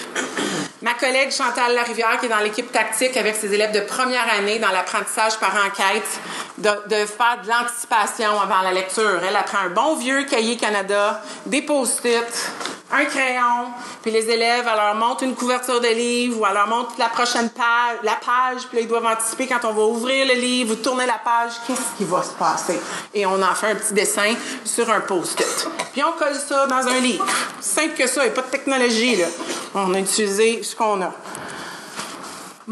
Ma 0.82 0.94
collègue 0.94 1.30
Chantal 1.30 1.51
Larivière, 1.74 2.18
qui 2.18 2.26
est 2.26 2.28
dans 2.28 2.38
l'équipe 2.38 2.70
tactique 2.72 3.16
avec 3.16 3.36
ses 3.36 3.52
élèves 3.52 3.72
de 3.72 3.80
première 3.80 4.26
année 4.38 4.58
dans 4.58 4.70
l'apprentissage 4.70 5.38
par 5.38 5.54
enquête, 5.66 6.20
de, 6.58 6.70
de 6.88 7.06
faire 7.06 7.38
de 7.42 7.48
l'anticipation 7.48 8.40
avant 8.40 8.62
la 8.62 8.72
lecture. 8.72 9.20
Elle 9.26 9.36
apprend 9.36 9.58
un 9.66 9.70
bon 9.70 9.96
vieux 9.96 10.24
cahier 10.24 10.56
Canada, 10.56 11.22
des 11.46 11.62
post-it, 11.62 12.52
un 12.92 13.04
crayon, 13.06 13.72
puis 14.02 14.10
les 14.10 14.28
élèves, 14.28 14.66
elle 14.70 14.76
leur 14.76 14.94
montre 14.94 15.22
une 15.22 15.34
couverture 15.34 15.80
de 15.80 15.88
livre 15.88 16.40
ou 16.40 16.46
elle 16.46 16.54
leur 16.54 16.68
montre 16.68 16.92
la 16.98 17.08
prochaine 17.08 17.48
page, 17.50 17.98
la 18.02 18.16
page, 18.16 18.66
puis 18.68 18.76
là, 18.76 18.82
ils 18.82 18.88
doivent 18.88 19.06
anticiper 19.06 19.46
quand 19.46 19.64
on 19.64 19.72
va 19.72 19.82
ouvrir 19.82 20.26
le 20.26 20.34
livre 20.34 20.72
ou 20.72 20.76
tourner 20.76 21.06
la 21.06 21.18
page, 21.24 21.52
qu'est-ce 21.66 21.96
qui 21.96 22.04
va 22.04 22.22
se 22.22 22.32
passer? 22.32 22.78
Et 23.14 23.24
on 23.24 23.42
en 23.42 23.54
fait 23.54 23.68
un 23.68 23.74
petit 23.76 23.94
dessin 23.94 24.34
sur 24.64 24.90
un 24.90 25.00
post-it. 25.00 25.68
Puis 25.92 26.02
on 26.04 26.12
colle 26.18 26.34
ça 26.34 26.66
dans 26.66 26.86
un 26.86 27.00
livre. 27.00 27.24
Simple 27.60 27.94
que 27.96 28.06
ça, 28.06 28.22
il 28.22 28.30
n'y 28.30 28.32
a 28.32 28.34
pas 28.34 28.42
de 28.42 28.50
technologie, 28.50 29.16
là. 29.16 29.26
On 29.74 29.94
a 29.94 29.98
utilisé 29.98 30.62
ce 30.62 30.76
qu'on 30.76 31.00
a. 31.00 31.12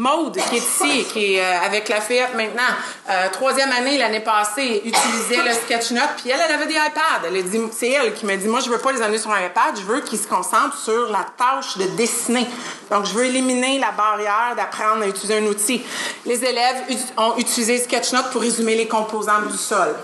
Maude, 0.01 0.35
qui 0.49 0.55
est 0.55 0.57
ici, 0.57 1.05
qui 1.13 1.35
est 1.35 1.45
euh, 1.45 1.61
avec 1.63 1.87
la 1.87 1.97
Lafayette 1.97 2.33
maintenant, 2.33 2.73
euh, 3.07 3.27
troisième 3.31 3.71
année 3.71 3.99
l'année 3.99 4.19
passée, 4.19 4.81
utilisait 4.83 5.43
le 5.43 5.53
sketch-note, 5.53 6.09
puis 6.17 6.31
elle, 6.31 6.39
elle 6.43 6.55
avait 6.55 6.65
des 6.65 6.73
iPads. 6.73 7.69
C'est 7.71 7.91
elle 7.91 8.11
qui 8.15 8.25
m'a 8.25 8.35
dit, 8.35 8.47
moi, 8.47 8.61
je 8.61 8.69
veux 8.71 8.79
pas 8.79 8.91
les 8.91 9.01
amener 9.03 9.19
sur 9.19 9.31
un 9.31 9.45
iPad, 9.45 9.75
je 9.75 9.83
veux 9.83 10.01
qu'ils 10.01 10.17
se 10.17 10.27
concentrent 10.27 10.75
sur 10.75 11.11
la 11.11 11.23
tâche 11.37 11.77
de 11.77 11.85
dessiner. 11.95 12.47
Donc, 12.89 13.05
je 13.05 13.13
veux 13.13 13.25
éliminer 13.25 13.77
la 13.77 13.91
barrière 13.91 14.55
d'apprendre 14.55 15.03
à 15.03 15.07
utiliser 15.07 15.37
un 15.37 15.45
outil. 15.45 15.83
Les 16.25 16.43
élèves 16.43 16.83
ont 17.17 17.37
utilisé 17.37 17.77
sketch-note 17.77 18.31
pour 18.31 18.41
résumer 18.41 18.75
les 18.75 18.87
composantes 18.87 19.49
du 19.51 19.57
sol 19.57 19.95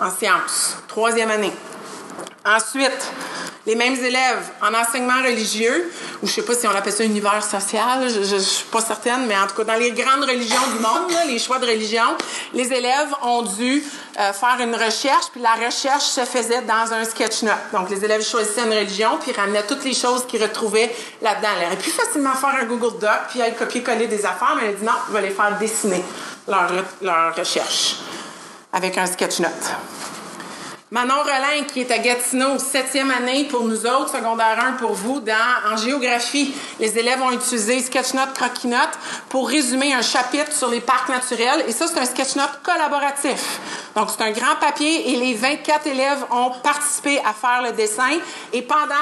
en 0.00 0.10
sciences. 0.10 0.78
Troisième 0.88 1.30
année. 1.30 1.52
Ensuite, 2.46 3.10
les 3.66 3.74
mêmes 3.74 3.94
élèves 3.94 4.50
en 4.60 4.74
enseignement 4.74 5.22
religieux, 5.22 5.90
ou 6.22 6.26
je 6.26 6.32
sais 6.32 6.42
pas 6.42 6.54
si 6.54 6.66
on 6.66 6.70
appelle 6.70 6.92
ça 6.92 7.02
univers 7.02 7.42
social, 7.42 8.06
je, 8.06 8.22
je, 8.22 8.36
je 8.36 8.38
suis 8.38 8.66
pas 8.66 8.82
certaine, 8.82 9.26
mais 9.26 9.36
en 9.38 9.46
tout 9.46 9.54
cas 9.54 9.64
dans 9.64 9.80
les 9.80 9.92
grandes 9.92 10.24
religions 10.24 10.60
du 10.76 10.82
monde, 10.82 11.10
les 11.26 11.38
choix 11.38 11.58
de 11.58 11.64
religion, 11.64 12.04
les 12.52 12.70
élèves 12.70 13.14
ont 13.22 13.40
dû 13.40 13.82
euh, 14.20 14.32
faire 14.34 14.56
une 14.60 14.74
recherche, 14.74 15.26
puis 15.32 15.40
la 15.40 15.54
recherche 15.54 16.04
se 16.04 16.20
faisait 16.26 16.60
dans 16.62 16.92
un 16.92 17.04
sketch-note. 17.04 17.54
Donc 17.72 17.88
les 17.88 18.04
élèves 18.04 18.22
choisissaient 18.22 18.64
une 18.64 18.74
religion, 18.74 19.18
puis 19.18 19.32
ramenaient 19.32 19.66
toutes 19.66 19.84
les 19.84 19.94
choses 19.94 20.26
qu'ils 20.26 20.42
retrouvaient 20.42 20.94
là-dedans. 21.22 21.48
Elle 21.58 21.66
aurait 21.68 21.76
pu 21.76 21.88
facilement 21.88 22.34
faire 22.34 22.56
un 22.60 22.64
Google 22.64 22.98
Doc, 22.98 23.20
puis 23.30 23.40
aller 23.40 23.54
copier-coller 23.54 24.06
des 24.06 24.26
affaires, 24.26 24.54
mais 24.56 24.68
elle 24.68 24.74
a 24.74 24.78
dit 24.78 24.84
non, 24.84 24.92
je 25.08 25.14
vais 25.14 25.22
les 25.22 25.30
faire 25.30 25.56
dessiner 25.58 26.04
leur, 26.46 26.70
leur 27.00 27.34
recherche 27.34 27.96
avec 28.70 28.98
un 28.98 29.06
sketch-note. 29.06 29.72
Manon 30.90 31.22
Rolin, 31.22 31.64
qui 31.66 31.80
est 31.80 31.90
à 31.90 31.98
Gatineau, 31.98 32.58
septième 32.58 33.10
année 33.10 33.44
pour 33.44 33.64
nous 33.64 33.86
autres, 33.86 34.10
secondaire 34.14 34.62
1 34.62 34.72
pour 34.72 34.92
vous, 34.92 35.18
dans, 35.18 35.72
en 35.72 35.76
géographie. 35.78 36.54
Les 36.78 36.98
élèves 36.98 37.22
ont 37.22 37.32
utilisé 37.32 37.80
Sketchnote, 37.80 38.34
Croquinote 38.34 38.98
pour 39.30 39.48
résumer 39.48 39.94
un 39.94 40.02
chapitre 40.02 40.52
sur 40.52 40.68
les 40.68 40.80
parcs 40.80 41.08
naturels. 41.08 41.64
Et 41.66 41.72
ça, 41.72 41.86
c'est 41.86 41.98
un 41.98 42.04
Sketchnote 42.04 42.60
collaboratif. 42.62 43.60
Donc, 43.96 44.10
c'est 44.10 44.22
un 44.24 44.30
grand 44.32 44.56
papier 44.60 45.10
et 45.10 45.16
les 45.16 45.32
24 45.32 45.86
élèves 45.86 46.22
ont 46.30 46.50
participé 46.62 47.18
à 47.20 47.32
faire 47.32 47.62
le 47.62 47.72
dessin. 47.72 48.18
Et 48.52 48.60
pendant 48.60 48.94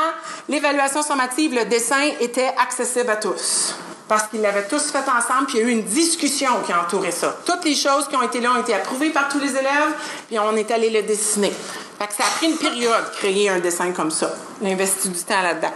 l'évaluation 0.49 1.03
sommative, 1.03 1.53
le 1.53 1.65
dessin 1.65 2.03
était 2.21 2.55
accessible 2.63 3.11
à 3.11 3.17
tous 3.17 3.75
parce 4.13 4.25
qu'ils 4.25 4.43
l'avaient 4.43 4.69
tous 4.69 4.91
fait 4.91 4.99
ensemble, 4.99 5.47
puis 5.47 5.57
il 5.57 5.61
y 5.63 5.65
a 5.65 5.69
eu 5.69 5.71
une 5.71 5.85
discussion 5.85 6.61
qui 6.67 6.73
a 6.73 6.83
entouré 6.83 7.11
ça. 7.11 7.35
Toutes 7.47 7.65
les 7.65 7.75
choses 7.75 8.07
qui 8.09 8.15
ont 8.15 8.23
été 8.23 8.43
là 8.43 8.51
ont 8.53 8.61
été 8.61 8.75
approuvées 8.75 9.09
par 9.09 9.27
tous 9.31 9.39
les 9.39 9.49
élèves, 9.49 9.95
puis 10.29 10.39
on 10.39 10.55
est 10.55 10.71
allé 10.71 10.91
le 10.91 11.01
dessiner. 11.01 11.51
Fait 11.99 12.09
que 12.09 12.13
ça 12.13 12.25
a 12.25 12.37
pris 12.37 12.49
une 12.49 12.59
période 12.59 13.11
créer 13.13 13.49
un 13.49 13.59
dessin 13.59 13.91
comme 13.93 14.11
ça. 14.11 14.35
On 14.61 14.67
a 14.67 14.69
investi 14.69 15.09
du 15.09 15.19
temps 15.19 15.41
là-dedans. 15.41 15.73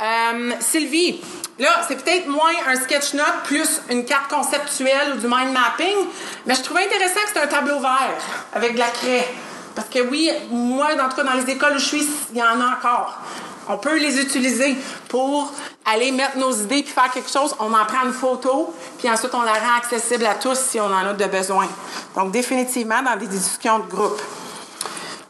Euh, 0.00 0.52
Sylvie, 0.60 1.20
là, 1.58 1.68
c'est 1.86 2.02
peut-être 2.02 2.26
moins 2.26 2.54
un 2.66 2.76
sketch 2.76 3.12
note 3.12 3.42
plus 3.44 3.82
une 3.90 4.06
carte 4.06 4.30
conceptuelle 4.30 5.12
ou 5.14 5.20
du 5.20 5.26
mind 5.26 5.52
mapping, 5.52 6.06
mais 6.46 6.54
je 6.54 6.62
trouvais 6.62 6.84
intéressant 6.86 7.20
que 7.20 7.32
c'est 7.34 7.42
un 7.42 7.48
tableau 7.48 7.80
vert 7.80 8.16
avec 8.54 8.72
de 8.72 8.78
la 8.78 8.88
craie. 8.88 9.28
Parce 9.74 9.90
que 9.90 9.98
oui, 9.98 10.30
moi, 10.50 10.88
en 10.98 11.10
tout 11.10 11.16
cas, 11.16 11.22
dans 11.22 11.34
les 11.34 11.52
écoles 11.52 11.74
où 11.76 11.78
je 11.78 11.84
suis, 11.84 12.08
il 12.32 12.38
y 12.38 12.42
en 12.42 12.58
a 12.62 12.78
encore. 12.78 13.20
On 13.68 13.78
peut 13.78 13.98
les 13.98 14.20
utiliser 14.20 14.76
pour 15.08 15.52
aller 15.84 16.12
mettre 16.12 16.38
nos 16.38 16.52
idées 16.52 16.82
puis 16.82 16.92
faire 16.92 17.10
quelque 17.10 17.30
chose. 17.30 17.54
On 17.58 17.72
en 17.72 17.84
prend 17.84 18.04
une 18.04 18.12
photo, 18.12 18.72
puis 18.98 19.10
ensuite 19.10 19.34
on 19.34 19.42
la 19.42 19.54
rend 19.54 19.76
accessible 19.78 20.26
à 20.26 20.34
tous 20.34 20.58
si 20.58 20.78
on 20.80 20.86
en 20.86 21.06
a 21.06 21.12
de 21.12 21.24
besoin. 21.26 21.68
Donc, 22.14 22.30
définitivement, 22.30 23.02
dans 23.02 23.16
des 23.16 23.26
discussions 23.26 23.80
de 23.80 23.86
groupe. 23.86 24.20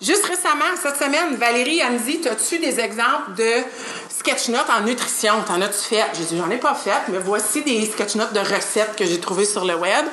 Juste 0.01 0.27
récemment, 0.27 0.77
cette 0.81 0.97
semaine, 0.97 1.37
Valérie, 1.37 1.81
elle 1.81 1.95
me 1.95 1.99
dit 1.99 2.21
As-tu 2.29 2.59
des 2.59 2.79
exemples 2.81 3.33
de 3.35 3.63
sketch-notes 4.11 4.69
en 4.69 4.83
nutrition? 4.83 5.43
T'en 5.47 5.63
as-tu 5.63 5.79
fait? 5.79 6.05
J'ai 6.13 6.25
dit 6.25 6.37
J'en 6.37 6.51
ai 6.51 6.59
pas 6.59 6.75
fait, 6.75 7.01
mais 7.09 7.17
voici 7.19 7.63
des 7.63 7.87
sketch-notes 7.87 8.35
de 8.35 8.41
recettes 8.41 8.95
que 8.95 9.07
j'ai 9.07 9.19
trouvées 9.19 9.47
sur 9.47 9.65
le 9.65 9.75
web. 9.75 10.05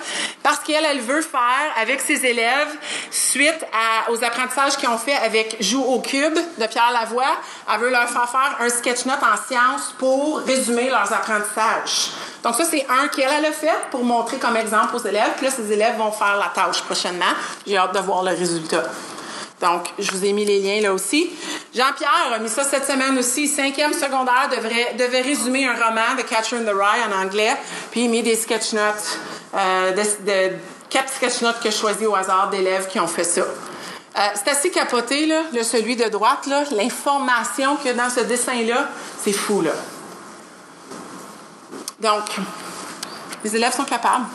Parce 0.42 0.60
qu'elle, 0.60 0.86
elle 0.86 1.02
veut 1.02 1.22
faire 1.22 1.42
avec 1.82 2.00
ses 2.00 2.26
élèves, 2.26 2.70
suite 3.12 3.66
aux 4.10 4.24
apprentissages 4.24 4.78
qu'ils 4.78 4.88
ont 4.88 4.98
fait 4.98 5.18
avec 5.18 5.58
Joue 5.60 5.84
au 5.84 6.00
cube 6.00 6.34
de 6.34 6.66
Pierre 6.68 6.92
Lavoie, 6.94 7.36
elle 7.74 7.82
veut 7.82 7.90
leur 7.90 8.10
faire 8.10 8.30
faire 8.30 8.58
un 8.62 8.70
sketch-note 8.70 9.20
en 9.22 9.36
sciences 9.48 9.94
pour 9.98 10.40
résumer 10.40 10.90
leurs 10.90 11.12
apprentissages. 11.12 12.12
Donc, 12.42 12.56
ça, 12.56 12.64
c'est 12.64 12.86
un 12.90 13.10
qu'elle 13.10 13.30
elle 13.38 13.46
a 13.46 13.52
fait 13.52 13.76
pour 13.92 14.06
montrer 14.06 14.38
comme 14.38 14.56
exemple 14.56 14.96
aux 14.96 15.06
élèves. 15.06 15.32
Puis 15.36 15.46
là, 15.46 15.52
ces 15.52 15.70
élèves 15.74 15.98
vont 15.98 16.12
faire 16.12 16.38
la 16.38 16.52
tâche 16.54 16.82
prochainement. 16.84 17.34
J'ai 17.68 17.78
hâte 17.78 17.94
de 17.94 18.00
voir 18.00 18.24
le 18.24 18.32
résultat. 18.32 18.84
Donc, 19.64 19.88
je 19.98 20.12
vous 20.12 20.26
ai 20.26 20.34
mis 20.34 20.44
les 20.44 20.60
liens 20.60 20.82
là 20.82 20.94
aussi. 20.94 21.32
Jean-Pierre 21.74 22.34
a 22.34 22.38
mis 22.38 22.50
ça 22.50 22.66
cette 22.66 22.86
semaine 22.86 23.18
aussi. 23.18 23.48
Cinquième 23.48 23.94
secondaire 23.94 24.50
devrait, 24.52 24.94
devait 25.00 25.22
résumer 25.22 25.66
un 25.66 25.74
roman 25.74 26.16
de 26.18 26.24
Catcher 26.24 26.58
in 26.58 26.66
the 26.66 26.76
Rye 26.76 27.02
en 27.08 27.24
anglais, 27.24 27.56
puis 27.90 28.02
il 28.04 28.10
met 28.10 28.22
des 28.22 28.36
sketch 28.36 28.74
notes, 28.74 29.20
euh, 29.56 30.50
quatre 30.90 31.14
sketch 31.14 31.42
notes 31.42 31.62
que 31.64 31.72
je 31.72 31.78
choisis 31.78 32.06
au 32.06 32.14
hasard 32.14 32.50
d'élèves 32.50 32.88
qui 32.90 33.00
ont 33.00 33.08
fait 33.08 33.24
ça. 33.24 33.42
Euh, 33.42 34.20
c'est 34.36 34.52
assez 34.52 34.70
capoté, 34.70 35.28
là, 35.28 35.44
le 35.54 35.64
celui 35.64 35.96
de 35.96 36.10
droite, 36.10 36.46
là. 36.48 36.66
L'information 36.76 37.78
qu'il 37.78 37.88
y 37.88 37.90
a 37.92 37.94
dans 37.94 38.10
ce 38.10 38.20
dessin-là, 38.20 38.90
c'est 39.24 39.32
fou, 39.32 39.62
là. 39.62 39.72
Donc, 42.02 42.26
les 43.46 43.56
élèves 43.56 43.74
sont 43.74 43.86
capables. 43.86 44.26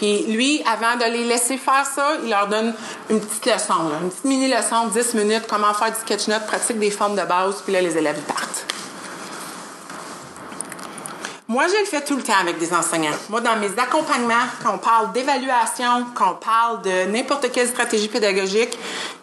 Puis 0.00 0.22
lui, 0.28 0.62
avant 0.64 0.96
de 0.96 1.04
les 1.12 1.24
laisser 1.24 1.58
faire 1.58 1.84
ça, 1.84 2.12
il 2.24 2.30
leur 2.30 2.48
donne 2.48 2.72
une 3.10 3.20
petite 3.20 3.44
leçon, 3.44 3.74
une 4.02 4.08
petite 4.08 4.24
mini-leçon, 4.24 4.86
10 4.86 5.12
minutes, 5.12 5.42
comment 5.46 5.74
faire 5.74 5.90
du 5.90 6.00
sketch-note, 6.00 6.46
pratique 6.46 6.78
des 6.78 6.90
formes 6.90 7.16
de 7.16 7.22
base, 7.22 7.60
puis 7.62 7.74
là, 7.74 7.82
les 7.82 7.98
élèves 7.98 8.18
partent. 8.22 8.64
Moi, 11.50 11.66
je 11.66 11.80
le 11.80 11.84
fais 11.84 12.00
tout 12.00 12.14
le 12.14 12.22
temps 12.22 12.38
avec 12.40 12.60
des 12.60 12.72
enseignants. 12.72 13.10
Moi, 13.28 13.40
dans 13.40 13.56
mes 13.56 13.76
accompagnements, 13.76 14.46
quand 14.62 14.72
on 14.72 14.78
parle 14.78 15.10
d'évaluation, 15.10 16.06
quand 16.14 16.30
on 16.30 16.34
parle 16.36 16.82
de 16.82 17.10
n'importe 17.10 17.50
quelle 17.50 17.66
stratégie 17.66 18.06
pédagogique, 18.06 18.78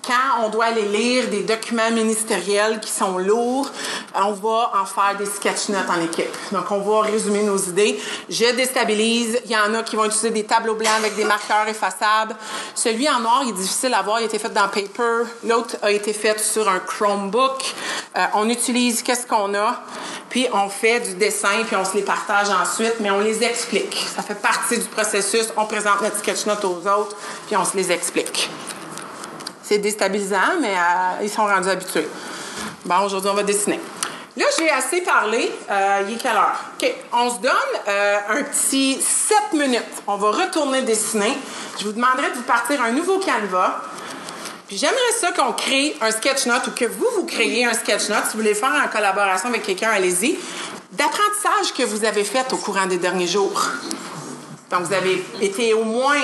quand 0.05 0.43
on 0.43 0.49
doit 0.49 0.65
aller 0.65 0.89
lire 0.89 1.30
des 1.30 1.43
documents 1.43 1.89
ministériels 1.89 2.82
qui 2.82 2.91
sont 2.91 3.17
lourds, 3.17 3.71
on 4.13 4.34
va 4.34 4.71
en 4.75 4.86
faire 4.86 5.15
des 5.17 5.25
sketch 5.25 5.69
notes 5.69 5.89
en 5.89 6.01
équipe. 6.01 6.36
Donc, 6.51 6.69
on 6.69 6.80
va 6.80 7.03
résumer 7.03 7.43
nos 7.43 7.57
idées. 7.57 7.97
Je 8.30 8.53
déstabilise. 8.57 9.39
Il 9.45 9.51
y 9.51 9.57
en 9.57 9.73
a 9.73 9.84
qui 9.84 9.95
vont 9.95 10.03
utiliser 10.03 10.32
des 10.32 10.43
tableaux 10.43 10.75
blancs 10.75 10.97
avec 10.97 11.15
des 11.15 11.23
marqueurs 11.23 11.69
effaçables. 11.69 12.36
Celui 12.75 13.07
en 13.07 13.21
noir, 13.21 13.43
il 13.43 13.51
est 13.51 13.53
difficile 13.53 13.93
à 13.93 14.01
voir. 14.01 14.19
Il 14.19 14.23
a 14.23 14.25
été 14.25 14.38
fait 14.38 14.53
dans 14.53 14.67
Paper. 14.67 15.30
L'autre 15.45 15.78
a 15.82 15.91
été 15.91 16.11
fait 16.11 16.38
sur 16.41 16.67
un 16.67 16.80
Chromebook. 16.80 17.73
Euh, 18.17 18.25
on 18.34 18.49
utilise 18.49 19.01
qu'est-ce 19.01 19.28
qu'on 19.28 19.53
a, 19.55 19.82
puis 20.30 20.47
on 20.51 20.69
fait 20.69 20.99
du 20.99 21.13
dessin, 21.15 21.63
puis 21.65 21.75
on 21.75 21.86
se 21.86 21.95
les 21.95 22.01
partage 22.01 22.16
ensuite, 22.61 22.95
mais 22.99 23.11
on 23.11 23.20
les 23.20 23.43
explique. 23.43 24.05
Ça 24.15 24.22
fait 24.22 24.36
partie 24.36 24.78
du 24.78 24.86
processus. 24.86 25.47
On 25.57 25.65
présente 25.65 26.01
notre 26.01 26.18
sketch 26.18 26.45
note 26.45 26.63
aux 26.65 26.88
autres, 26.88 27.15
puis 27.47 27.55
on 27.55 27.65
se 27.65 27.76
les 27.76 27.91
explique. 27.91 28.49
C'est 29.63 29.80
déstabilisant, 29.80 30.59
mais 30.61 30.74
euh, 30.74 31.24
ils 31.24 31.30
sont 31.30 31.45
rendus 31.45 31.70
habitués. 31.70 32.07
Bon, 32.86 32.99
aujourd'hui, 33.01 33.30
on 33.30 33.36
va 33.36 33.43
dessiner. 33.43 33.80
Là, 34.38 34.45
j'ai 34.57 34.70
assez 34.70 35.01
parlé. 35.01 35.51
Euh, 35.70 36.03
il 36.07 36.13
est 36.13 36.18
quelle 36.18 36.36
heure? 36.36 36.55
OK. 36.80 36.93
On 37.11 37.30
se 37.30 37.41
donne 37.41 37.51
euh, 37.88 38.18
un 38.30 38.43
petit 38.43 39.01
7 39.01 39.53
minutes. 39.53 39.82
On 40.05 40.15
va 40.15 40.30
retourner 40.30 40.84
dessiner. 40.84 41.36
Je 41.80 41.86
vous 41.86 41.93
demanderai 41.93 42.30
de 42.30 42.36
vous 42.36 42.43
partir 42.43 42.82
un 42.82 42.91
nouveau 42.91 43.18
canevas. 43.18 43.82
Puis 44.68 44.78
j'aimerais 44.78 44.97
ça 45.20 45.32
qu'on 45.32 45.53
crée 45.53 45.95
un 46.01 46.11
sketch 46.11 46.45
note 46.45 46.68
ou 46.68 46.72
que 46.72 46.86
vous, 46.86 47.07
vous 47.15 47.26
créez 47.26 47.65
un 47.65 47.74
sketch 47.74 48.09
note. 48.09 48.26
Si 48.26 48.34
vous 48.34 48.39
voulez 48.39 48.53
le 48.53 48.55
faire 48.55 48.74
en 48.86 48.88
collaboration 48.89 49.49
avec 49.49 49.63
quelqu'un, 49.63 49.89
allez-y. 49.89 50.38
D'apprentissage 50.93 51.73
que 51.77 51.83
vous 51.83 52.05
avez 52.05 52.23
fait 52.23 52.53
au 52.53 52.57
courant 52.57 52.85
des 52.85 52.97
derniers 52.97 53.27
jours. 53.27 53.61
Donc, 54.71 54.83
vous 54.83 54.93
avez 54.93 55.21
été 55.41 55.73
au 55.73 55.83
moins 55.83 56.21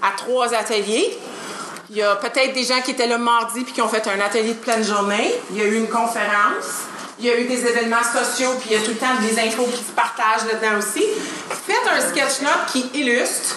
à 0.00 0.12
trois 0.16 0.54
ateliers. 0.54 1.18
Il 1.90 1.96
y 1.96 2.02
a 2.02 2.14
peut-être 2.16 2.54
des 2.54 2.62
gens 2.62 2.80
qui 2.80 2.92
étaient 2.92 3.08
là 3.08 3.18
mardi 3.18 3.62
puis 3.62 3.72
qui 3.72 3.82
ont 3.82 3.88
fait 3.88 4.06
un 4.06 4.20
atelier 4.20 4.54
de 4.54 4.58
pleine 4.58 4.84
journée. 4.84 5.34
Il 5.50 5.58
y 5.58 5.62
a 5.62 5.64
eu 5.64 5.76
une 5.78 5.88
conférence. 5.88 6.86
Il 7.18 7.26
y 7.26 7.30
a 7.30 7.40
eu 7.40 7.44
des 7.46 7.66
événements 7.66 8.02
sociaux, 8.02 8.50
puis 8.60 8.70
il 8.70 8.76
y 8.76 8.80
a 8.80 8.84
tout 8.84 8.92
le 8.92 8.96
temps 8.96 9.14
des 9.20 9.38
infos 9.38 9.66
qui 9.66 9.82
se 9.82 9.92
partagent 9.92 10.46
là-dedans 10.46 10.78
aussi. 10.78 11.04
Faites 11.66 11.88
un 11.92 12.00
sketch 12.00 12.42
note 12.42 12.66
qui 12.72 12.90
illustre 12.94 13.56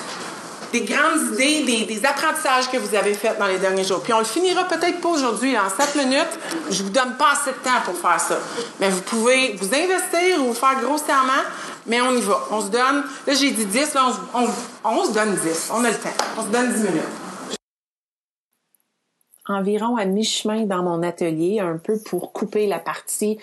des 0.72 0.82
grandes 0.82 1.34
idées, 1.34 1.86
des, 1.86 2.06
apprentissages 2.06 2.70
que 2.72 2.78
vous 2.78 2.96
avez 2.96 3.14
faits 3.14 3.38
dans 3.40 3.48
les 3.48 3.58
derniers 3.58 3.84
jours. 3.84 4.02
Puis 4.02 4.14
on 4.14 4.20
le 4.20 4.26
finira 4.26 4.66
peut-être 4.66 5.00
pas 5.02 5.10
aujourd'hui, 5.10 5.58
en 5.58 5.70
7 5.70 5.96
minutes. 5.96 6.40
Je 6.70 6.84
vous 6.84 6.90
donne 6.90 7.16
pas 7.18 7.32
assez 7.34 7.52
de 7.52 7.64
temps 7.64 7.82
pour 7.86 7.98
faire 7.98 8.20
ça. 8.20 8.38
Mais 8.80 8.90
vous 8.90 9.02
pouvez 9.02 9.58
vous 9.60 9.68
investir 9.68 10.46
ou 10.46 10.54
faire 10.54 10.80
grossièrement, 10.82 11.44
mais 11.86 12.02
on 12.02 12.12
y 12.12 12.22
va. 12.22 12.40
On 12.52 12.62
se 12.62 12.68
donne, 12.68 13.04
là 13.26 13.34
j'ai 13.34 13.52
dit 13.52 13.66
10, 13.66 13.94
là 13.94 14.12
on- 14.34 14.48
on 14.84 15.06
se 15.06 15.12
donne 15.12 15.36
10. 15.36 15.70
On 15.74 15.84
a 15.84 15.90
le 15.90 15.96
temps. 15.96 16.10
On 16.38 16.44
se 16.44 16.48
donne 16.48 16.74
10 16.74 16.84
minutes. 16.84 17.27
Environ 19.48 19.98
à 19.98 20.06
mi-chemin 20.06 20.66
dans 20.66 20.84
mon 20.84 21.04
atelier, 21.04 21.60
un 21.60 21.78
peu 21.78 21.98
pour 22.00 22.32
couper 22.34 22.68
la 22.68 22.80
partie 22.80 23.38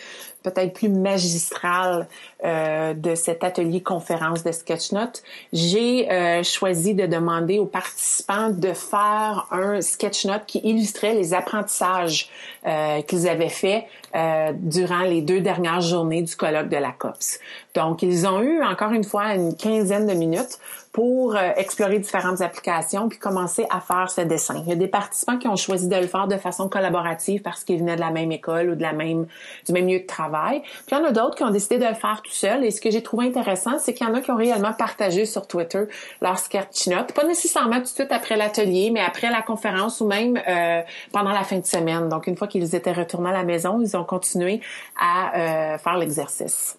peut-être 0.44 0.74
plus 0.74 0.90
magistrale 0.90 2.06
euh, 2.44 2.92
de 2.94 3.14
cet 3.14 3.42
atelier 3.42 3.82
conférence 3.82 4.44
de 4.44 4.52
Sketchnote. 4.52 5.22
J'ai 5.52 6.10
euh, 6.12 6.42
choisi 6.42 6.94
de 6.94 7.06
demander 7.06 7.58
aux 7.58 7.66
participants 7.66 8.50
de 8.50 8.72
faire 8.74 9.46
un 9.50 9.80
Sketchnote 9.80 10.44
qui 10.46 10.58
illustrait 10.58 11.14
les 11.14 11.32
apprentissages 11.32 12.28
euh, 12.66 13.00
qu'ils 13.02 13.26
avaient 13.26 13.48
faits 13.48 13.84
euh, 14.14 14.52
durant 14.54 15.00
les 15.00 15.22
deux 15.22 15.40
dernières 15.40 15.80
journées 15.80 16.22
du 16.22 16.36
colloque 16.36 16.68
de 16.68 16.76
la 16.76 16.92
COPS. 16.92 17.40
Donc, 17.74 18.02
ils 18.02 18.26
ont 18.26 18.42
eu 18.42 18.62
encore 18.62 18.92
une 18.92 19.04
fois 19.04 19.34
une 19.34 19.56
quinzaine 19.56 20.06
de 20.06 20.14
minutes 20.14 20.58
pour 20.94 21.34
euh, 21.34 21.50
explorer 21.56 21.98
différentes 21.98 22.40
applications 22.40 23.08
puis 23.08 23.18
commencer 23.18 23.66
à 23.68 23.80
faire 23.80 24.08
ce 24.08 24.20
dessin. 24.20 24.62
Il 24.64 24.68
y 24.68 24.72
a 24.72 24.76
des 24.76 24.86
participants 24.86 25.38
qui 25.38 25.48
ont 25.48 25.56
choisi 25.56 25.88
de 25.88 25.96
le 25.96 26.06
faire 26.06 26.28
de 26.28 26.36
façon 26.36 26.68
collaborative 26.68 27.42
parce 27.42 27.64
qu'ils 27.64 27.80
venaient 27.80 27.96
de 27.96 28.00
la 28.00 28.12
même 28.12 28.30
école 28.30 28.70
ou 28.70 28.74
de 28.76 28.82
la 28.82 28.92
même 28.92 29.26
du 29.66 29.72
même 29.72 29.88
lieu 29.88 29.98
de 29.98 30.06
travail. 30.06 30.62
Puis 30.62 30.92
il 30.92 30.94
y 30.94 31.00
en 31.00 31.04
a 31.04 31.10
d'autres 31.10 31.34
qui 31.34 31.42
ont 31.42 31.50
décidé 31.50 31.78
de 31.78 31.84
le 31.84 31.94
faire 31.94 32.22
tout 32.22 32.30
seul. 32.30 32.64
Et 32.64 32.70
ce 32.70 32.80
que 32.80 32.92
j'ai 32.92 33.02
trouvé 33.02 33.26
intéressant, 33.26 33.76
c'est 33.80 33.92
qu'il 33.92 34.06
y 34.06 34.10
en 34.10 34.14
a 34.14 34.20
qui 34.20 34.30
ont 34.30 34.36
réellement 34.36 34.72
partagé 34.72 35.26
sur 35.26 35.48
Twitter 35.48 35.82
leur 36.22 36.38
sketch 36.38 36.86
note, 36.86 37.12
pas 37.12 37.24
nécessairement 37.24 37.78
tout 37.78 37.82
de 37.82 37.88
suite 37.88 38.12
après 38.12 38.36
l'atelier, 38.36 38.90
mais 38.92 39.00
après 39.00 39.30
la 39.30 39.42
conférence 39.42 40.00
ou 40.00 40.06
même 40.06 40.40
euh, 40.46 40.80
pendant 41.10 41.32
la 41.32 41.42
fin 41.42 41.58
de 41.58 41.66
semaine. 41.66 42.08
Donc 42.08 42.28
une 42.28 42.36
fois 42.36 42.46
qu'ils 42.46 42.72
étaient 42.76 42.92
retournés 42.92 43.30
à 43.30 43.32
la 43.32 43.42
maison, 43.42 43.80
ils 43.80 43.96
ont 43.96 44.04
continué 44.04 44.60
à 44.96 45.74
euh, 45.74 45.78
faire 45.78 45.96
l'exercice. 45.96 46.78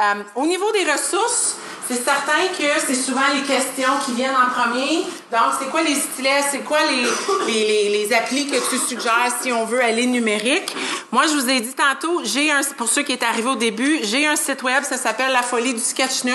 Euh, 0.00 0.22
au 0.34 0.44
niveau 0.44 0.72
des 0.72 0.90
ressources, 0.90 1.56
c'est 1.86 2.02
certain 2.02 2.48
que 2.58 2.64
c'est 2.84 2.96
souvent 2.96 3.28
les 3.32 3.42
questions 3.42 3.92
qui 4.04 4.12
viennent 4.14 4.34
en 4.34 4.50
premier. 4.50 5.02
Donc, 5.30 5.52
c'est 5.58 5.70
quoi 5.70 5.82
les 5.82 5.94
stylets? 5.94 6.42
C'est 6.50 6.64
quoi 6.64 6.78
les, 6.90 7.04
les, 7.46 7.66
les, 7.66 7.88
les 7.90 8.12
applis 8.12 8.48
que 8.48 8.56
tu 8.70 8.76
suggères 8.78 9.32
si 9.40 9.52
on 9.52 9.64
veut 9.64 9.80
aller 9.80 10.06
numérique? 10.06 10.74
Moi, 11.14 11.28
je 11.28 11.34
vous 11.34 11.48
ai 11.48 11.60
dit 11.60 11.74
tantôt, 11.74 12.22
j'ai 12.24 12.50
un, 12.50 12.60
pour 12.76 12.88
ceux 12.88 13.04
qui 13.04 13.12
étaient 13.12 13.24
arrivés 13.24 13.50
au 13.50 13.54
début, 13.54 14.00
j'ai 14.02 14.26
un 14.26 14.34
site 14.34 14.64
web, 14.64 14.82
ça 14.82 14.96
s'appelle 14.96 15.30
La 15.30 15.42
Folie 15.42 15.72
du 15.72 15.78
Sketchnote. 15.78 16.34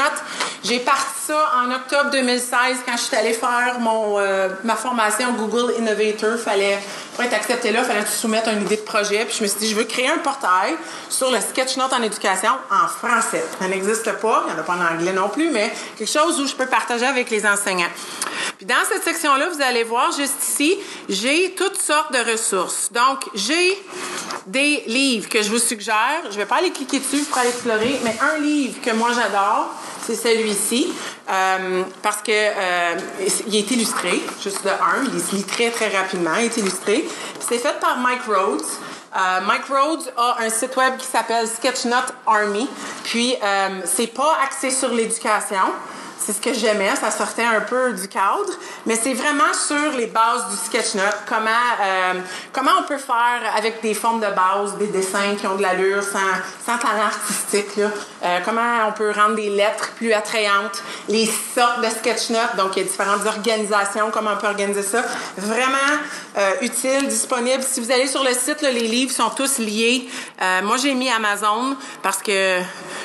J'ai 0.63 0.79
parti 0.79 1.19
ça 1.27 1.51
en 1.61 1.69
octobre 1.69 2.11
2016 2.11 2.77
quand 2.85 2.95
je 2.95 3.01
suis 3.01 3.17
allée 3.17 3.33
faire 3.33 3.75
mon, 3.81 4.17
euh, 4.19 4.47
ma 4.63 4.77
formation 4.77 5.33
Google 5.33 5.73
Innovator. 5.79 6.39
Fallait, 6.39 6.79
pour 7.13 7.25
être 7.25 7.33
accepté 7.33 7.71
là, 7.71 7.83
fallait 7.83 8.03
que 8.03 8.07
tu 8.07 8.15
soumettes 8.15 8.47
une 8.47 8.61
idée 8.61 8.77
de 8.77 8.81
projet. 8.81 9.25
Puis 9.25 9.35
je 9.39 9.43
me 9.43 9.49
suis 9.49 9.59
dit, 9.59 9.69
je 9.69 9.75
veux 9.75 9.83
créer 9.83 10.07
un 10.07 10.19
portail 10.19 10.77
sur 11.09 11.29
le 11.29 11.41
Sketchnote 11.41 11.91
en 11.91 12.01
éducation 12.01 12.51
en 12.71 12.87
français. 12.87 13.43
Ça 13.59 13.67
n'existe 13.67 14.09
pas, 14.21 14.45
il 14.47 14.53
n'y 14.53 14.59
en 14.59 14.61
a 14.61 14.63
pas 14.63 14.77
en 14.77 14.95
anglais 14.95 15.11
non 15.11 15.27
plus, 15.27 15.49
mais 15.49 15.73
quelque 15.97 16.09
chose 16.09 16.39
où 16.39 16.47
je 16.47 16.55
peux 16.55 16.67
partager 16.67 17.05
avec 17.05 17.29
les 17.31 17.45
enseignants. 17.45 17.91
Puis 18.55 18.65
dans 18.65 18.75
cette 18.89 19.03
section-là, 19.03 19.49
vous 19.49 19.61
allez 19.61 19.83
voir 19.83 20.13
juste 20.13 20.41
ici, 20.41 20.77
j'ai 21.09 21.51
toutes 21.51 21.81
sortes 21.81 22.13
de 22.13 22.31
ressources. 22.31 22.91
Donc, 22.93 23.25
j'ai 23.33 23.77
des 24.47 24.68
livres 24.87 25.29
que 25.29 25.41
je 25.41 25.49
vous 25.49 25.59
suggère. 25.59 26.21
Je 26.29 26.37
vais 26.37 26.45
pas 26.45 26.57
aller 26.57 26.71
cliquer 26.71 26.99
dessus 26.99 27.23
pour 27.23 27.37
aller 27.37 27.49
explorer, 27.49 27.99
mais 28.03 28.15
un 28.21 28.39
livre 28.39 28.81
que 28.81 28.91
moi 28.91 29.09
j'adore, 29.13 29.69
c'est 30.05 30.15
celui-ci, 30.15 30.91
euh, 31.29 31.83
parce 32.01 32.21
que 32.21 32.31
euh, 32.31 32.95
il 33.47 33.55
est 33.55 33.71
illustré, 33.71 34.21
juste 34.41 34.63
de 34.63 34.69
un, 34.69 35.03
il 35.13 35.19
se 35.21 35.35
lit 35.35 35.43
très 35.43 35.69
très 35.69 35.89
rapidement, 35.89 36.35
il 36.39 36.45
est 36.45 36.57
illustré. 36.57 37.05
C'est 37.39 37.59
fait 37.59 37.79
par 37.79 37.97
Mike 37.99 38.23
Rhodes. 38.27 38.65
Euh, 39.15 39.41
Mike 39.41 39.65
Rhodes 39.65 40.13
a 40.17 40.37
un 40.41 40.49
site 40.49 40.75
web 40.77 40.97
qui 40.97 41.05
s'appelle 41.05 41.47
Sketchnote 41.47 42.13
Army. 42.27 42.67
Puis 43.03 43.35
euh, 43.41 43.81
c'est 43.85 44.13
pas 44.13 44.37
axé 44.43 44.69
sur 44.69 44.93
l'éducation. 44.93 45.73
C'est 46.25 46.33
ce 46.33 46.41
que 46.41 46.53
j'aimais, 46.53 46.95
ça 46.95 47.11
sortait 47.11 47.45
un 47.45 47.61
peu 47.61 47.93
du 47.93 48.07
cadre, 48.07 48.51
mais 48.85 48.95
c'est 48.95 49.13
vraiment 49.13 49.53
sur 49.53 49.97
les 49.97 50.07
bases 50.07 50.49
du 50.49 50.57
sketchnote, 50.57 51.17
comment 51.27 51.49
euh, 51.81 52.13
comment 52.53 52.71
on 52.79 52.83
peut 52.83 52.97
faire 52.97 53.41
avec 53.55 53.81
des 53.81 53.93
formes 53.93 54.19
de 54.19 54.27
base, 54.27 54.77
des 54.77 54.87
dessins 54.87 55.35
qui 55.39 55.47
ont 55.47 55.55
de 55.55 55.61
l'allure 55.61 56.03
sans, 56.03 56.19
sans 56.65 56.77
talent 56.77 57.05
artistique, 57.05 57.75
là. 57.77 57.87
Euh, 58.23 58.39
comment 58.43 58.87
on 58.87 58.91
peut 58.91 59.11
rendre 59.11 59.35
des 59.35 59.49
lettres 59.49 59.91
plus 59.95 60.13
attrayantes, 60.13 60.83
les 61.07 61.25
sortes 61.25 61.81
de 61.81 61.89
sketchnotes, 61.89 62.55
donc 62.57 62.75
il 62.75 62.83
y 62.83 62.85
a 62.85 62.87
différentes 62.87 63.25
organisations, 63.25 64.11
comment 64.11 64.31
on 64.33 64.37
peut 64.37 64.47
organiser 64.47 64.83
ça. 64.83 65.03
Vraiment 65.37 65.77
euh, 66.37 66.51
utile, 66.61 67.07
disponible. 67.07 67.63
Si 67.63 67.79
vous 67.79 67.91
allez 67.91 68.07
sur 68.07 68.23
le 68.23 68.33
site, 68.33 68.61
là, 68.61 68.71
les 68.71 68.87
livres 68.87 69.11
sont 69.11 69.29
tous 69.29 69.57
liés. 69.57 70.07
Euh, 70.41 70.61
moi, 70.63 70.77
j'ai 70.77 70.93
mis 70.93 71.09
Amazon 71.09 71.75
parce 72.01 72.21
que 72.21 72.59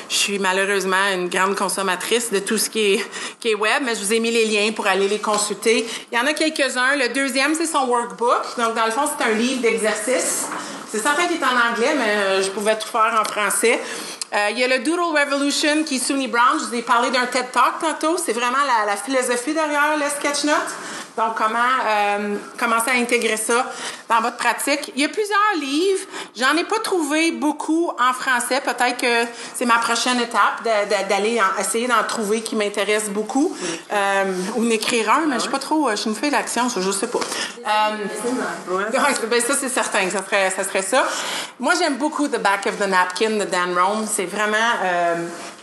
je 0.09 0.15
suis 0.15 0.39
malheureusement 0.39 1.07
une 1.13 1.29
grande 1.29 1.55
consommatrice 1.55 2.31
de 2.31 2.39
tout 2.39 2.57
ce 2.57 2.69
qui 2.69 2.93
est, 2.93 3.04
qui 3.39 3.49
est 3.49 3.55
web, 3.55 3.83
mais 3.83 3.95
je 3.95 4.01
vous 4.01 4.13
ai 4.13 4.19
mis 4.19 4.31
les 4.31 4.45
liens 4.45 4.71
pour 4.71 4.87
aller 4.87 5.07
les 5.07 5.19
consulter. 5.19 5.85
Il 6.11 6.17
y 6.17 6.21
en 6.21 6.25
a 6.25 6.33
quelques-uns. 6.33 6.95
Le 6.95 7.09
deuxième, 7.09 7.55
c'est 7.55 7.65
son 7.65 7.85
workbook. 7.87 8.57
Donc, 8.57 8.75
dans 8.75 8.85
le 8.85 8.91
fond, 8.91 9.01
c'est 9.17 9.23
un 9.25 9.33
livre 9.33 9.61
d'exercice. 9.61 10.47
C'est 10.91 11.01
certain 11.01 11.25
qu'il 11.27 11.37
est 11.37 11.43
en 11.43 11.71
anglais, 11.71 11.93
mais 11.97 12.09
euh, 12.09 12.41
je 12.41 12.49
pouvais 12.51 12.77
tout 12.77 12.87
faire 12.87 13.19
en 13.19 13.25
français. 13.25 13.79
Euh, 14.33 14.49
il 14.51 14.59
y 14.59 14.63
a 14.63 14.67
le 14.67 14.79
Doodle 14.83 15.01
Revolution 15.01 15.83
qui 15.85 15.95
est 15.95 15.99
Sunny 15.99 16.27
Brown. 16.27 16.59
Je 16.59 16.65
vous 16.65 16.75
ai 16.75 16.81
parlé 16.81 17.09
d'un 17.09 17.25
TED 17.25 17.51
Talk 17.51 17.79
tantôt. 17.79 18.17
C'est 18.17 18.33
vraiment 18.33 18.57
la, 18.65 18.85
la 18.85 18.97
philosophie 18.97 19.53
derrière 19.53 19.97
le 19.97 20.09
sketchnote. 20.09 20.55
Donc, 21.17 21.35
comment 21.35 21.57
euh, 21.87 22.35
commencer 22.57 22.91
à 22.91 22.95
intégrer 22.95 23.37
ça 23.37 23.71
dans 24.09 24.21
votre 24.21 24.37
pratique? 24.37 24.91
Il 24.95 25.01
y 25.01 25.05
a 25.05 25.09
plusieurs 25.09 25.55
livres. 25.59 26.05
J'en 26.35 26.55
ai 26.57 26.65
pas 26.65 26.79
trouvé 26.79 27.31
beaucoup 27.31 27.91
en 27.99 28.13
français. 28.13 28.61
Peut-être 28.61 28.97
que 28.97 29.29
c'est 29.53 29.65
ma 29.65 29.77
prochaine 29.77 30.19
étape 30.19 30.63
d'aller 31.09 31.41
essayer 31.59 31.87
d'en 31.87 32.03
trouver 32.07 32.41
qui 32.41 32.55
m'intéresse 32.55 33.09
beaucoup. 33.09 33.55
Euh, 33.93 34.23
ou 34.55 34.65
d'écrire 34.65 35.09
un, 35.09 35.25
mais 35.27 35.35
je 35.35 35.45
sais 35.45 35.49
pas 35.49 35.59
trop. 35.59 35.89
Je 35.91 35.95
suis 35.95 36.09
une 36.09 36.15
fille 36.15 36.31
d'action, 36.31 36.67
je 36.69 36.91
sais 36.91 37.07
pas. 37.07 37.19
Euh, 37.65 38.81
ben 39.29 39.41
ça, 39.41 39.53
c'est 39.59 39.69
certain 39.69 40.05
que 40.05 40.11
ça 40.11 40.23
serait, 40.23 40.49
ça 40.51 40.63
serait 40.63 40.81
ça. 40.81 41.05
Moi, 41.59 41.73
j'aime 41.79 41.95
beaucoup 41.95 42.27
The 42.27 42.39
Back 42.39 42.67
of 42.67 42.77
the 42.77 42.87
Napkin 42.87 43.31
de 43.31 43.45
Dan 43.45 43.77
Rome. 43.77 44.05
C'est 44.11 44.25
vraiment 44.25 44.57
euh, 44.83 45.15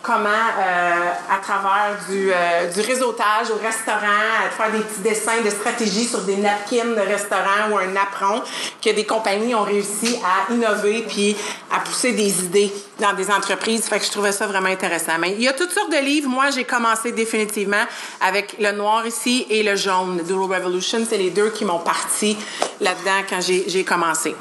comment, 0.03 0.28
euh, 0.28 1.11
à 1.30 1.38
travers 1.40 1.96
du, 2.09 2.30
euh, 2.30 2.66
du 2.72 2.80
réseautage 2.80 3.50
au 3.50 3.64
restaurant, 3.64 4.22
à 4.44 4.50
faire 4.50 4.72
des 4.72 4.80
petits 4.80 5.00
dessins 5.00 5.40
de 5.44 5.50
stratégie 5.50 6.05
sur 6.05 6.20
des 6.22 6.36
napkins 6.36 6.94
de 6.96 7.00
restaurant 7.00 7.70
ou 7.70 7.78
un 7.78 7.96
apron, 7.96 8.42
que 8.84 8.90
des 8.90 9.07
compagnies 9.07 9.55
ont 9.55 9.62
réussi 9.62 10.18
à 10.24 10.53
innover 10.53 11.05
puis 11.09 11.36
à 11.70 11.80
pousser 11.80 12.12
des 12.12 12.44
idées 12.44 12.72
dans 13.03 13.12
des 13.12 13.30
entreprises. 13.30 13.84
Fait 13.84 13.98
que 13.98 14.07
je 14.07 14.11
trouvais 14.11 14.32
ça 14.32 14.46
vraiment 14.46 14.68
intéressant. 14.68 15.12
Mais 15.18 15.32
il 15.32 15.42
y 15.42 15.48
a 15.48 15.53
toutes 15.53 15.72
sortes 15.72 15.90
de 15.90 15.98
livres. 15.98 16.28
Moi, 16.28 16.50
j'ai 16.50 16.64
commencé 16.64 17.12
définitivement 17.12 17.84
avec 18.20 18.57
le 18.59 18.72
noir 18.72 19.07
ici 19.07 19.46
et 19.50 19.62
le 19.62 19.76
jaune. 19.76 20.22
Doodle 20.26 20.55
Revolution, 20.55 21.00
c'est 21.09 21.18
les 21.18 21.30
deux 21.30 21.50
qui 21.50 21.64
m'ont 21.64 21.80
parti 21.80 22.36
là-dedans 22.80 23.22
quand 23.28 23.40
j'ai 23.40 23.84
commencé. 23.84 24.34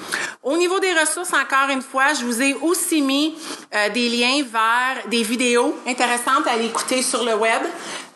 Au 0.44 0.58
niveau 0.58 0.80
des 0.80 0.92
ressources, 0.92 1.34
encore 1.34 1.70
une 1.70 1.84
fois, 1.84 2.14
je 2.20 2.26
vous 2.26 2.42
ai 2.42 2.56
aussi 2.56 3.02
mis 3.02 3.36
euh, 3.76 3.90
des 3.90 4.10
liens 4.10 4.44
vers 4.52 5.08
des 5.08 5.22
vidéos 5.22 5.78
intéressantes 5.88 6.48
à 6.48 6.58
écouter 6.58 7.04
sur 7.04 7.24
le 7.24 7.36
web. 7.36 7.62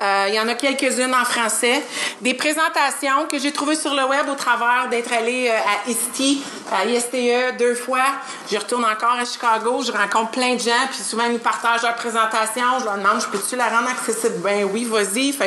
Euh, 0.02 0.26
il 0.30 0.34
y 0.34 0.40
en 0.40 0.48
a 0.48 0.56
quelques-unes 0.56 1.14
en 1.14 1.24
français. 1.24 1.84
Des 2.22 2.34
présentations 2.34 3.28
que 3.30 3.38
j'ai 3.38 3.52
trouvées 3.52 3.76
sur 3.76 3.94
le 3.94 4.04
web 4.06 4.28
au 4.28 4.34
travers 4.34 4.88
d'être 4.90 5.14
allée 5.14 5.50
euh, 5.50 5.54
à 5.54 5.90
ISTE, 5.90 6.42
à 6.74 6.86
ISTE 6.86 7.58
deux 7.60 7.76
fois. 7.76 8.06
J'y 8.50 8.58
retourne 8.58 8.86
encore 8.86 9.18
à 9.20 9.26
Chicago. 9.26 9.84
Je 9.86 9.92
rencontre 9.92 10.32
plein 10.36 10.54
de 10.56 10.60
gens, 10.60 10.86
puis 10.92 11.00
souvent 11.02 11.24
ils 11.26 11.32
nous 11.34 11.40
partagent 11.40 11.82
leurs 11.82 11.96
présentations. 11.96 12.80
Je 12.80 12.86
leur 12.86 12.98
demande, 12.98 13.22
je 13.22 13.28
peux-tu 13.28 13.56
la 13.56 13.70
rendre 13.70 13.90
accessible? 13.90 14.36
Ben 14.44 14.66
oui, 14.72 14.84
vas-y. 14.84 15.32
Que 15.36 15.46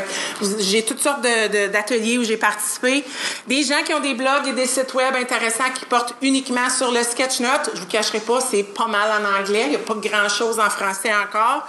j'ai 0.58 0.82
toutes 0.84 1.00
sortes 1.00 1.20
de- 1.20 1.48
de- 1.48 1.66
d'ateliers 1.72 2.18
où 2.18 2.24
j'ai 2.24 2.36
participé. 2.38 3.04
Des 3.46 3.62
gens 3.62 3.82
qui 3.84 3.92
ont 3.94 4.00
des 4.00 4.14
blogs 4.14 4.46
et 4.48 4.52
des 4.52 4.66
sites 4.66 4.94
web 4.94 5.14
intéressants 5.14 5.70
qui 5.74 5.84
portent 5.84 6.14
uniquement 6.22 6.70
sur 6.70 6.90
le 6.90 7.02
sketchnote. 7.02 7.70
Je 7.74 7.80
vous 7.80 7.86
cacherai 7.86 8.20
pas, 8.20 8.40
c'est 8.40 8.62
pas 8.62 8.86
mal 8.86 9.10
en 9.22 9.38
anglais. 9.40 9.64
Il 9.66 9.70
n'y 9.70 9.76
a 9.76 9.80
pas 9.80 9.94
grand-chose 9.94 10.58
en 10.58 10.70
français 10.70 11.12
encore. 11.14 11.66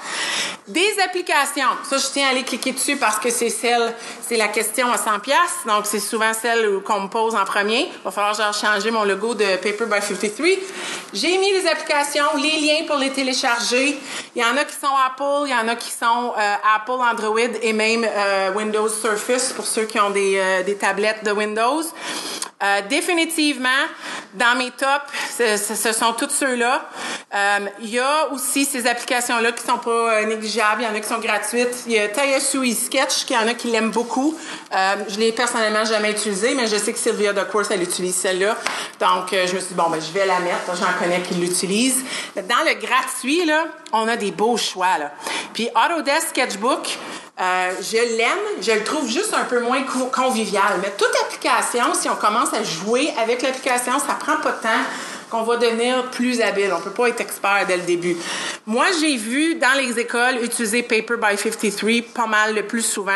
Des 0.68 0.96
applications. 1.04 1.70
Ça, 1.90 1.98
je 1.98 2.06
tiens 2.14 2.28
à 2.28 2.30
aller 2.32 2.44
cliquer 2.44 2.72
dessus 2.72 2.96
parce 2.96 3.18
que 3.18 3.30
c'est 3.32 3.50
celle, 3.50 3.94
c'est 4.28 4.38
la 4.38 4.48
question 4.48 4.92
à 4.92 4.98
100 4.98 5.20
pièces. 5.20 5.38
Donc, 5.66 5.86
c'est 5.86 6.00
souvent 6.00 6.32
celle 6.40 6.80
qu'on 6.86 7.02
me 7.02 7.08
pose 7.10 7.36
en 7.36 7.44
premier. 7.44 7.90
Il 7.92 8.04
va 8.06 8.12
falloir 8.12 8.34
genre 8.36 8.54
changer 8.54 8.92
mon 8.92 9.04
logo 9.04 9.34
de 9.34 9.44
Paper 9.58 9.86
by 9.86 10.00
53. 10.02 10.46
J'ai 11.14 11.38
mis 11.40 11.52
les 11.52 11.68
applications, 11.68 12.24
les 12.38 12.60
liens 12.62 12.86
pour 12.86 12.98
les 13.00 13.12
télécharger. 13.12 13.98
Il 14.36 14.42
y 14.42 14.46
en 14.46 14.56
a 14.58 14.66
qui 14.66 14.76
sont 14.76 14.88
Apple, 15.06 15.48
il 15.48 15.52
y 15.52 15.56
en 15.56 15.68
a 15.68 15.76
qui 15.76 15.92
sont 15.92 16.34
euh, 16.38 16.56
Apple, 16.76 16.92
Android 16.92 17.40
et 17.62 17.74
même 17.74 18.06
euh, 18.06 18.52
Windows 18.54 18.90
Surface 18.90 19.54
pour 19.54 19.66
ceux 19.66 19.86
qui 19.86 20.00
ont 20.00 20.10
des, 20.10 20.38
euh, 20.38 20.64
des 20.64 20.76
tablettes 20.76 21.24
de 21.24 21.32
Windows. 21.32 21.84
Définitivement, 22.90 23.70
dans 24.34 24.58
mes 24.58 24.72
tops, 24.72 25.10
ce, 25.38 25.94
sont 25.94 26.12
tous 26.12 26.30
ceux-là. 26.30 26.90
Il 27.80 27.90
y 27.90 28.00
a 28.00 28.28
aussi 28.34 28.66
ces 28.66 28.86
applications-là 28.86 29.54
qui 29.54 29.64
sont 29.64 29.78
pas 29.78 30.26
négligeables. 30.26 30.82
Il 30.82 30.84
y 30.84 30.88
en 30.88 30.94
a 30.94 31.00
qui 31.00 31.08
sont 31.08 31.20
gratuites. 31.20 31.86
Il 31.86 31.94
y 31.94 32.00
a 32.00 32.10
Tayasui 32.10 32.76
Sketch, 32.76 33.24
qu'il 33.24 33.38
y 33.38 33.40
en 33.40 33.48
a 33.48 33.54
qui 33.54 33.70
l'aiment 33.70 33.92
beaucoup. 33.92 34.38
Je 34.74 35.18
l'ai 35.18 35.32
personnellement 35.32 35.86
jamais 35.86 36.12
utilisé, 36.12 36.54
mais 36.54 36.68
je 36.68 36.76
sais 36.76 36.92
que 36.92 37.00
Sylvia 37.00 37.32
Duckworth, 37.32 37.72
elle 37.72 37.82
utilise 37.82 38.18
celle-là. 38.18 38.58
Donc, 39.00 39.30
je 39.32 39.56
me 39.56 39.60
suis 39.60 39.70
dit, 39.70 39.76
bon, 39.76 39.90
ben, 39.90 40.02
je 40.02 40.12
vais 40.12 40.26
la 40.26 40.40
mettre. 40.42 40.76
J'en 40.76 41.02
connais 41.02 41.22
qui 41.22 41.36
l'utilisent. 41.36 42.04
Dans 42.36 42.66
le 42.66 42.74
gratuit, 42.90 43.46
là, 43.46 43.66
on 43.94 44.08
a 44.08 44.16
des 44.16 44.32
beaux 44.32 44.58
choix. 44.58 44.88
Puis 45.54 45.70
Autodesk 45.76 46.30
Sketchbook, 46.30 46.98
euh, 47.40 47.72
je 47.82 48.18
l'aime, 48.18 48.62
je 48.62 48.72
le 48.72 48.84
trouve 48.84 49.10
juste 49.10 49.34
un 49.34 49.46
peu 49.46 49.60
moins 49.62 49.84
co- 49.84 50.08
convivial. 50.08 50.80
Mais 50.82 50.92
toute 50.98 51.14
application, 51.26 51.94
si 51.94 52.10
on 52.10 52.16
commence 52.16 52.54
à 52.54 52.64
jouer 52.64 53.14
avec 53.22 53.42
l'application, 53.42 53.94
ça 54.00 54.14
prend 54.20 54.38
pas 54.38 54.52
de 54.52 54.62
temps 54.62 54.84
qu'on 55.30 55.44
va 55.44 55.58
devenir 55.58 56.10
plus 56.10 56.42
habile. 56.42 56.74
On 56.76 56.82
peut 56.82 56.90
pas 56.90 57.08
être 57.10 57.22
expert 57.22 57.64
dès 57.68 57.78
le 57.78 57.84
début. 57.84 58.18
Moi, 58.66 58.86
j'ai 59.00 59.16
vu 59.16 59.56
dans 59.56 59.74
les 59.78 59.98
écoles 60.00 60.40
utiliser 60.44 60.82
Paper 60.82 61.16
by 61.18 61.38
53 61.38 61.90
pas 62.16 62.26
mal 62.28 62.56
le 62.56 62.66
plus 62.66 62.82
souvent 62.82 63.12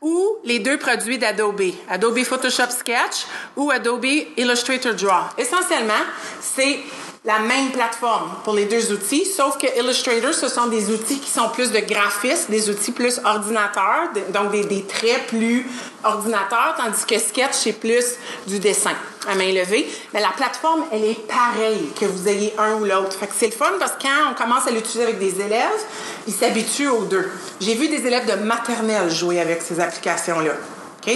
ou 0.00 0.36
les 0.44 0.60
deux 0.60 0.78
produits 0.78 1.18
d'Adobe, 1.18 1.60
Adobe 1.90 2.22
Photoshop 2.22 2.70
Sketch 2.70 3.26
ou 3.56 3.70
Adobe 3.72 4.06
Illustrator 4.36 4.94
Draw. 4.94 5.24
Essentiellement, 5.36 6.04
c'est 6.40 6.78
la 7.24 7.40
même 7.40 7.70
plateforme 7.72 8.30
pour 8.44 8.54
les 8.54 8.66
deux 8.66 8.92
outils, 8.92 9.24
sauf 9.24 9.58
que 9.58 9.66
Illustrator, 9.78 10.32
ce 10.32 10.48
sont 10.48 10.66
des 10.68 10.90
outils 10.90 11.18
qui 11.18 11.30
sont 11.30 11.48
plus 11.48 11.72
de 11.72 11.80
graphisme, 11.80 12.50
des 12.50 12.70
outils 12.70 12.92
plus 12.92 13.20
ordinateurs, 13.24 14.10
donc 14.32 14.52
des, 14.52 14.64
des 14.64 14.84
traits 14.84 15.26
plus 15.26 15.66
ordinateurs, 16.04 16.76
tandis 16.78 17.04
que 17.04 17.18
Sketch, 17.18 17.52
c'est 17.52 17.72
plus 17.72 18.16
du 18.46 18.58
dessin 18.58 18.94
à 19.28 19.34
main 19.34 19.52
levée. 19.52 19.88
Mais 20.14 20.20
la 20.20 20.30
plateforme, 20.30 20.84
elle 20.92 21.04
est 21.04 21.26
pareille, 21.26 21.90
que 22.00 22.06
vous 22.06 22.28
ayez 22.28 22.54
un 22.56 22.74
ou 22.74 22.84
l'autre. 22.84 23.16
C'est 23.36 23.46
le 23.46 23.52
fun 23.52 23.72
parce 23.78 23.92
que 23.92 24.02
quand 24.02 24.30
on 24.30 24.34
commence 24.34 24.66
à 24.66 24.70
l'utiliser 24.70 25.02
avec 25.02 25.18
des 25.18 25.40
élèves, 25.40 25.84
ils 26.26 26.32
s'habituent 26.32 26.88
aux 26.88 27.04
deux. 27.04 27.28
J'ai 27.60 27.74
vu 27.74 27.88
des 27.88 28.06
élèves 28.06 28.26
de 28.26 28.44
maternelle 28.44 29.10
jouer 29.10 29.40
avec 29.40 29.60
ces 29.62 29.80
applications-là. 29.80 30.52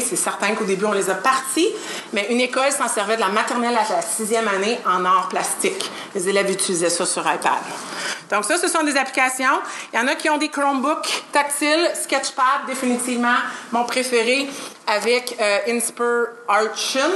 C'est 0.01 0.17
certain 0.17 0.55
qu'au 0.55 0.65
début, 0.65 0.87
on 0.87 0.93
les 0.93 1.11
a 1.11 1.15
partis, 1.15 1.69
mais 2.13 2.29
une 2.31 2.41
école 2.41 2.73
s'en 2.73 2.89
servait 2.89 3.17
de 3.17 3.21
la 3.21 3.29
maternelle 3.29 3.77
à 3.77 3.95
la 3.95 4.03
sixième 4.03 4.49
année 4.49 4.79
en 4.87 5.05
art 5.05 5.29
plastique. 5.29 5.91
Les 6.15 6.29
élèves 6.29 6.51
utilisaient 6.51 6.91
ça 6.91 7.05
sur 7.05 7.23
iPad. 7.23 7.53
Donc 8.31 8.45
ça, 8.45 8.57
ce 8.57 8.69
sont 8.69 8.83
des 8.83 8.97
applications. 8.97 9.61
Il 9.93 9.99
y 9.99 10.03
en 10.03 10.09
a 10.09 10.15
qui 10.15 10.31
ont 10.31 10.39
des 10.39 10.49
Chromebooks 10.49 11.25
tactiles. 11.33 11.91
Sketchpad, 12.03 12.67
définitivement, 12.67 13.37
mon 13.73 13.85
préféré 13.85 14.49
avec 14.87 15.37
euh, 15.41 15.59
Inspiration. 15.69 17.11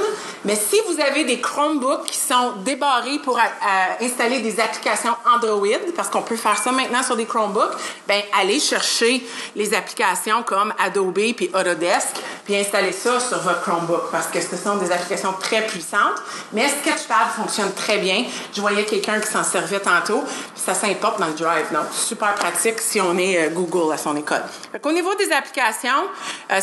Mais 0.45 0.55
si 0.55 0.77
vous 0.89 1.01
avez 1.01 1.25
des 1.25 1.41
Chromebooks 1.41 2.07
qui 2.07 2.17
sont 2.17 2.53
débarrés 2.65 3.19
pour 3.19 3.37
euh, 3.37 3.41
euh, 3.41 4.05
installer 4.05 4.41
des 4.41 4.61
applications 4.61 5.15
Android, 5.35 5.67
parce 5.97 6.09
qu'on 6.09 6.23
peut 6.23 6.37
faire 6.37 6.57
ça 6.57 6.71
maintenant 6.71 7.03
sur 7.03 7.17
des 7.17 7.27
Chromebooks, 7.27 7.75
ben 8.07 8.23
allez 8.39 8.61
chercher 8.61 9.27
les 9.55 9.75
applications 9.75 10.43
comme 10.45 10.73
Adobe 10.79 11.35
puis 11.35 11.51
Autodesk, 11.55 12.17
puis 12.45 12.57
installez 12.57 12.93
ça 12.93 13.19
sur 13.19 13.39
votre 13.41 13.63
Chromebook, 13.63 14.11
parce 14.13 14.29
que 14.29 14.41
ce 14.41 14.57
sont 14.57 14.77
des 14.77 14.93
applications 14.93 15.33
très 15.33 15.67
puissantes. 15.67 16.23
Mais 16.53 16.69
Sketchpad 16.69 17.29
fonctionne 17.37 17.73
très 17.75 17.99
bien. 17.99 18.25
Je 18.55 18.61
voyais 18.61 18.85
quelqu'un 18.85 19.21
qui 19.21 19.29
s'en 19.29 19.43
servait 19.45 19.81
tantôt, 19.81 20.23
puis 20.23 20.63
ça 20.65 20.75
s'importe 20.75 21.19
dans 21.19 21.27
le 21.27 21.35
Drive. 21.35 21.67
Donc, 21.73 21.87
super 21.93 22.35
pratique 22.35 22.81
si 22.81 23.01
on 23.01 23.19
est 23.19 23.47
euh, 23.47 23.51
Google 23.51 23.93
à 23.93 23.99
son 23.99 24.17
école. 24.17 24.43
Au 24.83 24.93
niveau 24.93 25.15
des 25.17 25.33
applications, 25.33 26.07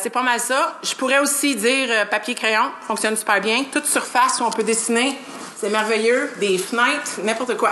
c'est 0.02 0.10
pas 0.10 0.22
mal 0.22 0.40
ça. 0.40 0.80
Pourrais 0.96 1.20
aussi 1.20 1.56
dire 1.56 1.88
euh, 1.90 2.06
papier-crayon, 2.06 2.72
fonctionne 2.88 3.16
super 3.16 3.40
bien. 3.40 3.64
Toute 3.72 3.86
surface 3.86 4.40
où 4.42 4.44
on 4.44 4.52
peut 4.52 4.64
dessiner, 4.64 5.18
c'est 5.58 5.70
merveilleux. 5.70 6.32
Des 6.38 6.58
fenêtres, 6.58 7.20
n'importe 7.24 7.56
quoi. 7.58 7.72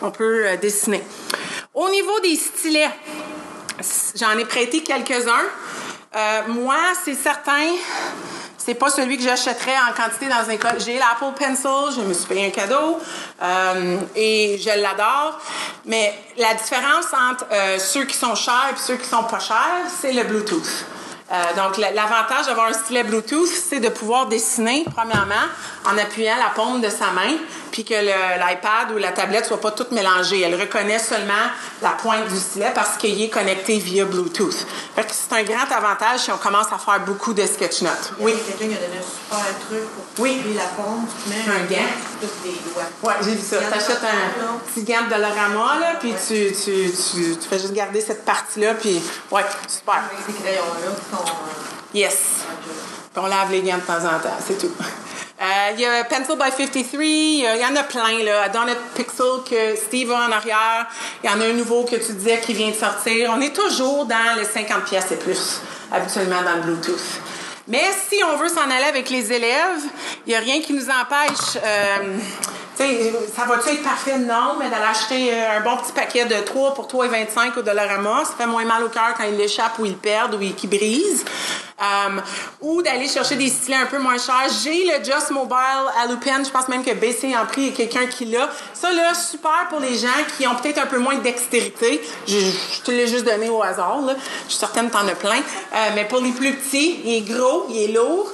On 0.00 0.10
peut 0.10 0.46
euh, 0.46 0.56
dessiner. 0.56 1.02
Au 1.74 1.88
niveau 1.90 2.20
des 2.20 2.36
stylets, 2.36 2.90
j'en 4.14 4.38
ai 4.38 4.44
prêté 4.44 4.82
quelques-uns. 4.82 5.46
Euh, 6.14 6.40
moi, 6.48 6.76
c'est 7.04 7.14
certain, 7.14 7.70
c'est 8.58 8.74
pas 8.74 8.90
celui 8.90 9.16
que 9.16 9.24
j'achèterais 9.24 9.76
en 9.90 9.92
quantité 9.94 10.28
dans 10.28 10.44
une 10.44 10.52
école. 10.52 10.78
J'ai 10.78 10.98
l'Apple 10.98 11.36
Pencil, 11.36 11.96
je 11.96 12.02
me 12.02 12.12
suis 12.12 12.26
payé 12.26 12.46
un 12.46 12.50
cadeau 12.50 13.00
et 14.14 14.60
je 14.62 14.80
l'adore. 14.80 15.40
Mais 15.86 16.14
la 16.36 16.52
différence 16.52 17.06
entre 17.14 17.46
ceux 17.80 18.04
qui 18.04 18.16
sont 18.16 18.34
chers 18.34 18.68
et 18.72 18.78
ceux 18.78 18.96
qui 18.96 19.08
sont 19.08 19.24
pas 19.24 19.40
chers, 19.40 19.86
c'est 20.00 20.12
le 20.12 20.24
Bluetooth. 20.24 20.84
Euh, 21.32 21.36
donc, 21.56 21.78
la- 21.78 21.92
l'avantage 21.92 22.46
d'avoir 22.46 22.66
un 22.68 22.72
stylet 22.74 23.04
Bluetooth, 23.04 23.46
c'est 23.48 23.80
de 23.80 23.88
pouvoir 23.88 24.26
dessiner, 24.26 24.84
premièrement, 24.94 25.46
en 25.86 25.96
appuyant 25.96 26.36
la 26.36 26.50
paume 26.50 26.82
de 26.82 26.90
sa 26.90 27.10
main, 27.12 27.32
puis 27.72 27.84
que 27.84 27.94
l'iPad 27.94 28.92
ou 28.94 28.98
la 28.98 29.10
tablette 29.10 29.46
soit 29.46 29.60
pas 29.60 29.72
toute 29.72 29.90
mélangée. 29.90 30.42
Elle 30.42 30.54
reconnaît 30.60 30.98
seulement 31.00 31.32
la 31.82 31.90
pointe 31.90 32.28
du 32.28 32.38
stylet 32.38 32.70
parce 32.74 32.96
qu'il 32.98 33.20
est 33.20 33.28
connecté 33.30 33.78
via 33.78 34.04
Bluetooth. 34.04 34.66
Fait 34.94 35.02
que 35.04 35.10
c'est 35.12 35.32
un 35.34 35.42
grand 35.42 35.74
avantage 35.76 36.20
si 36.20 36.30
on 36.30 36.36
commence 36.36 36.66
à 36.72 36.78
faire 36.78 37.00
beaucoup 37.00 37.32
de 37.34 37.44
sketch 37.46 37.82
notes. 37.82 38.12
Oui. 38.20 38.32
Oui. 38.34 38.42
Quelqu'un 38.46 38.76
qui 38.76 38.82
a 38.82 38.86
donné 38.86 38.98
un 38.98 39.02
super 39.02 39.58
truc 39.66 39.80
pour 40.14 40.24
Oui. 40.24 40.42
la 40.54 40.62
pompe. 40.82 41.08
Tu 41.24 41.30
mets 41.30 41.36
Un 41.54 41.64
gant. 41.64 41.88
Tu. 42.20 43.06
Ouais, 43.06 43.14
j'ai 43.24 43.30
vu 43.34 43.40
ça. 43.42 43.56
Gant 43.58 43.66
de 43.66 43.70
T'achètes 43.72 44.00
un 44.04 44.58
petit 44.72 44.82
gant 44.84 45.04
de 45.06 45.10
Dollarama, 45.10 45.78
là, 45.80 45.94
puis 45.98 46.12
tu, 46.28 46.52
tu, 46.52 46.90
tu, 46.92 47.36
tu 47.36 47.48
fais 47.48 47.58
juste 47.58 47.72
garder 47.72 48.00
cette 48.00 48.24
partie-là, 48.24 48.74
puis 48.74 49.02
ouais, 49.30 49.42
super. 49.66 49.94
Avec 49.94 50.18
ces 50.26 50.32
crayons-là 50.42 50.90
qui 50.94 51.16
sont. 51.16 51.22
euh, 51.22 51.94
Yes. 51.94 52.16
Puis 53.12 53.22
on 53.22 53.26
lave 53.26 53.50
les 53.50 53.62
gants 53.62 53.76
de 53.76 53.82
temps 53.82 54.04
en 54.06 54.18
temps, 54.20 54.36
c'est 54.46 54.56
tout. 54.58 54.72
Euh, 55.40 55.44
Il 55.74 55.80
y 55.80 55.86
a 55.86 56.04
Pencil 56.04 56.36
by 56.36 56.50
53, 56.50 57.00
il 57.02 57.60
y, 57.60 57.64
en 57.64 57.76
a 57.76 57.82
plein. 57.84 58.22
Là. 58.24 58.48
Donut 58.48 58.76
Pixel 58.94 59.42
que 59.48 59.76
Steve 59.76 60.10
a 60.12 60.26
en 60.28 60.32
arrière. 60.32 60.86
Il 61.22 61.30
y 61.30 61.32
en 61.32 61.40
a 61.40 61.44
un 61.46 61.52
nouveau 61.52 61.84
que 61.84 61.96
tu 61.96 62.12
disais 62.12 62.40
qui 62.40 62.52
vient 62.54 62.70
de 62.70 62.74
sortir. 62.74 63.32
On 63.36 63.40
est 63.40 63.54
toujours 63.54 64.04
dans 64.06 64.36
les 64.36 64.44
50 64.44 64.84
pièces 64.84 65.10
et 65.12 65.16
plus, 65.16 65.60
habituellement 65.90 66.42
dans 66.42 66.56
le 66.56 66.62
Bluetooth. 66.62 67.20
Mais 67.68 67.84
si 68.08 68.22
on 68.24 68.36
veut 68.36 68.48
s'en 68.48 68.62
aller 68.70 68.88
avec 68.88 69.08
les 69.08 69.32
élèves, 69.32 69.80
il 70.26 70.30
n'y 70.30 70.34
a 70.34 70.40
rien 70.40 70.60
qui 70.60 70.72
nous 70.72 70.88
empêche. 70.88 71.56
euh, 71.64 72.18
ça 73.36 73.44
va-tu 73.46 73.70
être 73.70 73.82
parfait? 73.82 74.18
Non, 74.18 74.56
mais 74.58 74.68
d'aller 74.70 74.84
acheter 74.90 75.30
euh, 75.32 75.58
un 75.58 75.60
bon 75.60 75.76
petit 75.78 75.92
paquet 75.92 76.24
de 76.24 76.36
3 76.44 76.74
pour 76.74 76.86
3,25 76.86 77.58
au 77.58 77.62
Dollarama, 77.62 78.24
ça 78.24 78.32
fait 78.38 78.46
moins 78.46 78.64
mal 78.64 78.84
au 78.84 78.88
cœur 78.88 79.14
quand 79.16 79.24
ils 79.24 79.36
l'échappent 79.36 79.78
ou 79.78 79.86
ils 79.86 79.92
le 79.92 79.98
perdent 79.98 80.34
ou 80.34 80.40
ils- 80.42 80.54
qu'ils 80.54 80.70
brisent. 80.70 81.24
Euh, 81.80 82.20
ou 82.60 82.80
d'aller 82.80 83.08
chercher 83.08 83.34
des 83.34 83.48
stylets 83.48 83.76
un 83.76 83.86
peu 83.86 83.98
moins 83.98 84.16
chers. 84.16 84.46
J'ai 84.62 84.84
le 84.84 85.02
Just 85.04 85.30
Mobile 85.32 85.56
à 86.00 86.06
Lupin, 86.06 86.44
je 86.44 86.50
pense 86.50 86.68
même 86.68 86.84
que 86.84 86.92
baissé 86.92 87.34
en 87.36 87.44
prix, 87.44 87.62
il 87.62 87.66
y 87.70 87.72
a 87.72 87.76
quelqu'un 87.76 88.06
qui 88.06 88.26
l'a. 88.26 88.48
Ça, 88.72 88.92
là, 88.92 89.12
super 89.14 89.66
pour 89.68 89.80
les 89.80 89.96
gens 89.96 90.06
qui 90.36 90.46
ont 90.46 90.54
peut-être 90.54 90.78
un 90.78 90.86
peu 90.86 90.98
moins 90.98 91.16
de 91.16 91.22
dextérité. 91.22 92.00
Je, 92.28 92.36
te 92.84 92.90
l'ai 92.92 93.08
juste 93.08 93.24
donné 93.24 93.48
au 93.48 93.60
hasard, 93.62 94.00
là. 94.06 94.14
Je 94.46 94.50
suis 94.52 94.60
certaine 94.60 94.88
que 94.90 94.92
t'en 94.92 95.08
as 95.08 95.14
plein. 95.16 95.38
Euh, 95.40 95.76
mais 95.96 96.04
pour 96.04 96.20
les 96.20 96.30
plus 96.30 96.52
petits, 96.54 97.00
il 97.04 97.14
est 97.16 97.20
gros, 97.22 97.66
il 97.70 97.78
est 97.90 97.92
lourd. 97.92 98.30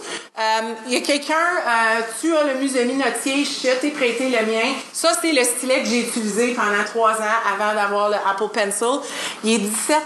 Il 0.86 0.92
y 0.92 0.96
a 0.96 1.01
quelqu'un, 1.01 1.34
tu 2.20 2.32
as 2.36 2.44
le 2.44 2.55
Musemi 2.61 2.94
Notier, 2.94 3.44
je 3.44 3.70
t'ai 3.80 3.90
prêté 3.90 4.28
le 4.28 4.38
mien. 4.47 4.74
Ça, 4.93 5.11
c'est 5.20 5.32
le 5.32 5.45
stylet 5.45 5.82
que 5.82 5.89
j'ai 5.89 6.01
utilisé 6.01 6.55
pendant 6.55 6.84
trois 6.84 7.12
ans 7.12 7.39
avant 7.55 7.74
d'avoir 7.74 8.09
le 8.09 8.16
Apple 8.16 8.49
Pencil. 8.53 9.01
Il 9.45 9.55
est 9.55 9.59
17 9.59 9.97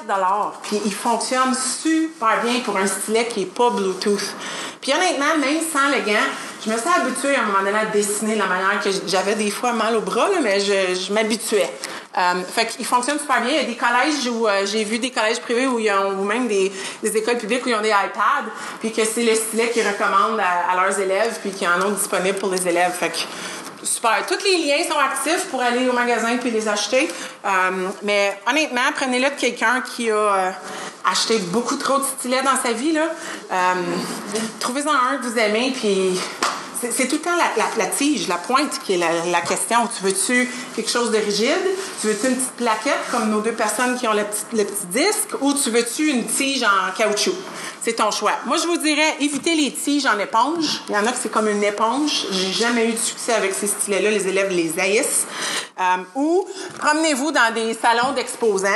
puis 0.62 0.80
il 0.85 0.95
fonctionne 0.95 1.55
super 1.55 2.43
bien 2.43 2.61
pour 2.61 2.76
un 2.76 2.87
stylet 2.87 3.26
qui 3.26 3.41
n'est 3.41 3.47
pas 3.47 3.70
Bluetooth. 3.70 4.35
Puis 4.80 4.93
honnêtement, 4.93 5.39
même 5.39 5.61
sans 5.61 5.89
le 5.97 6.05
gant, 6.05 6.26
je 6.64 6.70
me 6.70 6.76
suis 6.76 6.89
habituée 6.89 7.37
à 7.37 7.43
un 7.43 7.47
moment 7.47 7.59
donné 7.61 7.78
à 7.78 7.87
dessiner 7.87 8.35
de 8.35 8.41
la 8.41 8.47
manière 8.47 8.80
que 8.83 8.91
j'avais 9.07 9.37
des 9.37 9.51
fois 9.51 9.72
mal 9.72 9.97
au 9.97 10.01
bras, 10.01 10.28
mais 10.43 10.59
je, 10.61 11.12
m'habituais. 11.12 11.70
Euh, 12.18 12.43
fait 12.53 12.66
qu'il 12.66 12.85
fonctionne 12.85 13.18
super 13.18 13.41
bien. 13.41 13.51
Il 13.51 13.57
y 13.57 13.61
a 13.61 13.64
des 13.64 13.76
collèges 13.76 14.28
où 14.28 14.47
euh, 14.47 14.66
j'ai 14.66 14.85
vu 14.85 14.99
des 14.99 15.11
collèges 15.11 15.41
privés 15.41 15.66
où 15.66 15.78
ils 15.78 15.91
ont, 15.91 16.20
ou 16.20 16.24
même 16.24 16.47
des, 16.47 16.70
des 17.03 17.16
écoles 17.16 17.39
publiques 17.39 17.64
où 17.64 17.68
ils 17.68 17.74
ont 17.74 17.80
des 17.80 17.89
iPads, 17.89 18.51
puis 18.80 18.93
que 18.93 19.05
c'est 19.05 19.22
le 19.22 19.35
stylet 19.35 19.70
qu'ils 19.70 19.87
recommandent 19.87 20.41
à, 20.41 20.72
à 20.72 20.85
leurs 20.85 20.99
élèves, 20.99 21.39
puis 21.41 21.51
qu'ils 21.53 21.68
en 21.68 21.80
ont 21.87 21.93
disponible 21.93 22.39
pour 22.39 22.51
les 22.51 22.66
élèves. 22.68 22.93
Fait 22.93 23.11
que 23.11 23.18
Super. 23.83 24.24
Tous 24.26 24.45
les 24.45 24.59
liens 24.59 24.85
sont 24.89 24.99
actifs 24.99 25.47
pour 25.51 25.61
aller 25.61 25.89
au 25.89 25.93
magasin 25.93 26.37
puis 26.37 26.51
les 26.51 26.68
acheter. 26.68 27.09
Euh, 27.45 27.49
mais 28.03 28.39
honnêtement, 28.49 28.80
prenez-le 28.95 29.30
de 29.30 29.41
quelqu'un 29.41 29.80
qui 29.80 30.11
a 30.11 30.14
euh, 30.14 30.51
acheté 31.11 31.39
beaucoup 31.39 31.76
trop 31.76 31.99
de 31.99 32.05
stylets 32.05 32.43
dans 32.43 32.61
sa 32.62 32.72
vie. 32.72 32.93
Là. 32.93 33.09
Euh, 33.53 33.74
Trouvez-en 34.61 34.93
un 34.93 35.18
que 35.18 35.26
vous 35.26 35.39
aimez, 35.39 35.72
puis 35.74 36.18
c'est 36.91 37.07
tout 37.09 37.16
le 37.16 37.22
temps 37.22 37.37
la, 37.76 37.87
tige, 37.87 38.28
la 38.28 38.37
pointe 38.37 38.80
qui 38.85 38.95
est 38.95 38.99
la, 38.99 39.26
la 39.30 39.41
question. 39.41 39.89
Tu 39.97 40.05
veux-tu 40.05 40.49
quelque 40.74 40.91
chose 40.91 41.11
de 41.11 41.18
rigide? 41.18 41.51
Tu 42.01 42.09
veux-tu 42.09 42.28
une 42.28 42.37
petite 42.37 42.53
plaquette 42.53 43.01
comme 43.11 43.30
nos 43.30 43.41
deux 43.41 43.53
personnes 43.53 43.97
qui 43.99 44.07
ont 44.07 44.12
le 44.12 44.24
petit, 44.24 44.57
le 44.57 44.64
petit 44.64 44.87
disque? 44.87 45.41
Ou 45.41 45.55
tu 45.55 45.70
veux-tu 45.70 46.09
une 46.09 46.26
tige 46.26 46.62
en 46.62 46.93
caoutchouc? 46.97 47.35
C'est 47.83 47.95
ton 47.95 48.11
choix. 48.11 48.33
Moi, 48.47 48.57
je 48.59 48.66
vous 48.66 48.76
dirais, 48.76 49.16
évitez 49.20 49.55
les 49.57 49.72
tiges 49.72 50.07
en 50.07 50.18
éponge. 50.18 50.83
Il 50.89 50.95
y 50.95 50.97
en 50.97 51.07
a 51.07 51.12
que 51.12 51.18
c'est 51.20 51.30
comme 51.30 51.49
une 51.49 51.64
éponge. 51.64 52.26
J'ai 52.30 52.53
jamais 52.53 52.89
eu 52.89 52.93
de 52.93 52.99
succès 52.99 53.33
avec 53.33 53.53
ces 53.55 53.66
stylets-là. 53.66 54.11
Les 54.11 54.28
élèves 54.28 54.51
les 54.51 54.78
haïssent. 54.78 55.26
Euh, 55.80 56.03
ou 56.14 56.47
promenez-vous 56.78 57.33
dans 57.33 57.53
des 57.55 57.74
salons 57.74 58.12
d'exposants, 58.12 58.68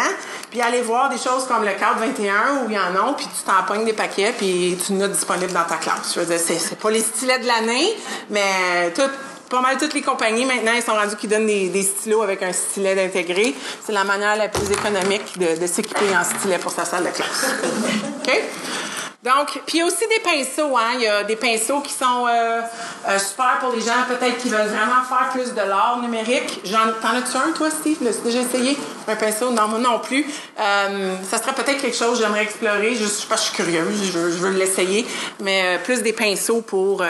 puis 0.51 0.63
allez 0.63 0.81
voir 0.81 1.11
des 1.11 1.19
choses 1.19 1.45
comme 1.47 1.63
le 1.63 1.73
cadre 1.73 2.01
21 2.01 2.65
où 2.65 2.71
il 2.71 2.75
y 2.75 2.79
en 2.79 2.97
a, 2.97 3.13
puis 3.13 3.27
tu 3.27 3.43
t'en 3.45 3.63
pognes 3.67 3.85
des 3.85 3.93
paquets, 3.93 4.33
puis 4.37 4.79
tu 4.85 4.95
n'as 4.95 5.09
disponible 5.09 5.53
dans 5.53 5.65
ta 5.65 5.77
classe. 5.77 6.15
Je 6.15 6.21
veux 6.21 6.27
dire, 6.27 6.39
c'est 6.39 6.79
pas 6.79 6.91
les 6.91 7.03
stylets 7.03 7.41
de 7.41 7.47
l'année, 7.47 7.95
mais 8.31 8.91
tout, 8.95 9.03
pas 9.49 9.61
mal 9.61 9.77
toutes 9.79 9.95
les 9.95 10.03
compagnies 10.03 10.45
maintenant, 10.45 10.73
ils 10.75 10.83
sont 10.83 10.95
rendus 10.95 11.17
qui 11.17 11.29
donnent 11.29 11.47
des, 11.47 11.83
stylos 11.83 12.23
avec 12.23 12.43
un 12.43 12.53
stylet 12.53 13.05
intégré. 13.05 13.55
C'est 13.85 13.93
la 13.93 14.05
manière 14.05 14.37
la 14.37 14.49
plus 14.49 14.71
économique 14.71 15.39
de, 15.39 15.67
s'équiper 15.67 16.17
en 16.17 16.25
stylet 16.25 16.59
pour 16.59 16.73
sa 16.73 16.85
salle 16.85 17.05
de 17.05 17.11
classe. 17.11 17.47
OK? 18.27 18.43
Donc, 19.27 19.61
puis 19.67 19.79
il 19.79 19.81
y 19.81 19.83
a 19.83 19.87
aussi 19.87 20.07
des 20.07 20.21
pinceaux, 20.23 20.77
hein. 20.77 20.93
Il 20.95 21.01
y 21.01 21.09
a 21.09 21.25
des 21.25 21.35
pinceaux 21.35 21.81
qui 21.81 21.93
sont 21.93 22.27
euh, 22.29 22.61
euh, 23.09 23.19
super 23.19 23.59
pour 23.59 23.73
les 23.73 23.81
gens 23.81 24.05
peut-être 24.07 24.39
qui 24.39 24.49
veulent 24.49 24.69
vraiment 24.69 25.03
faire 25.03 25.31
plus 25.33 25.53
de 25.53 25.69
l'art 25.69 25.99
numérique. 26.01 26.63
T'en 27.03 27.09
as-tu 27.09 27.37
un, 27.37 27.53
toi, 27.53 27.69
Steve? 27.69 27.97
L'as-tu 28.03 28.21
déjà 28.23 28.43
essayé? 28.43 28.77
Un 29.09 29.17
pinceau? 29.17 29.51
Non, 29.51 29.67
moi 29.67 29.81
non 29.81 29.99
plus. 29.99 30.25
Euh, 30.61 31.15
ça 31.29 31.39
serait 31.39 31.55
peut-être 31.55 31.81
quelque 31.81 31.97
chose 31.97 32.19
que 32.19 32.25
j'aimerais 32.25 32.45
explorer. 32.45 32.95
Je, 32.95 33.05
je, 33.05 33.07
je 33.07 33.37
suis 33.37 33.57
curieuse, 33.57 34.13
je, 34.13 34.31
je 34.31 34.37
veux 34.37 34.51
l'essayer. 34.51 35.05
Mais 35.41 35.63
euh, 35.65 35.79
plus 35.83 36.03
des 36.03 36.13
pinceaux 36.13 36.61
pour 36.61 37.03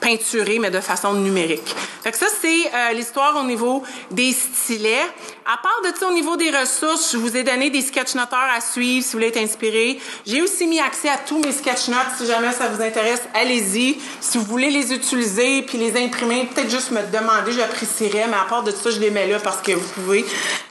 peinturer, 0.00 0.58
mais 0.58 0.70
de 0.70 0.80
façon 0.80 1.14
numérique. 1.14 1.74
Fait 2.02 2.12
que 2.12 2.18
ça, 2.18 2.26
c'est 2.40 2.70
euh, 2.72 2.92
l'histoire 2.92 3.36
au 3.36 3.44
niveau 3.44 3.82
des 4.10 4.32
stylets. 4.32 5.10
À 5.44 5.56
part 5.58 5.80
de 5.84 5.96
ça, 5.98 6.08
au 6.08 6.12
niveau 6.12 6.36
des 6.36 6.50
ressources, 6.50 7.12
je 7.12 7.16
vous 7.16 7.36
ai 7.36 7.42
donné 7.42 7.70
des 7.70 7.82
sketch-noteurs 7.82 8.48
à 8.54 8.60
suivre 8.60 9.04
si 9.04 9.12
vous 9.12 9.18
voulez 9.18 9.28
être 9.28 9.38
inspiré. 9.38 10.00
J'ai 10.26 10.42
aussi 10.42 10.66
mis 10.66 10.80
accès 10.80 11.08
à 11.08 11.18
tous 11.18 11.38
mes 11.38 11.52
sketch-notes. 11.52 12.16
Si 12.18 12.26
jamais 12.26 12.52
ça 12.52 12.68
vous 12.68 12.82
intéresse, 12.82 13.22
allez-y. 13.34 13.98
Si 14.20 14.38
vous 14.38 14.44
voulez 14.44 14.70
les 14.70 14.92
utiliser 14.92 15.62
puis 15.62 15.78
les 15.78 15.96
imprimer, 16.00 16.48
peut-être 16.52 16.70
juste 16.70 16.90
me 16.90 17.02
demander, 17.12 17.52
j'apprécierais. 17.52 18.26
Mais 18.28 18.36
à 18.36 18.46
part 18.48 18.62
de 18.62 18.70
ça, 18.70 18.90
je 18.90 19.00
les 19.00 19.10
mets 19.10 19.26
là 19.26 19.38
parce 19.40 19.62
que 19.62 19.72
vous 19.72 19.88
pouvez. 19.94 20.24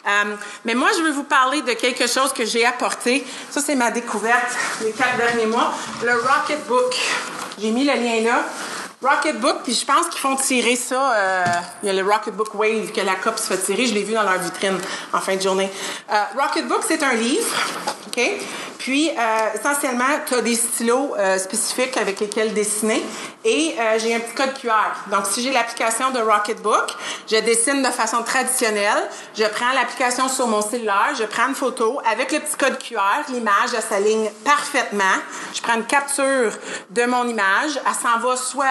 Euh, 0.08 0.36
mais 0.66 0.76
moi, 0.76 0.90
je 0.98 1.04
veux 1.04 1.12
vous 1.12 1.24
parler 1.24 1.62
de 1.62 1.74
quelque 1.74 2.08
chose 2.08 2.32
que 2.34 2.46
j'ai 2.46 2.66
apporté. 2.66 3.26
Ça, 3.50 3.62
c'est 3.62 3.76
ma 3.76 3.92
découverte 3.92 4.56
les 4.84 4.92
quatre 4.92 5.18
derniers 5.18 5.48
mois. 5.48 5.74
Le 6.04 6.14
Rocketbook. 6.14 6.96
J'ai 7.62 7.72
mis 7.72 7.86
le 7.86 7.94
lien 7.94 8.22
là. 8.22 8.46
Rocketbook, 9.02 9.64
puis 9.64 9.74
je 9.74 9.86
pense 9.86 10.08
qu'ils 10.08 10.20
font 10.20 10.36
tirer 10.36 10.76
ça. 10.76 11.14
euh, 11.16 11.44
il 11.84 11.88
y 11.88 11.90
a 11.90 12.02
le 12.02 12.10
Rocketbook 12.10 12.54
Wave 12.56 12.92
que 12.92 13.02
la 13.02 13.16
COP 13.16 13.38
se 13.38 13.54
fait 13.54 13.58
tirer. 13.58 13.86
Je 13.86 13.94
l'ai 13.94 14.04
vu 14.04 14.14
dans 14.14 14.24
leur 14.24 14.40
vitrine 14.40 14.78
en 15.14 15.20
fin 15.20 15.36
de 15.36 15.42
journée. 15.42 15.70
Euh, 16.12 16.24
Rocketbook, 16.38 16.84
c'est 16.88 17.04
un 17.04 17.14
livre, 17.14 17.56
OK? 18.08 18.22
Puis, 18.78 19.10
euh, 19.10 19.14
essentiellement, 19.56 20.06
tu 20.28 20.36
as 20.36 20.42
des 20.42 20.54
stylos 20.56 21.16
euh, 21.18 21.40
spécifiques 21.40 21.98
avec 21.98 22.20
lesquels 22.20 22.54
dessiner. 22.54 23.04
Et 23.44 23.74
euh, 23.80 23.98
j'ai 24.00 24.14
un 24.14 24.20
petit 24.20 24.36
code 24.36 24.54
QR. 24.60 24.94
Donc, 25.12 25.26
si 25.26 25.42
j'ai 25.42 25.52
l'application 25.52 26.12
de 26.12 26.20
Rocketbook, 26.20 26.94
je 27.28 27.38
dessine 27.38 27.82
de 27.82 27.90
façon 27.90 28.22
traditionnelle. 28.24 29.10
Je 29.36 29.44
prends 29.46 29.72
l'application 29.74 30.28
sur 30.30 30.48
mon 30.48 30.62
cellulaire, 30.62 31.14
je 31.18 31.24
prends 31.24 31.48
une 31.48 31.56
photo 31.56 32.00
avec 32.12 32.32
le 32.32 32.40
petit 32.40 32.56
code 32.58 32.78
QR. 32.78 33.24
L'image, 33.30 33.70
elle 33.76 33.82
s'aligne 33.82 34.30
parfaitement. 34.44 35.04
Je 35.54 35.62
prends 35.62 35.76
une 35.76 35.86
capture 35.86 36.52
de 36.92 37.06
mon 37.06 37.28
image. 37.28 37.80
Elle 37.88 37.94
s'en 37.94 38.20
va 38.20 38.36
soit, 38.36 38.66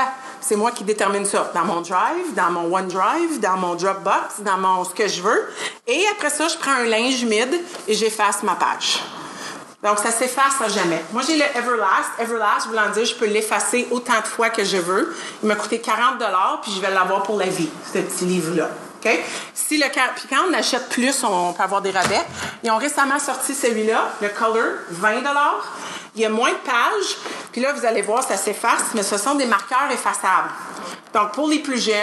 c'est 0.47 0.57
moi 0.57 0.73
qui 0.73 0.85
détermine 0.85 1.25
ça, 1.25 1.51
dans 1.55 1.65
mon 1.65 1.81
Drive, 1.81 2.35
dans 2.37 2.51
mon 2.51 2.75
OneDrive, 2.75 3.41
dans 3.41 3.57
mon 3.57 3.75
Dropbox, 3.75 4.41
dans 4.41 4.59
mon 4.59 4.85
ce 4.85 4.95
que 4.95 5.09
je 5.09 5.23
veux. 5.23 5.49
Et 5.87 6.05
après 6.13 6.29
ça, 6.29 6.49
je 6.49 6.57
prends 6.59 6.73
un 6.73 6.85
linge 6.85 7.23
humide 7.23 7.55
et 7.89 7.95
j'efface 7.95 8.43
ma 8.43 8.55
page. 8.55 9.01
Donc, 9.83 9.99
ça 9.99 10.11
s'efface 10.11 10.61
à 10.63 10.69
jamais. 10.69 11.03
Moi, 11.13 11.23
j'ai 11.27 11.37
le 11.37 11.45
Everlast. 11.45 12.11
Everlast, 12.19 12.67
voulant 12.69 12.91
dire, 12.93 13.05
je 13.05 13.15
peux 13.15 13.27
l'effacer 13.27 13.89
autant 13.91 14.19
de 14.21 14.27
fois 14.27 14.51
que 14.51 14.65
je 14.65 14.77
veux. 14.77 15.15
Il 15.43 15.49
m'a 15.49 15.57
coûté 15.57 15.81
40 15.81 16.23
puis 16.63 16.73
je 16.73 16.81
vais 16.81 16.91
l'avoir 16.91 17.23
pour 17.23 17.39
la 17.39 17.47
vie, 17.47 17.69
ce 17.93 17.99
petit 17.99 18.25
livre-là. 18.25 18.69
OK? 19.05 19.19
Si 19.53 19.79
le, 19.79 19.87
puis 19.91 20.25
quand 20.29 20.43
on 20.49 20.55
achète 20.55 20.89
plus, 20.89 21.25
on 21.25 21.53
peut 21.53 21.63
avoir 21.63 21.83
des 21.83 21.91
rabais. 21.91 22.23
Ils 22.63 22.71
ont 22.71 22.79
récemment 22.79 23.19
sorti 23.19 23.55
celui-là, 23.55 24.11
le 24.23 24.29
Color, 24.29 24.73
20 24.91 25.23
Il 26.17 26.23
y 26.23 26.25
a 26.25 26.29
moins 26.29 26.51
de 26.51 26.57
pages. 26.59 27.17
Puis 27.53 27.61
là, 27.61 27.73
vous 27.73 27.85
allez 27.85 28.03
voir, 28.03 28.23
ça 28.23 28.37
s'efface, 28.37 28.83
mais 28.95 29.03
ce 29.03 29.17
sont 29.19 29.35
des 29.35 29.47
marqueurs 29.47 29.91
effaçables. 29.93 30.51
Donc, 31.13 31.33
pour 31.33 31.49
les 31.49 31.59
plus 31.61 31.79
jeunes, 31.81 31.95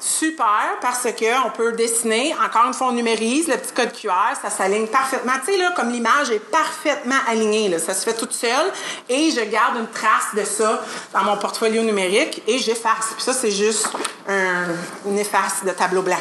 super 0.00 0.76
parce 0.80 1.02
que 1.04 1.46
on 1.46 1.50
peut 1.50 1.72
dessiner. 1.72 2.34
Encore 2.44 2.66
une 2.66 2.74
fois, 2.74 2.88
on 2.88 2.92
numérise 2.92 3.48
le 3.48 3.56
petit 3.56 3.72
code 3.72 3.92
QR, 3.92 4.36
ça 4.40 4.50
s'aligne 4.50 4.86
parfaitement. 4.86 5.32
Tu 5.44 5.52
sais, 5.52 5.58
là, 5.58 5.72
comme 5.74 5.90
l'image 5.90 6.30
est 6.30 6.38
parfaitement 6.38 7.16
alignée, 7.28 7.76
ça 7.78 7.94
se 7.94 8.04
fait 8.04 8.14
toute 8.14 8.32
seule. 8.32 8.72
Et 9.08 9.30
je 9.30 9.40
garde 9.40 9.76
une 9.78 9.88
trace 9.88 10.34
de 10.34 10.44
ça 10.44 10.80
dans 11.12 11.22
mon 11.24 11.36
portfolio 11.36 11.82
numérique 11.82 12.42
et 12.46 12.58
j'efface. 12.58 13.12
Puis 13.16 13.22
ça, 13.24 13.32
c'est 13.32 13.50
juste 13.50 13.88
un- 14.28 14.74
une 15.06 15.18
efface 15.18 15.64
de 15.64 15.70
tableau 15.70 16.02
blanc. 16.02 16.20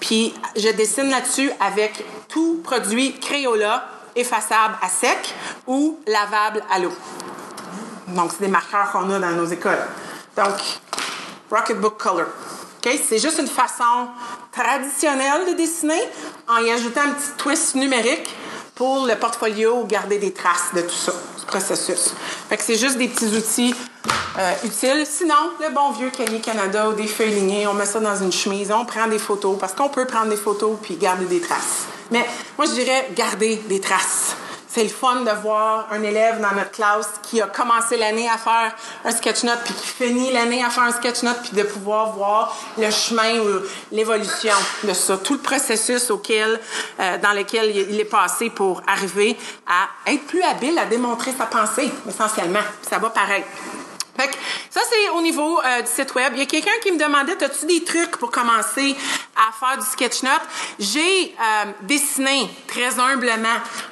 Puis 0.00 0.34
je 0.56 0.68
dessine 0.70 1.10
là-dessus 1.10 1.50
avec 1.60 2.04
tout 2.28 2.60
produit 2.64 3.18
Crayola 3.18 3.88
effaçable 4.16 4.76
à 4.82 4.88
sec 4.88 5.34
ou 5.66 6.00
lavable 6.06 6.64
à 6.70 6.78
l'eau. 6.78 6.92
Donc, 8.08 8.32
c'est 8.32 8.44
des 8.44 8.50
marqueurs 8.50 8.90
qu'on 8.90 9.10
a 9.10 9.18
dans 9.18 9.32
nos 9.32 9.46
écoles. 9.46 9.78
Donc, 10.36 10.54
Rocketbook 11.50 11.96
Color. 11.98 12.26
OK? 12.84 13.00
C'est 13.06 13.18
juste 13.18 13.38
une 13.38 13.46
façon 13.46 14.08
traditionnelle 14.52 15.46
de 15.48 15.52
dessiner 15.52 16.02
en 16.48 16.58
y 16.58 16.70
ajoutant 16.70 17.02
un 17.02 17.10
petit 17.10 17.32
twist 17.36 17.74
numérique 17.74 18.34
pour 18.76 19.06
le 19.06 19.16
portfolio 19.16 19.84
garder 19.84 20.18
des 20.18 20.32
traces 20.32 20.74
de 20.74 20.82
tout 20.82 20.94
ça, 20.94 21.12
ce 21.38 21.46
processus. 21.46 22.12
Fait 22.48 22.58
que 22.58 22.62
c'est 22.62 22.76
juste 22.76 22.98
des 22.98 23.08
petits 23.08 23.34
outils 23.34 23.74
euh, 24.38 24.52
utiles. 24.64 25.04
Sinon, 25.06 25.34
le 25.60 25.74
bon 25.74 25.90
vieux 25.92 26.10
Cahier 26.10 26.40
Canada 26.40 26.90
ou 26.90 26.92
des 26.92 27.06
feuilles 27.06 27.34
lignées, 27.34 27.66
on 27.66 27.72
met 27.72 27.86
ça 27.86 28.00
dans 28.00 28.16
une 28.22 28.30
chemise, 28.30 28.70
on 28.70 28.84
prend 28.84 29.08
des 29.08 29.18
photos 29.18 29.56
parce 29.58 29.72
qu'on 29.72 29.88
peut 29.88 30.04
prendre 30.04 30.28
des 30.28 30.36
photos 30.36 30.76
puis 30.80 30.96
garder 30.96 31.24
des 31.24 31.40
traces. 31.40 31.86
Mais 32.10 32.24
moi, 32.58 32.66
je 32.66 32.72
dirais 32.72 33.08
garder 33.16 33.56
des 33.66 33.80
traces. 33.80 34.36
C'est 34.76 34.82
le 34.82 34.90
fun 34.90 35.22
de 35.22 35.30
voir 35.40 35.86
un 35.90 36.02
élève 36.02 36.38
dans 36.38 36.52
notre 36.52 36.70
classe 36.70 37.08
qui 37.22 37.40
a 37.40 37.46
commencé 37.46 37.96
l'année 37.96 38.28
à 38.28 38.36
faire 38.36 38.76
un 39.06 39.10
sketch 39.10 39.42
note 39.44 39.60
puis 39.64 39.72
qui 39.72 39.86
finit 39.86 40.30
l'année 40.34 40.62
à 40.62 40.68
faire 40.68 40.82
un 40.82 40.92
sketch 40.92 41.22
note 41.22 41.38
puis 41.44 41.56
de 41.56 41.62
pouvoir 41.62 42.12
voir 42.12 42.54
le 42.76 42.90
chemin 42.90 43.38
ou 43.38 43.62
l'évolution 43.90 44.52
de 44.84 44.92
ça, 44.92 45.16
tout 45.16 45.32
le 45.32 45.40
processus 45.40 46.10
auquel, 46.10 46.60
euh, 47.00 47.16
dans 47.16 47.32
lequel 47.32 47.74
il 47.74 47.98
est 47.98 48.04
passé 48.04 48.50
pour 48.50 48.82
arriver 48.86 49.38
à 49.66 50.12
être 50.12 50.26
plus 50.26 50.42
habile 50.42 50.78
à 50.78 50.84
démontrer 50.84 51.32
sa 51.32 51.46
pensée, 51.46 51.90
essentiellement. 52.06 52.60
Ça 52.82 52.98
va 52.98 53.08
pareil. 53.08 53.44
Fait 54.16 54.28
que 54.28 54.34
ça, 54.70 54.80
c'est 54.88 55.08
au 55.10 55.20
niveau 55.20 55.60
euh, 55.60 55.82
du 55.82 55.88
site 55.88 56.14
web. 56.14 56.32
Il 56.34 56.40
y 56.40 56.42
a 56.42 56.46
quelqu'un 56.46 56.78
qui 56.82 56.92
me 56.92 56.98
demandait, 56.98 57.42
as-tu 57.42 57.66
des 57.66 57.84
trucs 57.84 58.16
pour 58.16 58.30
commencer 58.30 58.96
à 59.36 59.52
faire 59.52 59.78
du 59.78 59.86
sketch 59.86 60.22
note? 60.22 60.40
J'ai 60.78 61.34
euh, 61.38 61.72
dessiné 61.82 62.48
très 62.66 62.98
humblement 62.98 63.48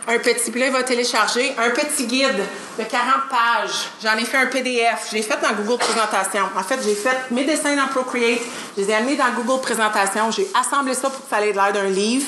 un 0.07 0.19
petit, 0.19 0.53
il 0.55 0.71
va 0.71 0.83
télécharger 0.83 1.55
un 1.59 1.71
petit 1.71 2.07
guide 2.07 2.43
de 2.79 2.85
40 2.85 3.29
pages. 3.31 3.89
J'en 4.03 4.17
ai 4.17 4.25
fait 4.25 4.37
un 4.37 4.47
PDF. 4.47 5.09
Je 5.11 5.17
l'ai 5.17 5.23
fait 5.23 5.39
dans 5.41 5.53
Google 5.53 5.79
Présentation. 5.79 6.45
En 6.57 6.63
fait, 6.63 6.79
j'ai 6.85 6.95
fait 6.95 7.17
mes 7.31 7.45
dessins 7.45 7.77
dans 7.77 7.87
Procreate. 7.87 8.41
Je 8.77 8.83
les 8.83 8.91
ai 8.91 8.95
amenés 8.95 9.17
dans 9.17 9.31
Google 9.37 9.61
Présentation. 9.63 10.31
J'ai 10.31 10.47
assemblé 10.55 10.95
ça 10.95 11.11
pour 11.11 11.23
que 11.23 11.31
ça 11.31 11.41
ait 11.45 11.53
l'air 11.53 11.73
d'un 11.73 11.89
livre. 11.89 12.27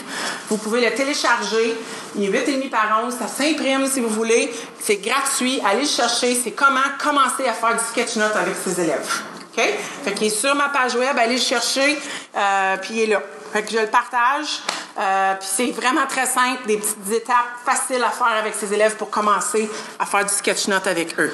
Vous 0.48 0.56
pouvez 0.58 0.80
le 0.80 0.94
télécharger. 0.94 1.76
Il 2.14 2.24
est 2.24 2.46
8,5 2.46 2.70
par 2.70 3.02
11. 3.04 3.14
Ça 3.18 3.26
s'imprime 3.26 3.86
si 3.88 4.00
vous 4.00 4.08
voulez. 4.08 4.52
C'est 4.78 4.96
gratuit. 4.96 5.60
Allez 5.64 5.82
le 5.82 5.88
chercher. 5.88 6.34
C'est 6.34 6.52
comment 6.52 6.80
commencer 7.02 7.46
à 7.48 7.52
faire 7.52 7.74
du 7.74 7.84
sketch 7.84 8.16
note 8.16 8.36
avec 8.36 8.54
ses 8.64 8.80
élèves. 8.80 9.08
OK? 9.56 9.64
Fait 10.04 10.12
qu'il 10.12 10.28
est 10.28 10.30
sur 10.30 10.54
ma 10.54 10.68
page 10.68 10.94
web. 10.94 11.16
Allez 11.18 11.36
le 11.36 11.40
chercher. 11.40 11.98
Euh, 12.36 12.76
puis 12.78 12.94
il 12.94 13.00
est 13.00 13.06
là. 13.06 13.22
Fait 13.52 13.62
que 13.62 13.70
je 13.72 13.78
le 13.78 13.86
partage. 13.86 14.60
Euh, 14.98 15.34
puis 15.34 15.48
c'est 15.50 15.70
vraiment 15.72 16.06
très 16.06 16.26
simple, 16.26 16.66
des 16.66 16.78
petites 16.78 17.12
étapes 17.12 17.36
faciles 17.64 18.02
à 18.02 18.10
faire 18.10 18.34
avec 18.38 18.54
ses 18.54 18.72
élèves 18.72 18.96
pour 18.96 19.10
commencer 19.10 19.68
à 19.98 20.06
faire 20.06 20.24
du 20.24 20.32
sketch 20.32 20.68
note 20.68 20.86
avec 20.86 21.18
eux. 21.18 21.32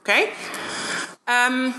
OK? 0.00 0.14
Euh, 1.28 1.70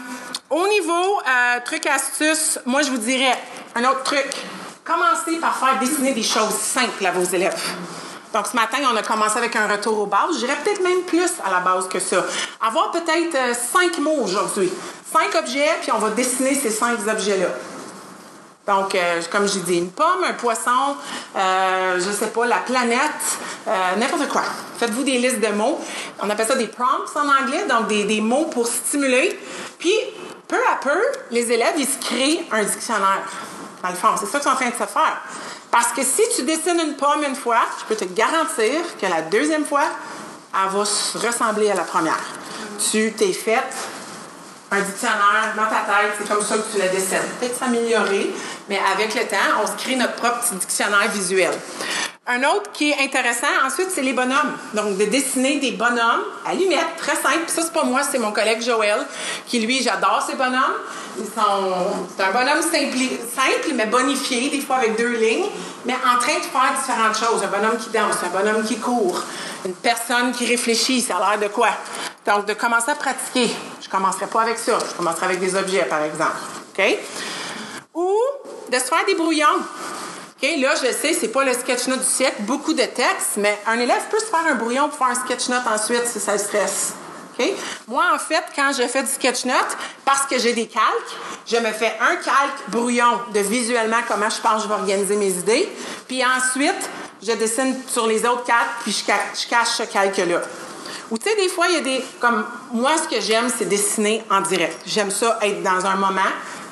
au 0.50 0.68
niveau 0.68 1.20
euh, 1.20 1.60
truc 1.66 1.86
astuce, 1.86 2.60
moi 2.66 2.82
je 2.82 2.92
vous 2.92 2.98
dirais 2.98 3.38
un 3.76 3.84
autre 3.86 4.04
truc. 4.04 4.28
Commencez 4.88 5.38
par 5.42 5.58
faire 5.58 5.78
dessiner 5.80 6.14
des 6.14 6.24
choses 6.24 6.54
simples 6.54 7.06
à 7.06 7.12
vos 7.12 7.26
élèves. 7.26 7.62
Donc, 8.34 8.48
ce 8.48 8.56
matin, 8.56 8.78
on 8.90 8.96
a 8.96 9.04
commencé 9.04 9.38
avec 9.38 9.54
un 9.58 9.68
retour 9.68 10.00
aux 10.00 10.06
bases. 10.06 10.36
Je 10.36 10.40
dirais 10.40 10.56
peut-être 10.64 10.82
même 10.82 11.02
plus 11.02 11.30
à 11.46 11.52
la 11.52 11.60
base 11.60 11.90
que 11.90 12.00
ça. 12.00 12.24
Avoir 12.66 12.92
peut-être 12.92 13.36
euh, 13.36 13.54
cinq 13.54 13.98
mots 14.00 14.24
aujourd'hui. 14.24 14.72
Cinq 15.12 15.36
objets, 15.36 15.72
puis 15.82 15.92
on 15.92 15.98
va 15.98 16.12
dessiner 16.12 16.56
ces 16.56 16.70
cinq 16.70 17.00
objets-là. 17.06 17.48
Donc, 18.66 18.96
euh, 18.96 19.22
comme 19.30 19.46
j'ai 19.48 19.60
dit, 19.60 19.78
une 19.78 19.92
pomme, 19.92 20.24
un 20.26 20.34
poisson, 20.34 20.96
euh, 21.36 22.00
je 22.00 22.12
sais 22.12 22.28
pas, 22.28 22.46
la 22.46 22.60
planète, 22.60 23.00
euh, 23.68 23.96
n'importe 23.98 24.30
quoi. 24.30 24.44
Faites-vous 24.78 25.04
des 25.04 25.18
listes 25.18 25.42
de 25.42 25.54
mots. 25.54 25.80
On 26.22 26.30
appelle 26.30 26.48
ça 26.48 26.56
des 26.56 26.68
prompts 26.68 27.16
en 27.16 27.28
anglais, 27.28 27.66
donc 27.68 27.88
des, 27.88 28.06
des 28.06 28.22
mots 28.22 28.46
pour 28.46 28.68
stimuler. 28.68 29.38
Puis, 29.80 29.96
peu 30.48 30.60
à 30.72 30.78
peu, 30.82 31.02
les 31.32 31.52
élèves, 31.52 31.76
ils 31.78 31.88
se 31.88 31.98
créent 31.98 32.46
un 32.54 32.64
dictionnaire. 32.64 33.24
Dans 33.84 33.90
le 33.90 33.96
fond, 33.96 34.10
c'est 34.20 34.26
ça 34.26 34.40
qu'ils 34.40 34.44
sont 34.44 34.50
en 34.50 34.56
train 34.56 34.70
de 34.70 34.74
se 34.74 34.78
faire. 34.78 35.22
Parce 35.72 35.88
que 35.90 36.04
si 36.04 36.22
tu 36.36 36.44
dessines 36.44 36.80
une 36.80 36.96
pomme 36.96 37.24
une 37.24 37.36
fois, 37.36 37.62
je 37.80 37.86
peux 37.86 37.96
te 37.96 38.12
garantir 38.14 38.82
que 39.00 39.06
la 39.06 39.22
deuxième 39.24 39.66
fois, 39.66 39.84
elle 40.54 40.70
va 40.72 40.80
ressembler 40.80 41.70
à 41.70 41.76
la 41.76 41.84
première. 41.84 42.24
Tu 42.92 43.14
t'es 43.14 43.34
faite 43.34 43.76
un 44.72 44.82
dictionnaire 44.82 45.54
dans 45.56 45.64
ta 45.64 45.82
tête, 45.86 46.14
c'est 46.18 46.28
comme 46.28 46.44
ça 46.44 46.58
que 46.58 46.74
tu 46.74 46.80
la 46.80 46.90
dessines. 46.90 47.20
Peut-être 47.40 47.58
s'améliorer, 47.58 48.34
mais 48.68 48.80
avec 48.94 49.16
le 49.16 49.22
temps, 49.22 49.62
on 49.64 49.68
se 49.68 49.82
crée 49.82 49.96
notre 49.96 50.16
propre 50.16 50.40
petit 50.42 50.56
dictionnaire 50.56 51.10
visuel. 51.10 51.52
Un 52.30 52.44
autre 52.44 52.74
qui 52.74 52.92
est 52.92 53.00
intéressant, 53.00 53.48
ensuite, 53.66 53.90
c'est 53.90 54.02
les 54.02 54.12
bonhommes. 54.12 54.58
Donc, 54.74 54.98
de 54.98 55.06
dessiner 55.06 55.60
des 55.60 55.72
bonhommes 55.72 56.26
à 56.46 56.54
lunettes, 56.54 56.98
très 56.98 57.16
simple. 57.16 57.44
Puis 57.46 57.56
ça, 57.56 57.62
c'est 57.62 57.72
pas 57.72 57.86
moi, 57.86 58.02
c'est 58.04 58.20
mon 58.20 58.34
collègue 58.34 58.62
Joël, 58.62 59.00
qui 59.46 59.60
lui, 59.60 59.82
j'adore 59.82 60.22
ces 60.30 60.36
bonhommes. 60.36 60.76
Ils 61.18 61.26
sont... 61.26 61.96
C'est 62.18 62.24
un 62.24 62.32
bonhomme 62.32 62.62
simple, 62.62 63.74
mais 63.76 63.86
bonifié, 63.86 64.50
des 64.50 64.60
fois 64.60 64.76
avec 64.78 64.98
deux 64.98 65.14
lignes, 65.14 65.46
mais 65.86 65.94
en 65.94 66.20
train 66.20 66.36
de 66.36 66.44
faire 66.44 66.74
différentes 66.78 67.18
choses. 67.18 67.42
Un 67.44 67.48
bonhomme 67.48 67.78
qui 67.78 67.90
danse, 67.92 68.18
un 68.22 68.38
bonhomme 68.38 68.66
qui 68.66 68.78
court, 68.78 69.24
une 69.66 69.76
personne 69.76 70.34
qui 70.34 70.46
réfléchit, 70.46 71.00
ça 71.00 71.16
a 71.16 71.38
l'air 71.38 71.48
de 71.48 71.54
quoi? 71.54 71.70
Donc, 72.26 72.46
de 72.46 72.54
commencer 72.54 72.92
à 72.92 72.96
pratiquer. 72.96 73.50
Je 73.82 73.88
commencerai 73.88 74.28
pas 74.28 74.42
avec 74.42 74.58
ça. 74.58 74.78
Je 74.86 74.98
commencerai 74.98 75.28
avec 75.28 75.40
des 75.40 75.56
objets, 75.56 75.86
par 75.86 76.02
exemple. 76.02 76.36
OK? 76.78 76.98
Ou 77.94 78.14
de 78.70 78.78
se 78.78 78.84
faire 78.84 79.06
des 79.06 79.16
brouillons. 79.16 79.46
OK? 80.42 80.50
Là, 80.60 80.76
je 80.76 80.92
sais, 80.92 81.14
c'est 81.14 81.30
pas 81.30 81.44
le 81.44 81.54
sketch 81.54 81.88
note 81.88 82.00
du 82.00 82.06
siècle, 82.06 82.42
beaucoup 82.42 82.74
de 82.74 82.84
textes, 82.84 83.38
mais 83.38 83.58
un 83.66 83.80
élève 83.80 84.04
peut 84.12 84.20
se 84.20 84.26
faire 84.26 84.46
un 84.48 84.56
brouillon 84.56 84.90
pour 84.90 84.98
faire 84.98 85.08
un 85.08 85.26
sketch 85.26 85.50
note 85.50 85.64
ensuite 85.68 86.06
si 86.06 86.20
ça 86.20 86.34
le 86.34 86.40
stresse. 86.40 86.94
Moi, 87.88 88.04
en 88.14 88.20
fait, 88.20 88.44
quand 88.56 88.72
je 88.78 88.88
fais 88.88 89.04
du 89.04 89.12
sketch 89.12 89.46
note, 89.46 89.78
parce 90.06 90.26
que 90.26 90.40
j'ai 90.40 90.54
des 90.54 90.68
calques, 90.68 90.86
je 91.46 91.58
me 91.58 91.72
fais 91.72 91.94
un 92.02 92.16
calque 92.16 92.70
brouillon 92.70 93.20
de 93.34 93.40
visuellement 93.40 93.98
comment 94.08 94.30
je 94.30 94.42
pense 94.42 94.58
que 94.58 94.64
je 94.64 94.68
vais 94.68 94.74
organiser 94.74 95.16
mes 95.16 95.30
idées. 95.30 95.70
Puis 96.08 96.24
ensuite, 96.26 96.90
je 97.22 97.32
dessine 97.34 97.76
sur 97.88 98.08
les 98.08 98.26
autres 98.26 98.44
calques, 98.44 98.82
puis 98.84 98.92
je, 98.92 99.42
je 99.42 99.50
cache 99.50 99.68
ce 99.78 99.84
calque-là. 99.84 100.42
Ou 101.10 101.18
tu 101.18 101.30
sais, 101.30 101.36
des 101.36 101.48
fois, 101.48 101.68
il 101.68 101.76
y 101.76 101.78
a 101.78 101.82
des... 101.82 102.04
Comme 102.20 102.46
moi, 102.74 102.92
ce 102.98 103.08
que 103.08 103.22
j'aime, 103.22 103.50
c'est 103.56 103.66
dessiner 103.66 104.24
en 104.30 104.42
direct. 104.42 104.82
J'aime 104.86 105.12
ça 105.12 105.40
être 105.42 105.64
dans 105.64 105.86
un 105.86 105.96
moment, 105.96 106.22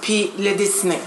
puis 0.01 0.31
le 0.37 0.53
dessiner. 0.53 0.99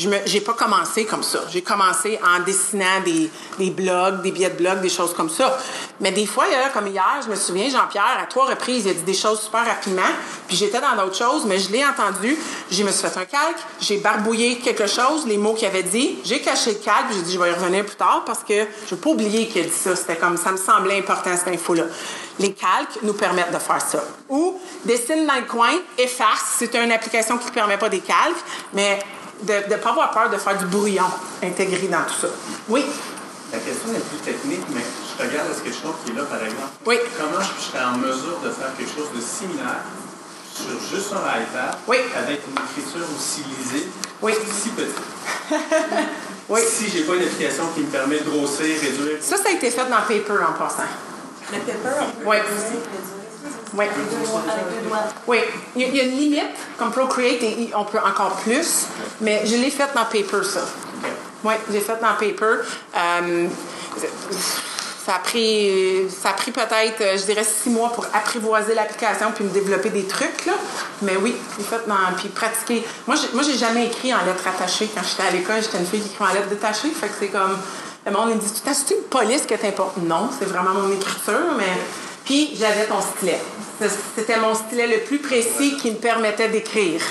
Je 0.00 0.08
j'ai 0.24 0.40
pas 0.40 0.54
commencé 0.54 1.04
comme 1.04 1.22
ça. 1.22 1.40
J'ai 1.50 1.60
commencé 1.60 2.18
en 2.24 2.42
dessinant 2.42 3.00
des, 3.04 3.70
blogs, 3.70 4.22
des 4.22 4.32
billets 4.32 4.48
de 4.48 4.56
blog, 4.56 4.80
des 4.80 4.88
choses 4.88 5.12
comme 5.12 5.28
ça. 5.28 5.58
Mais 6.00 6.10
des 6.10 6.24
fois, 6.24 6.46
comme 6.72 6.86
hier, 6.86 7.20
je 7.22 7.28
me 7.28 7.36
souviens, 7.36 7.68
Jean-Pierre, 7.68 8.18
à 8.18 8.24
trois 8.24 8.46
reprises, 8.46 8.86
il 8.86 8.92
a 8.92 8.94
dit 8.94 9.02
des 9.02 9.14
choses 9.14 9.42
super 9.42 9.66
rapidement. 9.66 10.10
Puis 10.48 10.56
j'étais 10.56 10.80
dans 10.80 10.96
d'autres 10.96 11.18
choses, 11.18 11.44
mais 11.44 11.58
je 11.58 11.70
l'ai 11.70 11.84
entendu. 11.84 12.34
Je 12.70 12.82
me 12.82 12.90
suis 12.90 13.06
fait 13.06 13.18
un 13.18 13.26
calque, 13.26 13.58
j'ai 13.78 13.98
barbouillé 13.98 14.58
quelque 14.58 14.86
chose, 14.86 15.26
les 15.26 15.36
mots 15.36 15.52
qu'il 15.52 15.68
avait 15.68 15.82
dit. 15.82 16.18
J'ai 16.24 16.40
caché 16.40 16.72
le 16.72 16.78
calque, 16.78 17.12
j'ai 17.12 17.20
dit, 17.20 17.34
je 17.34 17.38
vais 17.38 17.50
y 17.50 17.52
revenir 17.52 17.84
plus 17.84 17.96
tard 17.96 18.22
parce 18.24 18.42
que 18.42 18.66
je 18.86 18.94
veux 18.94 19.00
pas 19.00 19.10
oublier 19.10 19.48
qu'il 19.48 19.60
a 19.60 19.64
dit 19.66 19.70
ça. 19.70 19.94
C'était 19.94 20.16
comme, 20.16 20.38
ça 20.38 20.50
me 20.50 20.56
semblait 20.56 20.98
important, 20.98 21.36
cette 21.36 21.48
info-là. 21.48 21.84
Les 22.38 22.54
calques 22.54 23.02
nous 23.02 23.12
permettent 23.12 23.52
de 23.52 23.58
faire 23.58 23.82
ça. 23.82 24.02
Ou 24.30 24.58
dessine 24.86 25.26
dans 25.26 25.34
le 25.34 25.46
coin, 25.46 25.72
efface. 25.98 26.56
C'est 26.58 26.74
une 26.74 26.90
application 26.90 27.36
qui 27.36 27.48
ne 27.48 27.52
permet 27.52 27.76
pas 27.76 27.90
des 27.90 28.00
calques, 28.00 28.42
mais 28.72 28.98
de 29.42 29.52
ne 29.70 29.76
pas 29.76 29.90
avoir 29.90 30.10
peur 30.10 30.30
de 30.30 30.36
faire 30.36 30.56
du 30.58 30.66
brouillon 30.66 31.04
intégré 31.42 31.88
dans 31.88 32.02
tout 32.06 32.20
ça. 32.20 32.28
Oui. 32.68 32.84
La 33.52 33.58
question 33.58 33.88
est 33.94 33.98
plus 34.08 34.18
technique, 34.18 34.62
mais 34.72 34.80
je 34.82 35.22
regarde 35.24 35.48
le 35.48 35.54
sketchnote 35.54 35.96
qui 36.04 36.12
est 36.12 36.14
là, 36.14 36.22
par 36.24 36.38
exemple? 36.42 36.70
Oui. 36.86 36.98
Comment 37.18 37.40
je 37.42 37.62
serais 37.64 37.84
en 37.84 37.96
mesure 37.98 38.38
de 38.44 38.50
faire 38.50 38.70
quelque 38.78 38.94
chose 38.94 39.08
de 39.14 39.20
similaire 39.20 39.82
sur 40.54 40.78
juste 40.80 41.12
un 41.12 41.18
iPad 41.40 41.74
Oui. 41.88 41.96
avec 42.16 42.40
une 42.46 42.54
écriture 42.62 43.06
aussi 43.16 43.42
lisible, 43.42 43.90
Oui. 44.22 44.32
si 44.62 44.68
petite? 44.70 44.94
Oui. 46.48 46.60
Si 46.68 46.88
j'ai 46.90 47.04
pas 47.04 47.14
une 47.14 47.22
application 47.22 47.68
qui 47.74 47.80
me 47.82 47.86
permet 47.86 48.18
de 48.18 48.28
grossir, 48.28 48.66
réduire, 48.80 49.18
Ça, 49.20 49.36
ça 49.36 49.48
a 49.48 49.52
été 49.52 49.70
fait 49.70 49.84
dans 49.88 50.00
Paper 50.02 50.42
en 50.48 50.52
passant. 50.58 50.82
Le 51.52 51.58
on 51.58 51.62
peut 51.64 52.26
Oui. 52.26 52.36
réduire. 52.36 53.19
Oui. 53.74 53.84
Oui, 55.26 55.38
il 55.76 55.94
y, 55.94 56.00
a- 56.00 56.04
une 56.04 56.16
limite, 56.16 56.42
comme 56.78 56.90
Procreate, 56.90 57.42
et 57.42 57.70
on 57.76 57.84
peut 57.84 57.98
encore 57.98 58.32
plus, 58.42 58.86
mais 59.20 59.42
je 59.46 59.56
l'ai 59.56 59.70
fait 59.70 59.88
dans 59.94 60.04
Paper, 60.04 60.44
ça. 60.44 60.60
Oui, 61.44 61.54
j'ai 61.72 61.80
fait 61.80 61.98
dans 62.00 62.14
Paper. 62.18 62.62
Euh, 62.96 63.46
ça 65.06 65.14
a 65.14 65.18
pris, 65.20 66.08
ça 66.10 66.30
a 66.30 66.32
pris 66.34 66.50
peut-être, 66.52 67.00
euh, 67.00 67.16
je 67.16 67.24
dirais, 67.24 67.44
six 67.44 67.70
mois 67.70 67.90
pour 67.90 68.04
apprivoiser 68.12 68.74
l'application 68.74 69.32
puis 69.34 69.44
me 69.44 69.50
développer 69.50 69.88
des 69.90 70.04
trucs, 70.06 70.44
là. 70.46 70.52
Mais 71.02 71.16
oui, 71.16 71.34
j'ai 71.56 71.64
fait 71.64 71.80
dans, 71.88 71.94
puis 72.16 72.28
pratiquer. 72.28 72.84
Moi, 73.06 73.16
j'ai, 73.16 73.28
moi, 73.32 73.42
jamais 73.58 73.86
écrit 73.86 74.12
en 74.12 74.24
lettres 74.26 74.46
attachées. 74.46 74.90
Quand 74.94 75.00
j'étais 75.02 75.22
à 75.22 75.30
l'école, 75.30 75.62
j'étais 75.62 75.78
une 75.78 75.86
fille 75.86 76.00
qui 76.00 76.08
écrit 76.12 76.24
en 76.24 76.34
lettres 76.34 76.48
détachées. 76.50 76.90
Fait 76.90 77.06
que 77.08 77.14
c'est 77.18 77.28
comme, 77.28 77.56
le 78.04 78.12
monde, 78.12 78.28
me 78.30 78.34
dit 78.34 78.50
temps, 78.60 78.72
c'est 78.74 78.94
une 78.94 79.02
police 79.04 79.46
que 79.46 79.54
t'importe. 79.54 79.96
Non, 79.98 80.28
c'est 80.38 80.46
vraiment 80.46 80.74
mon 80.74 80.92
écriture, 80.92 81.54
mais. 81.56 81.78
Puis, 82.30 82.54
j'avais 82.56 82.86
ton 82.86 83.00
stylet. 83.00 83.40
C'était 84.14 84.38
mon 84.38 84.54
stylet 84.54 84.86
le 84.86 84.98
plus 85.00 85.18
précis 85.18 85.76
qui 85.78 85.90
me 85.90 85.96
permettait 85.96 86.48
d'écrire. 86.48 87.02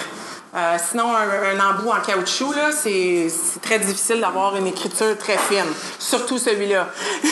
Euh, 0.56 0.78
sinon, 0.90 1.14
un, 1.14 1.60
embout 1.60 1.90
en 1.90 2.00
caoutchouc, 2.00 2.54
c'est 2.72 3.28
très 3.62 3.80
difficile 3.80 4.22
d'avoir 4.22 4.56
une 4.56 4.68
écriture 4.68 5.18
très 5.18 5.38
fine. 5.38 5.68
Surtout 6.00 6.38
celui-là. 6.38 6.88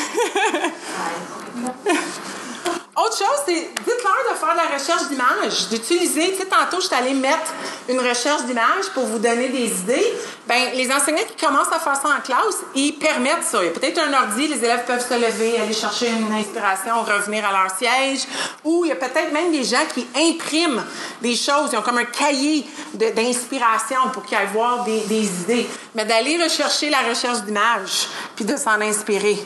Autre 2.97 3.17
chose, 3.17 3.39
c'est 3.45 3.53
dites-leur 3.53 4.33
de 4.33 4.37
faire 4.37 4.51
de 4.51 4.57
la 4.57 4.77
recherche 4.77 5.07
d'images, 5.07 5.69
d'utiliser, 5.69 6.33
tu 6.33 6.39
sais, 6.39 6.45
tantôt, 6.47 6.81
je 6.81 6.87
suis 6.87 6.95
allée 6.95 7.13
mettre 7.13 7.53
une 7.89 7.99
recherche 7.99 8.43
d'images 8.43 8.89
pour 8.93 9.05
vous 9.05 9.19
donner 9.19 9.49
des 9.49 9.67
idées. 9.67 10.13
Ben, 10.47 10.71
les 10.75 10.91
enseignants 10.91 11.23
qui 11.27 11.45
commencent 11.45 11.71
à 11.71 11.79
faire 11.79 11.95
ça 11.95 12.09
en 12.17 12.21
classe, 12.21 12.57
ils 12.75 12.93
permettent 12.93 13.43
ça. 13.43 13.59
Il 13.61 13.65
y 13.65 13.69
a 13.69 13.71
peut-être 13.71 13.99
un 13.99 14.13
ordi, 14.13 14.47
les 14.47 14.57
élèves 14.57 14.85
peuvent 14.85 15.05
se 15.05 15.13
lever, 15.13 15.59
aller 15.59 15.73
chercher 15.73 16.09
une 16.09 16.31
inspiration, 16.33 17.01
revenir 17.01 17.45
à 17.45 17.51
leur 17.51 17.71
siège, 17.77 18.21
ou 18.63 18.85
il 18.85 18.89
y 18.89 18.91
a 18.91 18.95
peut-être 18.95 19.31
même 19.31 19.51
des 19.51 19.63
gens 19.63 19.85
qui 19.93 20.05
impriment 20.15 20.83
des 21.21 21.35
choses, 21.35 21.69
ils 21.71 21.77
ont 21.77 21.81
comme 21.81 21.97
un 21.97 22.05
cahier 22.05 22.65
d'inspiration 22.93 24.09
pour 24.13 24.23
qu'ils 24.23 24.37
aillent 24.37 24.47
voir 24.53 24.83
des, 24.83 25.25
idées. 25.41 25.67
Mais 25.95 26.05
d'aller 26.05 26.41
rechercher 26.41 26.89
la 26.89 26.99
recherche 26.99 27.41
d'images, 27.41 28.07
puis 28.35 28.45
de 28.45 28.55
s'en 28.55 28.79
inspirer. 28.81 29.37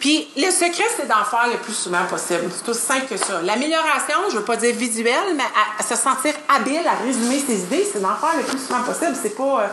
Puis 0.00 0.28
le 0.36 0.50
secret, 0.50 0.84
c'est 0.96 1.08
d'en 1.08 1.24
faire 1.24 1.48
le 1.50 1.58
plus 1.58 1.72
souvent 1.72 2.04
possible. 2.04 2.50
C'est 2.54 2.68
aussi 2.68 2.80
simple 2.80 3.06
que 3.06 3.16
ça. 3.16 3.40
L'amélioration, 3.42 4.16
je 4.30 4.36
veux 4.36 4.44
pas 4.44 4.56
dire 4.56 4.74
visuelle, 4.74 5.34
mais 5.34 5.44
se 5.82 5.96
sentir 5.96 6.34
habile 6.48 6.86
à 6.86 7.02
résumer 7.02 7.42
ses 7.46 7.63
idées, 7.64 7.86
c'est 7.90 8.00
d'en 8.00 8.14
faire 8.14 8.36
le 8.36 8.44
plus 8.44 8.58
souvent 8.58 8.82
possible. 8.82 9.16
C'est 9.20 9.36
pas. 9.36 9.66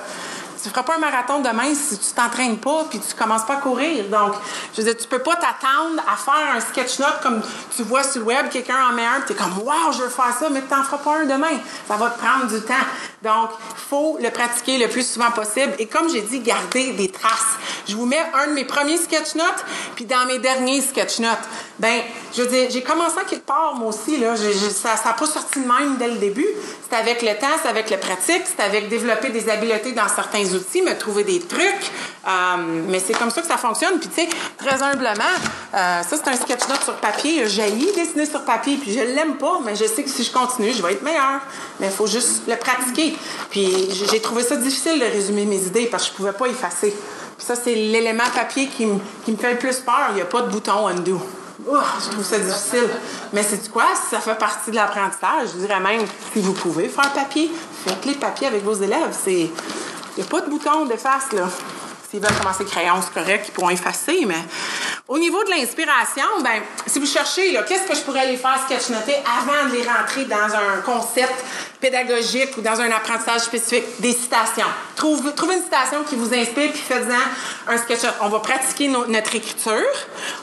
Tu 0.64 0.70
feras 0.70 0.84
pas 0.84 0.96
un 0.96 1.00
marathon 1.00 1.40
demain 1.40 1.74
si 1.74 1.98
tu 1.98 2.12
t'entraînes 2.14 2.58
pas 2.58 2.86
puis 2.90 3.00
tu 3.00 3.16
commences 3.16 3.46
pas 3.46 3.56
à 3.56 3.58
courir. 3.58 4.06
Donc, 4.06 4.34
je 4.74 4.82
veux 4.82 4.88
dire, 4.92 4.98
tu 4.98 5.08
peux 5.08 5.20
pas 5.20 5.36
t'attendre 5.36 6.02
à 6.08 6.18
faire 6.18 6.56
un 6.56 6.60
sketch 6.60 7.00
note 7.00 7.20
comme 7.22 7.42
tu 7.76 7.84
vois 7.84 8.04
sur 8.04 8.22
le 8.22 8.28
web, 8.28 8.50
quelqu'un 8.50 8.90
en 8.90 8.94
met 8.94 9.06
un, 9.06 9.22
puis 9.22 9.34
t'es 9.34 9.42
comme, 9.42 9.58
waouh, 9.60 9.92
je 9.94 10.04
veux 10.04 10.10
faire 10.10 10.36
ça, 10.38 10.50
mais 10.50 10.62
tu 10.62 10.68
t'en 10.68 10.84
feras 10.84 10.98
pas 10.98 11.18
un 11.20 11.26
demain. 11.26 11.58
Ça 11.88 11.96
va 11.96 12.10
te 12.10 12.20
prendre 12.20 12.48
du 12.48 12.62
temps. 12.62 12.74
Donc, 13.24 13.52
faut 13.90 14.18
le 14.22 14.30
pratiquer 14.32 14.78
le 14.78 14.88
plus 14.88 15.08
souvent 15.08 15.32
possible. 15.32 15.74
Et 15.80 15.86
comme 15.86 16.10
j'ai 16.10 16.22
dit, 16.22 16.40
garder 16.40 16.94
des 16.94 17.10
traces. 17.10 17.58
Je 17.88 17.96
vous 17.96 18.06
mets 18.06 18.24
un 18.34 18.48
de 18.48 18.54
mes 18.54 18.66
premiers 18.66 18.98
sketch 18.98 19.36
notes, 19.36 19.66
puis 19.96 20.06
dans 20.06 20.26
mes 20.26 20.40
derniers 20.40 20.82
sketch 20.82 21.20
notes. 21.20 21.38
Ben, 21.80 22.02
je 22.36 22.42
veux 22.42 22.48
dire, 22.48 22.70
j'ai 22.70 22.84
commencé 22.84 23.18
à 23.20 23.24
quelque 23.24 23.46
part, 23.46 23.76
moi 23.76 23.90
aussi, 23.90 24.18
là. 24.18 24.36
Ça 24.36 24.96
n'a 25.06 25.14
pas 25.14 25.26
sorti 25.26 25.60
de 25.60 25.68
même 25.68 25.98
dès 25.98 26.08
le 26.08 26.18
début. 26.18 26.48
C'est 26.90 26.96
avec 26.96 27.22
le 27.22 27.38
temps, 27.40 27.48
c'est 27.62 27.70
avec 27.70 27.90
la 27.90 27.98
pratique, 27.98 28.44
c'est 28.46 28.64
avec 28.64 28.90
développer 28.90 29.30
des 29.30 29.50
habiletés 29.50 29.92
dans 29.92 30.08
certains 30.08 30.51
outils, 30.56 30.82
me 30.82 30.98
trouver 30.98 31.24
des 31.24 31.40
trucs. 31.40 31.92
Euh, 32.28 32.30
mais 32.88 33.00
c'est 33.00 33.14
comme 33.14 33.30
ça 33.32 33.42
que 33.42 33.48
ça 33.48 33.58
fonctionne. 33.58 34.00
Puis, 34.00 34.10
tu 34.10 34.22
sais, 34.22 34.30
très 34.58 34.82
humblement, 34.84 35.24
euh, 35.74 36.02
ça, 36.04 36.04
c'est 36.10 36.28
un 36.28 36.36
sketch 36.36 36.68
note 36.70 36.84
sur 36.84 36.96
papier. 36.98 37.48
J'ai 37.48 37.72
dessiner 37.72 38.26
sur 38.26 38.44
papier, 38.46 38.78
puis 38.78 38.94
je 38.94 39.00
l'aime 39.00 39.38
pas, 39.38 39.60
mais 39.66 39.76
je 39.76 39.86
sais 39.86 40.04
que 40.04 40.10
si 40.10 40.24
je 40.24 40.32
continue, 40.32 40.72
je 40.74 40.82
vais 40.84 40.94
être 40.94 41.02
meilleure. 41.04 41.42
Mais 41.80 41.88
il 41.88 41.92
faut 41.94 42.08
juste 42.08 42.44
le 42.48 42.56
pratiquer. 42.58 43.16
Puis, 43.50 43.90
j'ai- 44.10 44.22
trouvé 44.22 44.44
ça 44.44 44.56
difficile 44.56 45.00
de 45.00 45.06
résumer 45.06 45.46
mes 45.46 45.58
idées 45.66 45.88
parce 45.88 46.04
que 46.04 46.10
je 46.12 46.16
pouvais 46.18 46.32
pas 46.34 46.46
effacer. 46.48 46.96
Puis 47.38 47.46
ça, 47.48 47.56
c'est 47.56 47.74
l'élément 47.74 48.30
papier 48.36 48.68
qui, 48.68 48.86
me- 48.86 49.00
fait 49.36 49.52
le 49.54 49.58
plus 49.58 49.78
peur. 49.78 50.08
Il 50.12 50.16
n'y 50.16 50.22
a 50.22 50.26
pas 50.26 50.42
de 50.42 50.50
bouton 50.52 50.88
undo. 50.88 51.20
Je 51.60 52.10
trouve 52.12 52.24
ça 52.26 52.38
difficile. 52.40 52.88
Mais 53.34 53.44
c'est 53.44 53.70
quoi? 53.72 53.86
Ça 54.10 54.20
fait 54.20 54.36
partie 54.38 54.72
de 54.72 54.76
l'apprentissage. 54.76 55.50
Je 55.54 55.60
dirais 55.66 55.80
même, 55.80 56.02
si 56.34 56.40
vous 56.42 56.54
pouvez 56.54 56.88
faire 56.88 57.12
papier, 57.14 57.52
faites 57.86 58.06
les 58.06 58.14
papiers 58.16 58.48
avec 58.48 58.64
vos 58.64 58.74
élèves. 58.74 59.16
C'est... 59.24 59.50
Il 60.18 60.22
n'y 60.24 60.28
a 60.28 60.30
pas 60.30 60.42
de 60.42 60.50
bouton 60.50 60.86
d'efface, 60.86 61.32
là. 61.34 61.44
S'ils 62.10 62.20
veulent 62.20 62.38
commencer 62.38 62.66
crayon, 62.66 62.96
c'est 63.02 63.14
correct, 63.18 63.46
ils 63.48 63.52
pourront 63.54 63.70
effacer, 63.70 64.26
mais 64.26 64.36
au 65.08 65.18
niveau 65.18 65.42
de 65.46 65.50
l'inspiration, 65.52 66.26
ben, 66.44 66.62
si 66.86 67.00
vous 67.00 67.06
cherchez, 67.06 67.58
qu'est-ce 67.66 67.84
que 67.88 67.96
je 67.96 68.02
pourrais 68.02 68.28
les 68.28 68.36
faire 68.36 68.60
sketchnoter 68.66 69.16
avant 69.40 69.70
de 69.70 69.76
les 69.76 69.84
rentrer 69.84 70.26
dans 70.26 70.54
un 70.54 70.82
concept 70.86 71.34
pédagogique 71.80 72.58
ou 72.58 72.62
dans 72.62 72.82
un 72.82 72.92
apprentissage 72.92 73.42
spécifique? 73.44 73.86
Des 74.00 74.12
citations. 74.12 74.68
Trouve- 74.98 75.34
Trouvez 75.36 75.56
une 75.56 75.64
citation 75.64 76.04
qui 76.04 76.18
vous 76.18 76.34
inspire, 76.34 76.72
puis 76.74 76.82
faites-en 76.82 77.72
un 77.72 77.78
sketch. 77.78 78.02
On 78.20 78.28
va 78.28 78.40
pratiquer 78.40 78.90
no- 78.90 79.06
notre 79.08 79.34
écriture, 79.34 79.88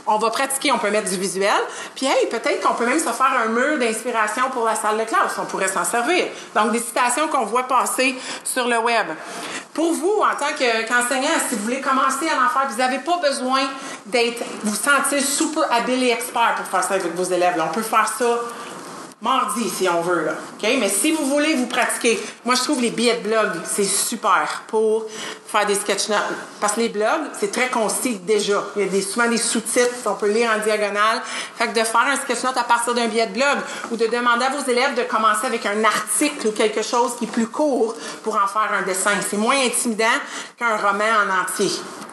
on 0.07 0.17
va 0.17 0.31
pratiquer, 0.31 0.73
on 0.73 0.79
peut 0.79 0.91
mettre 0.91 1.11
du 1.11 1.17
visuel, 1.19 1.53
puis 1.95 2.07
hey, 2.07 2.29
peut-être 2.31 2.63
qu'on 2.67 2.75
peut 2.75 2.87
même 2.87 2.99
se 2.99 3.11
faire 3.11 3.33
un 3.45 3.49
mur 3.51 3.79
d'inspiration 3.79 4.45
pour 4.55 4.65
la 4.65 4.75
salle 4.75 4.97
de 4.97 5.05
classe. 5.05 5.33
On 5.39 5.45
pourrait 5.45 5.69
s'en 5.69 5.85
servir. 5.85 6.29
Donc, 6.55 6.73
des 6.73 6.81
citations 6.81 7.29
qu'on 7.29 7.45
voit 7.45 7.65
passer 7.69 8.17
sur 8.43 8.67
le 8.67 8.79
web. 8.79 9.07
Pour 9.79 9.93
vous, 9.93 10.17
en 10.23 10.35
tant 10.37 10.53
que- 10.59 10.89
qu'enseignant, 10.89 11.29
si 11.49 11.55
vous 11.55 11.63
voulez 11.63 11.81
commencer 11.81 12.27
à 12.29 12.45
en 12.45 12.49
faire, 12.49 12.67
vous 12.69 12.79
n'avez 12.79 12.99
pas 12.99 13.19
besoin 13.23 13.61
d'être, 14.07 14.43
vous 14.65 14.75
sentir 14.75 15.23
super 15.23 15.73
habile 15.73 16.03
et 16.03 16.11
expert 16.11 16.57
pour 16.57 16.67
faire 16.67 16.83
ça 16.83 16.95
avec 16.95 17.15
vos 17.15 17.23
élèves. 17.23 17.55
On 17.65 17.73
peut 17.73 17.83
faire 17.83 18.09
ça 18.19 18.25
mardi 19.21 19.69
si 19.69 19.89
on 19.89 20.01
veut. 20.01 20.25
Là. 20.25 20.33
OK? 20.33 20.69
Mais 20.79 20.89
si 20.89 21.13
vous 21.13 21.25
voulez 21.27 21.55
vous 21.55 21.67
pratiquer, 21.67 22.19
moi 22.45 22.55
je 22.55 22.63
trouve 22.63 22.81
les 22.81 22.91
billets 22.91 23.17
de 23.17 23.29
blog, 23.29 23.49
c'est 23.65 23.85
super 23.85 24.63
pour 24.69 25.07
faire 25.47 25.67
des 25.67 25.75
sketch 25.75 26.09
notes. 26.09 26.19
Parce 26.61 26.75
que 26.75 26.81
les 26.81 26.89
blogs, 26.89 27.31
c'est 27.39 27.51
très 27.51 27.69
concis 27.69 28.19
déjà. 28.19 28.63
Il 28.77 28.95
y 28.95 28.99
a 28.99 29.03
souvent 29.03 29.29
des 29.29 29.39
sous-titres, 29.39 29.95
on 30.07 30.15
peut 30.15 30.31
lire 30.31 30.51
en 30.57 30.63
diagonale. 30.63 31.21
Fait 31.57 31.67
que 31.69 31.79
de 31.79 31.85
faire 31.85 32.07
un 32.07 32.17
sketch 32.17 32.43
note 32.45 32.57
à 32.57 32.65
partir 32.65 32.95
d'un 32.95 33.09
billet 33.09 33.27
de 33.27 33.35
blog 33.35 33.59
ou 33.91 33.97
de 33.97 34.07
demander 34.07 34.45
à 34.45 34.51
vos 34.51 34.71
élèves 34.71 34.95
de 34.95 35.03
commencer 35.03 35.47
avec 35.47 35.67
un 35.67 35.83
article 35.85 36.49
ou 36.49 36.53
quelque 36.53 36.83
chose 36.83 37.17
qui 37.19 37.25
est 37.25 37.29
plus 37.29 37.49
court 37.49 37.95
pour 38.23 38.37
en 38.37 38.47
faire 38.47 38.71
un 38.79 38.83
dessin. 38.83 39.11
C'est 39.29 39.37
moins 39.37 39.59
intimidant 39.65 40.05
qu'un 40.59 40.77
roman 40.77 41.05
en 41.05 41.43
entier. 41.43 41.71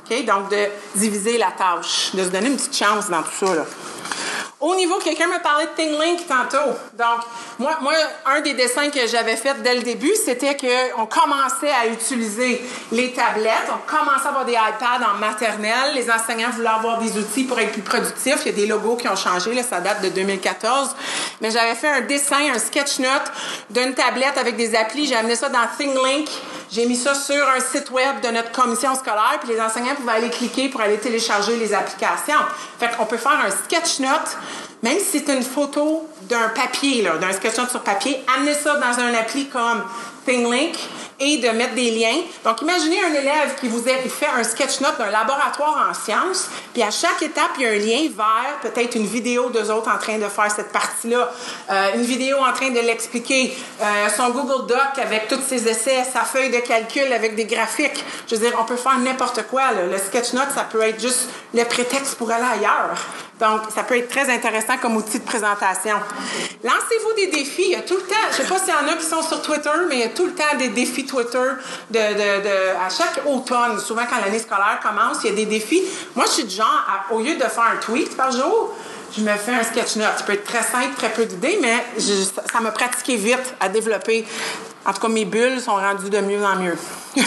OK? 0.10 0.26
Donc, 0.26 0.50
de 0.50 0.68
diviser 0.96 1.38
la 1.38 1.52
tâche, 1.52 2.12
de 2.14 2.24
se 2.24 2.30
donner 2.30 2.48
une 2.48 2.58
petite 2.58 2.76
chance 2.76 3.10
dans 3.10 3.22
tout 3.24 3.46
ça. 3.46 3.66
Au 4.62 4.74
niveau, 4.74 4.96
quelqu'un 5.00 5.28
me 5.28 5.42
parlait 5.44 5.66
de 5.66 5.72
ThingLink 5.76 6.28
tantôt. 6.28 6.72
Donc, 6.94 7.20
moi, 7.60 7.78
moi, 7.82 7.94
un 8.26 8.42
des 8.42 8.54
dessins 8.54 8.90
que 8.90 9.06
j'avais 9.06 9.36
fait 9.36 9.62
dès 9.62 9.76
le 9.76 9.82
début, 9.82 10.14
c'était 10.16 10.56
qu'on 10.56 11.06
commençait 11.06 11.72
à 11.72 11.88
utiliser 11.88 12.62
les 12.92 13.12
tablettes, 13.12 13.70
on 13.70 13.90
commençait 13.90 14.26
à 14.26 14.30
avoir 14.30 14.46
des 14.46 14.54
iPads 14.54 15.06
en 15.14 15.20
maternelle, 15.20 15.94
les 15.94 16.10
enseignants 16.10 16.52
voulaient 16.52 16.70
avoir 16.70 17.00
des 17.00 17.18
outils 17.18 17.44
pour 17.44 17.60
être 17.60 17.74
plus 17.74 17.82
productifs. 17.82 18.38
Il 18.46 18.48
y 18.48 18.50
a 18.50 18.54
des 18.54 18.66
logos 18.66 18.96
qui 18.96 19.08
ont 19.10 19.16
changé, 19.16 19.54
là, 19.54 19.62
ça 19.62 19.82
date 19.82 20.02
de 20.02 20.10
2014. 20.10 20.96
Mais 21.42 21.52
j'avais 21.52 21.76
fait 21.76 21.90
un 21.90 22.02
dessin, 22.02 22.54
un 22.54 22.60
sketch 22.60 23.00
note 23.00 23.32
d'une 23.70 23.94
tablette 23.94 24.38
avec 24.38 24.56
des 24.56 24.74
applis. 24.74 25.06
J'ai 25.06 25.16
amené 25.16 25.36
ça 25.36 25.50
dans 25.50 25.68
ThingLink. 25.78 26.30
J'ai 26.72 26.86
mis 26.86 26.96
ça 26.96 27.14
sur 27.14 27.48
un 27.50 27.60
site 27.60 27.92
web 27.92 28.22
de 28.22 28.30
notre 28.30 28.52
commission 28.52 28.96
scolaire, 28.96 29.38
puis 29.40 29.54
les 29.54 29.62
enseignants 29.62 29.96
pouvaient 29.96 30.14
aller 30.14 30.30
cliquer 30.30 30.70
pour 30.70 30.82
aller 30.82 30.98
télécharger 30.98 31.56
les 31.58 31.74
applications. 31.74 32.40
Fait 32.80 32.90
qu'on 32.98 33.06
peut 33.06 33.18
faire 33.18 33.40
un 33.46 33.52
sketch 33.52 33.95
note, 34.00 34.38
même 34.84 34.98
si 35.00 35.20
c'est 35.20 35.34
une 35.34 35.44
photo 35.44 36.08
d'un 36.24 36.50
papier, 36.50 37.04
d'un 37.04 37.32
sketch 37.32 37.58
note 37.58 37.70
sur 37.70 37.82
papier, 37.82 38.24
amener 38.36 38.54
ça 38.54 38.76
dans 38.76 39.00
un 39.00 39.14
appli 39.14 39.48
comme 39.48 39.84
ThingLink 40.26 40.76
et 41.20 41.38
de 41.38 41.50
mettre 41.50 41.76
des 41.76 41.92
liens. 41.92 42.22
Donc, 42.44 42.62
imaginez 42.62 43.04
un 43.04 43.14
élève 43.14 43.56
qui 43.60 43.68
vous 43.68 43.88
a 43.88 44.10
fait 44.10 44.28
un 44.28 44.44
sketch 44.44 44.82
note 44.82 44.98
d'un 44.98 45.12
laboratoire 45.12 45.90
en 45.90 45.94
sciences, 45.94 46.50
puis 46.74 46.84
à 46.84 46.92
chaque 46.92 47.22
étape, 47.22 47.52
il 47.58 47.64
y 47.64 47.66
a 47.66 47.70
un 47.70 47.78
lien 47.78 48.10
vers 48.16 48.60
peut-être 48.62 48.96
une 48.96 49.06
vidéo 49.06 49.50
d'eux 49.50 49.72
autres 49.72 49.90
en 49.90 49.98
train 49.98 50.18
de 50.18 50.28
faire 50.28 50.52
cette 50.52 50.72
partie-là, 50.72 51.32
euh, 51.72 51.96
une 51.96 52.04
vidéo 52.04 52.38
en 52.40 52.52
train 52.54 52.70
de 52.70 52.80
l'expliquer, 52.80 53.56
euh, 53.82 53.86
son 54.16 54.30
Google 54.30 54.68
Doc 54.68 54.98
avec 55.02 55.28
tous 55.28 55.42
ses 55.48 55.68
essais, 55.68 56.04
sa 56.12 56.22
feuille 56.22 56.50
de 56.50 56.60
calcul 56.60 57.12
avec 57.14 57.36
des 57.36 57.46
graphiques. 57.46 58.04
Je 58.28 58.36
veux 58.36 58.42
dire, 58.48 58.58
on 58.60 58.66
peut 58.66 58.76
faire 58.76 58.98
n'importe 59.00 59.44
quoi. 59.48 59.72
Le 59.72 59.98
sketch 59.98 60.34
note, 60.34 60.50
ça 60.54 60.64
peut 60.64 60.82
être 60.82 61.00
juste 61.00 61.30
le 61.54 61.64
prétexte 61.64 62.16
pour 62.16 62.32
aller 62.32 62.44
ailleurs. 62.44 62.98
Donc, 63.40 63.64
ça 63.74 63.84
peut 63.84 63.98
être 63.98 64.08
très 64.08 64.30
intéressant 64.30 64.78
comme 64.82 64.96
outil 64.96 65.20
de 65.20 65.26
présentation. 65.26 65.98
Lancez-vous 66.64 67.14
des 67.18 67.28
défis. 67.28 67.66
Il 67.66 67.72
y 67.72 67.76
a 67.76 67.82
tout 67.82 67.96
le 67.96 68.04
temps, 68.04 68.16
je 68.32 68.38
sais 68.38 68.44
pas 68.44 68.58
s'il 68.60 68.70
y 68.70 68.78
en 68.78 68.88
a 68.88 68.96
qui 68.96 69.06
sont 69.06 69.22
sur 69.22 69.42
Twitter, 69.42 69.70
mais 69.90 69.96
il 69.96 70.02
y 70.02 70.04
a 70.04 70.10
tout 70.10 70.26
le 70.26 70.34
temps 70.34 70.56
des 70.58 70.70
défis 70.70 71.05
Twitter 71.06 71.50
à 71.96 72.90
chaque 72.90 73.22
automne. 73.26 73.80
Souvent, 73.80 74.04
quand 74.10 74.20
l'année 74.24 74.40
scolaire 74.40 74.80
commence, 74.82 75.18
il 75.24 75.30
y 75.30 75.34
a 75.34 75.36
des 75.36 75.46
défis. 75.46 75.84
Moi, 76.16 76.26
je 76.28 76.32
suis 76.32 76.44
du 76.46 76.56
genre, 76.56 76.86
au 77.12 77.20
lieu 77.20 77.36
de 77.36 77.44
faire 77.44 77.72
un 77.74 77.78
tweet 77.78 78.16
par 78.16 78.32
jour, 78.32 78.74
je 79.16 79.22
me 79.22 79.34
fais 79.36 79.54
un 79.54 79.64
sketch 79.64 79.96
note. 79.96 80.18
Ça 80.18 80.24
peut 80.26 80.34
être 80.34 80.46
très 80.46 80.64
simple, 80.64 80.96
très 80.96 81.10
peu 81.10 81.26
d'idées, 81.26 81.60
mais 81.62 81.86
ça 81.98 82.60
m'a 82.60 82.72
pratiqué 82.72 83.16
vite 83.16 83.56
à 83.60 83.70
développer. 83.70 84.26
En 84.86 84.94
tout 84.94 85.02
cas, 85.02 85.08
mes 85.08 85.26
bulles 85.26 85.62
sont 85.62 85.76
rendues 85.76 86.10
de 86.10 86.20
mieux 86.20 86.44
en 86.44 86.56
mieux. 86.58 86.78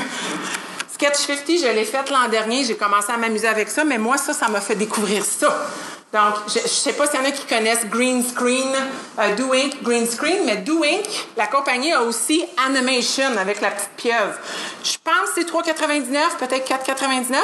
Sketch 0.92 1.16
50, 1.16 1.44
je 1.46 1.74
l'ai 1.74 1.84
fait 1.84 2.10
l'an 2.10 2.28
dernier. 2.28 2.64
J'ai 2.64 2.76
commencé 2.76 3.12
à 3.12 3.16
m'amuser 3.16 3.46
avec 3.46 3.68
ça, 3.70 3.84
mais 3.84 3.98
moi, 3.98 4.16
ça, 4.16 4.32
ça 4.32 4.48
m'a 4.48 4.60
fait 4.60 4.74
découvrir 4.74 5.24
ça. 5.24 5.66
Donc, 6.10 6.36
je 6.48 6.62
ne 6.62 6.66
sais 6.66 6.94
pas 6.94 7.06
s'il 7.06 7.20
y 7.20 7.22
en 7.22 7.26
a 7.26 7.30
qui 7.30 7.44
connaissent 7.44 7.86
Green 7.86 8.24
Screen, 8.24 8.74
euh, 9.18 9.36
Do 9.36 9.52
Green 9.82 10.06
Screen, 10.06 10.38
mais 10.46 10.56
Do 10.56 10.82
Inc, 10.82 11.04
la 11.36 11.46
compagnie 11.46 11.92
a 11.92 12.02
aussi 12.02 12.42
Animation 12.66 13.36
avec 13.38 13.60
la 13.60 13.70
petite 13.70 13.90
pieuvre. 13.98 14.34
Je 14.82 14.96
pense 15.04 15.30
que 15.34 15.42
c'est 15.42 15.46
3,99, 15.46 16.38
peut-être 16.38 16.66
4,99, 16.66 17.36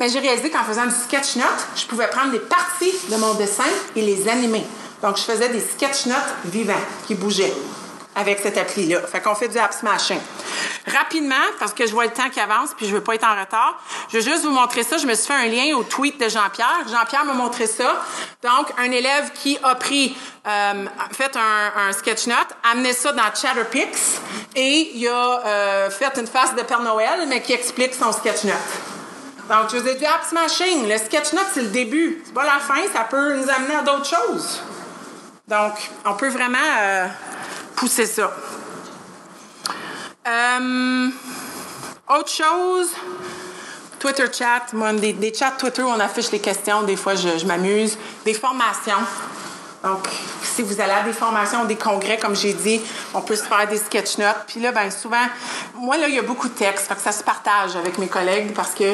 mais 0.00 0.08
j'ai 0.08 0.18
réalisé 0.18 0.50
qu'en 0.50 0.64
faisant 0.64 0.86
du 0.86 0.94
sketch 0.94 1.36
note, 1.36 1.46
je 1.76 1.86
pouvais 1.86 2.08
prendre 2.08 2.32
des 2.32 2.40
parties 2.40 2.92
de 3.08 3.16
mon 3.16 3.34
dessin 3.34 3.62
et 3.94 4.02
les 4.02 4.28
animer. 4.28 4.64
Donc, 5.02 5.16
je 5.16 5.22
faisais 5.22 5.48
des 5.48 5.60
sketch 5.60 6.06
notes 6.06 6.34
vivants 6.46 6.74
qui 7.06 7.14
bougeaient 7.14 7.54
avec 8.16 8.40
cette 8.40 8.58
appli-là. 8.58 9.00
Fait 9.02 9.20
qu'on 9.20 9.34
fait 9.34 9.48
du 9.48 9.58
app 9.58 9.72
smashing. 9.72 10.20
Rapidement, 10.86 11.34
parce 11.58 11.72
que 11.72 11.86
je 11.86 11.92
vois 11.92 12.04
le 12.04 12.10
temps 12.10 12.28
qui 12.30 12.40
avance 12.40 12.70
puis 12.76 12.86
je 12.86 12.94
veux 12.94 13.02
pas 13.02 13.14
être 13.14 13.26
en 13.26 13.38
retard, 13.38 13.80
je 14.10 14.18
veux 14.18 14.22
juste 14.22 14.42
vous 14.44 14.50
montrer 14.50 14.82
ça. 14.82 14.98
Je 14.98 15.06
me 15.06 15.14
suis 15.14 15.26
fait 15.26 15.34
un 15.34 15.46
lien 15.46 15.76
au 15.76 15.84
tweet 15.84 16.18
de 16.20 16.28
Jean-Pierre. 16.28 16.88
Jean-Pierre 16.88 17.24
m'a 17.24 17.34
montré 17.34 17.66
ça. 17.66 18.02
Donc, 18.42 18.72
un 18.78 18.90
élève 18.90 19.30
qui 19.34 19.58
a 19.62 19.74
pris, 19.74 20.16
euh, 20.46 20.86
fait 21.12 21.36
un, 21.36 21.88
un 21.88 21.92
sketch 21.92 22.26
note, 22.26 22.48
amené 22.70 22.92
ça 22.92 23.12
dans 23.12 23.32
Chatterpix 23.34 24.20
et 24.56 24.90
il 24.94 25.06
a 25.06 25.42
euh, 25.46 25.90
fait 25.90 26.18
une 26.18 26.26
face 26.26 26.54
de 26.56 26.62
Père 26.62 26.82
Noël, 26.82 27.26
mais 27.28 27.42
qui 27.42 27.52
explique 27.52 27.94
son 27.94 28.12
sketch 28.12 28.44
note. 28.44 28.56
Donc, 29.48 29.70
je 29.72 29.78
vous 29.78 29.88
ai 29.88 29.94
dit 29.96 30.06
app 30.06 30.24
smashing. 30.28 30.88
Le 30.88 30.96
sketch 30.98 31.32
note, 31.32 31.46
c'est 31.52 31.62
le 31.62 31.68
début. 31.68 32.22
C'est 32.24 32.34
pas 32.34 32.44
la 32.44 32.60
fin. 32.60 32.80
Ça 32.92 33.04
peut 33.04 33.34
nous 33.34 33.50
amener 33.50 33.74
à 33.74 33.82
d'autres 33.82 34.06
choses. 34.06 34.62
Donc, 35.48 35.72
on 36.04 36.14
peut 36.14 36.28
vraiment 36.28 36.58
euh, 36.80 37.06
pousser 37.80 38.04
ça. 38.04 38.30
Euh, 40.28 41.08
autre 42.10 42.28
chose, 42.28 42.88
Twitter 43.98 44.26
chat, 44.30 44.74
moi, 44.74 44.92
des, 44.92 45.32
chats 45.32 45.52
Twitter 45.52 45.80
où 45.80 45.88
on 45.88 45.98
affiche 45.98 46.30
les 46.30 46.40
questions, 46.40 46.82
des 46.82 46.96
fois 46.96 47.14
je, 47.14 47.46
m'amuse. 47.46 47.96
Des 48.22 48.34
formations. 48.34 49.00
Donc, 49.82 50.06
si 50.42 50.60
vous 50.60 50.78
allez 50.78 50.92
à 50.92 51.04
des 51.04 51.14
formations, 51.14 51.64
des 51.64 51.76
congrès, 51.76 52.18
comme 52.18 52.36
j'ai 52.36 52.52
dit, 52.52 52.82
on 53.14 53.22
peut 53.22 53.34
se 53.34 53.44
faire 53.44 53.66
des 53.66 53.78
sketch 53.78 54.18
notes. 54.18 54.44
Puis 54.46 54.60
là, 54.60 54.72
ben 54.72 54.90
souvent, 54.90 55.26
moi, 55.74 55.96
là, 55.96 56.06
il 56.06 56.16
y 56.16 56.18
a 56.18 56.22
beaucoup 56.22 56.48
de 56.48 56.54
texte, 56.54 56.86
fait 56.86 56.96
que 56.96 57.00
ça 57.00 57.12
se 57.12 57.24
partage 57.24 57.76
avec 57.76 57.96
mes 57.96 58.08
collègues 58.08 58.52
parce 58.52 58.74
que, 58.74 58.92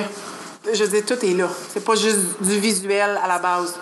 je 0.72 0.84
dire, 0.84 1.04
tout 1.04 1.24
est 1.24 1.34
là. 1.34 1.48
C'est 1.72 1.84
pas 1.84 1.96
juste 1.96 2.40
du 2.40 2.60
visuel 2.60 3.18
à 3.20 3.26
la 3.26 3.40
base. 3.40 3.74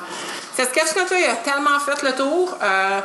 Cette 0.57 0.71
sketch 0.71 0.95
note 0.95 1.13
il 1.19 1.25
a 1.25 1.35
tellement 1.35 1.81
fait 1.81 2.01
le 2.03 2.15
tour. 2.15 2.57
Euh, 2.63 3.01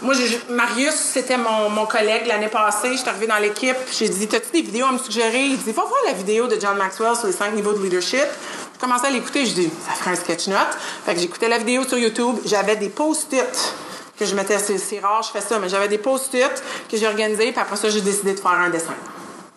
moi, 0.00 0.14
Marius, 0.48 0.94
c'était 0.94 1.36
mon, 1.36 1.68
mon 1.68 1.84
collègue 1.84 2.26
l'année 2.26 2.48
passée. 2.48 2.96
Je 2.96 3.06
arrivée 3.06 3.26
dans 3.26 3.36
l'équipe. 3.36 3.76
J'ai 3.92 4.08
dit 4.08 4.26
T'as-tu 4.26 4.50
des 4.52 4.62
vidéos 4.62 4.86
à 4.86 4.92
me 4.92 4.98
suggérer? 4.98 5.42
Il 5.42 5.58
dit 5.58 5.72
Va 5.72 5.82
voir 5.82 6.00
la 6.06 6.14
vidéo 6.14 6.46
de 6.46 6.58
John 6.58 6.78
Maxwell 6.78 7.14
sur 7.14 7.26
les 7.26 7.34
cinq 7.34 7.52
niveaux 7.54 7.74
de 7.74 7.82
leadership. 7.82 8.24
Je 8.74 8.80
commençais 8.80 9.08
à 9.08 9.10
l'écouter. 9.10 9.44
Je 9.44 9.52
dis 9.52 9.70
Ça 9.86 9.92
ferait 9.92 10.12
un 10.12 10.16
sketch 10.16 10.46
note. 10.46 10.78
Fait 11.04 11.14
que 11.14 11.20
j'écoutais 11.20 11.48
la 11.48 11.58
vidéo 11.58 11.84
sur 11.86 11.98
YouTube. 11.98 12.38
J'avais 12.46 12.76
des 12.76 12.88
post-it 12.88 13.74
que 14.18 14.24
je 14.24 14.34
mettais. 14.34 14.58
C'est 14.58 15.00
rare, 15.00 15.22
je 15.22 15.38
fais 15.38 15.46
ça, 15.46 15.58
mais 15.58 15.68
j'avais 15.68 15.88
des 15.88 15.98
post-it 15.98 16.62
que 16.90 16.96
j'ai 16.96 17.06
organisés. 17.06 17.52
Puis 17.52 17.60
après 17.60 17.76
ça, 17.76 17.90
j'ai 17.90 18.00
décidé 18.00 18.32
de 18.32 18.40
faire 18.40 18.52
un 18.52 18.70
dessin. 18.70 18.94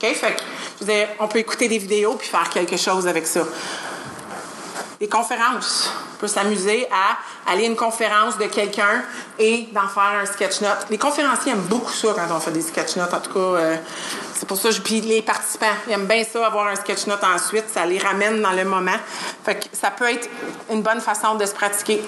OK? 0.03 0.13
Fait 0.13 0.33
que, 0.33 0.41
je 0.81 0.85
dire, 0.85 1.07
on 1.17 1.29
peut 1.29 1.39
écouter 1.39 1.69
des 1.69 1.77
vidéos 1.77 2.15
puis 2.15 2.27
faire 2.27 2.49
quelque 2.49 2.75
chose 2.75 3.07
avec 3.07 3.25
ça 3.25 3.43
des 4.99 5.07
conférences. 5.07 5.91
On 6.15 6.19
peut 6.19 6.27
s'amuser 6.27 6.87
à 6.91 7.51
aller 7.51 7.65
à 7.65 7.67
une 7.67 7.75
conférence 7.75 8.37
de 8.37 8.45
quelqu'un 8.45 9.03
et 9.37 9.69
d'en 9.71 9.87
faire 9.87 10.19
un 10.21 10.25
sketch 10.25 10.61
note. 10.61 10.87
Les 10.89 10.97
conférenciers 10.97 11.51
aiment 11.51 11.67
beaucoup 11.67 11.91
ça 11.91 12.09
quand 12.15 12.35
on 12.35 12.39
fait 12.39 12.51
des 12.51 12.61
sketch 12.61 12.95
notes. 12.95 13.13
En 13.13 13.19
tout 13.19 13.33
cas, 13.33 13.39
euh, 13.39 13.77
c'est 14.33 14.47
pour 14.47 14.57
ça. 14.57 14.71
Je, 14.71 14.81
puis 14.81 15.01
les 15.01 15.21
participants 15.21 15.65
ils 15.87 15.93
aiment 15.93 16.07
bien 16.07 16.23
ça, 16.23 16.45
avoir 16.45 16.67
un 16.67 16.75
sketch 16.75 17.05
note 17.07 17.23
ensuite. 17.23 17.65
Ça 17.71 17.85
les 17.85 17.99
ramène 17.99 18.41
dans 18.41 18.53
le 18.53 18.65
moment. 18.65 18.97
Fait 19.45 19.55
que 19.55 19.65
ça 19.73 19.91
peut 19.91 20.09
être 20.09 20.27
une 20.71 20.81
bonne 20.81 21.01
façon 21.01 21.35
de 21.35 21.45
se 21.45 21.53
pratiquer. 21.53 22.01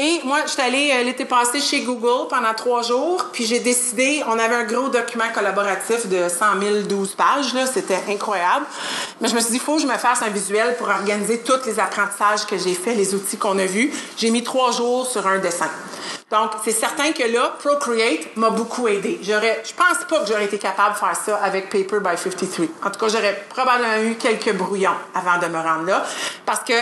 Et 0.00 0.20
moi, 0.24 0.38
je 0.46 0.52
suis 0.52 0.62
allée 0.62 0.92
euh, 0.94 1.02
l'été 1.02 1.24
passé 1.24 1.60
chez 1.60 1.80
Google 1.80 2.28
pendant 2.30 2.54
trois 2.54 2.82
jours, 2.82 3.26
puis 3.32 3.44
j'ai 3.44 3.58
décidé, 3.58 4.22
on 4.28 4.38
avait 4.38 4.54
un 4.54 4.62
gros 4.62 4.88
document 4.88 5.24
collaboratif 5.34 6.06
de 6.06 6.28
100 6.28 6.86
012 6.88 7.14
pages, 7.16 7.52
là, 7.52 7.66
c'était 7.66 7.98
incroyable. 8.08 8.64
Mais 9.20 9.26
je 9.26 9.34
me 9.34 9.40
suis 9.40 9.50
dit, 9.50 9.56
il 9.56 9.60
faut 9.60 9.74
que 9.74 9.82
je 9.82 9.88
me 9.88 9.98
fasse 9.98 10.22
un 10.22 10.28
visuel 10.28 10.76
pour 10.76 10.88
organiser 10.88 11.40
tous 11.40 11.66
les 11.66 11.80
apprentissages 11.80 12.46
que 12.46 12.56
j'ai 12.56 12.74
faits, 12.74 12.96
les 12.96 13.12
outils 13.12 13.38
qu'on 13.38 13.58
a 13.58 13.66
vus. 13.66 13.92
J'ai 14.16 14.30
mis 14.30 14.44
trois 14.44 14.70
jours 14.70 15.04
sur 15.04 15.26
un 15.26 15.40
dessin. 15.40 15.68
Donc, 16.30 16.50
c'est 16.62 16.72
certain 16.72 17.12
que 17.12 17.22
là, 17.22 17.54
Procreate 17.58 18.36
m'a 18.36 18.50
beaucoup 18.50 18.86
aidé. 18.86 19.18
J'aurais, 19.22 19.62
je 19.64 19.72
pense 19.72 20.04
pas 20.06 20.20
que 20.20 20.26
j'aurais 20.26 20.44
été 20.44 20.58
capable 20.58 20.92
de 20.92 20.98
faire 20.98 21.16
ça 21.16 21.36
avec 21.42 21.70
Paper 21.70 22.00
by 22.00 22.18
53. 22.18 22.66
En 22.84 22.90
tout 22.90 23.00
cas, 23.00 23.08
j'aurais 23.08 23.46
probablement 23.48 24.02
eu 24.02 24.14
quelques 24.16 24.52
brouillons 24.52 24.96
avant 25.14 25.38
de 25.38 25.46
me 25.50 25.58
rendre 25.58 25.86
là. 25.86 26.04
Parce 26.44 26.60
que 26.60 26.74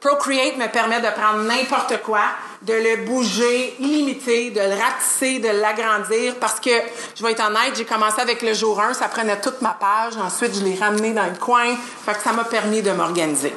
Procreate 0.00 0.56
me 0.56 0.66
permet 0.66 1.00
de 1.00 1.10
prendre 1.10 1.44
n'importe 1.44 2.02
quoi, 2.02 2.22
de 2.62 2.72
le 2.72 3.04
bouger 3.04 3.76
illimité, 3.78 4.50
de 4.50 4.60
le 4.60 4.74
ratisser, 4.74 5.38
de 5.38 5.48
l'agrandir. 5.48 6.34
Parce 6.40 6.58
que, 6.58 6.70
je 7.14 7.22
vais 7.22 7.30
être 7.30 7.46
honnête, 7.46 7.76
j'ai 7.76 7.84
commencé 7.84 8.20
avec 8.20 8.42
le 8.42 8.52
jour 8.52 8.80
1, 8.80 8.94
ça 8.94 9.06
prenait 9.06 9.40
toute 9.40 9.62
ma 9.62 9.74
page. 9.78 10.14
Ensuite, 10.20 10.56
je 10.56 10.64
l'ai 10.64 10.74
ramené 10.74 11.12
dans 11.12 11.26
le 11.26 11.38
coin. 11.38 11.76
Fait 12.04 12.14
que 12.14 12.20
ça 12.20 12.32
m'a 12.32 12.42
permis 12.42 12.82
de 12.82 12.90
m'organiser. 12.90 13.54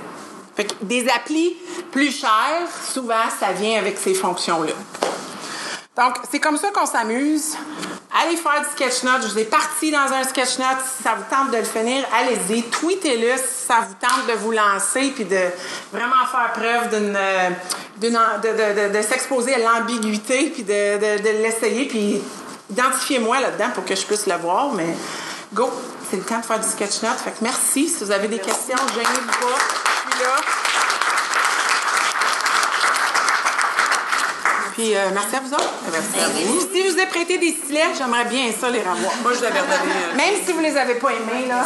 Fait 0.56 0.66
que 0.66 0.74
des 0.84 1.10
applis 1.10 1.58
plus 1.92 2.12
chères, 2.12 2.68
souvent, 2.94 3.24
ça 3.40 3.54
vient 3.54 3.80
avec 3.80 3.98
ces 3.98 4.14
fonctions-là. 4.14 4.74
Donc, 5.98 6.16
c'est 6.32 6.40
comme 6.40 6.58
ça 6.58 6.70
qu'on 6.72 6.86
s'amuse. 6.86 7.56
Allez 8.24 8.38
faire 8.38 8.62
du 8.62 8.68
sketch 8.72 9.04
note. 9.04 9.24
Je 9.24 9.28
vous 9.28 9.40
ai 9.40 9.44
parti 9.46 9.92
dans 9.92 10.12
un 10.14 10.24
sketch 10.24 10.58
note. 10.58 10.78
Si 10.98 11.04
ça 11.04 11.16
vous 11.16 11.24
tente 11.30 11.52
de 11.52 11.58
le 11.58 11.64
finir, 11.64 12.06
allez-y. 12.18 12.64
Tweetez-le 12.64 13.36
si 13.38 13.66
ça 13.68 13.80
vous 13.88 13.96
tente 13.96 14.26
de 14.28 14.34
vous 14.34 14.52
lancer 14.52 15.12
puis 15.14 15.26
de 15.26 15.40
vraiment 15.92 16.26
faire 16.32 16.54
preuve 16.54 16.90
d'une, 16.98 17.16
euh, 17.16 17.50
d'une 17.98 18.18
de, 18.42 18.48
de- 18.50 18.90
de- 18.90 18.98
de 18.98 19.02
s'exposer 19.02 19.56
à 19.56 19.60
l'ambiguïté 19.60 20.50
puis 20.54 20.64
de, 20.64 20.98
de- 20.98 21.24
de 21.24 21.30
l'essayer. 21.44 21.86
Puis 21.88 22.22
identifiez-moi 22.70 23.42
là-dedans 23.42 23.70
pour 23.74 23.84
que 23.86 23.96
je 23.96 24.06
puisse 24.06 24.28
le 24.28 24.36
voir. 24.36 24.72
Mais 24.72 24.96
go, 25.54 25.70
c'est 26.10 26.18
le 26.18 26.24
temps 26.24 26.40
de 26.40 26.46
faire 26.46 26.60
du 26.60 26.70
sketch 26.70 27.02
note. 27.04 27.18
Fait 27.24 27.32
que 27.32 27.38
merci. 27.42 27.90
Si 27.90 28.04
vous 28.04 28.12
avez 28.12 28.30
des 28.30 28.40
questions, 28.40 28.78
gênez-vous 28.94 29.28
pas. 29.28 29.58
Je 30.10 30.16
suis 30.16 30.24
là. 30.24 30.36
Puis 34.82 34.96
euh, 34.96 35.12
merci 35.14 35.36
à 35.36 35.40
vous 35.42 35.54
autres. 35.54 35.74
Merci 35.92 36.26
à 36.26 36.28
vous. 36.28 36.60
Si 36.74 36.84
je 36.84 36.94
vous 36.94 37.00
ai 37.00 37.06
prêté 37.06 37.38
des 37.38 37.52
stylets, 37.52 37.94
j'aimerais 37.96 38.26
bien 38.26 38.52
ça 38.52 38.68
les 38.72 38.80
revoir. 38.80 39.14
Moi, 39.22 39.32
je 39.34 39.38
vous 39.38 39.46
avais 39.46 39.60
redonné. 39.60 39.94
Euh. 39.94 40.18
Même 40.18 40.34
si 40.44 40.52
vous 40.52 40.60
ne 40.60 40.66
les 40.66 40.76
avez 40.76 40.96
pas 40.96 41.10
aimés, 41.12 41.48
là. 41.48 41.66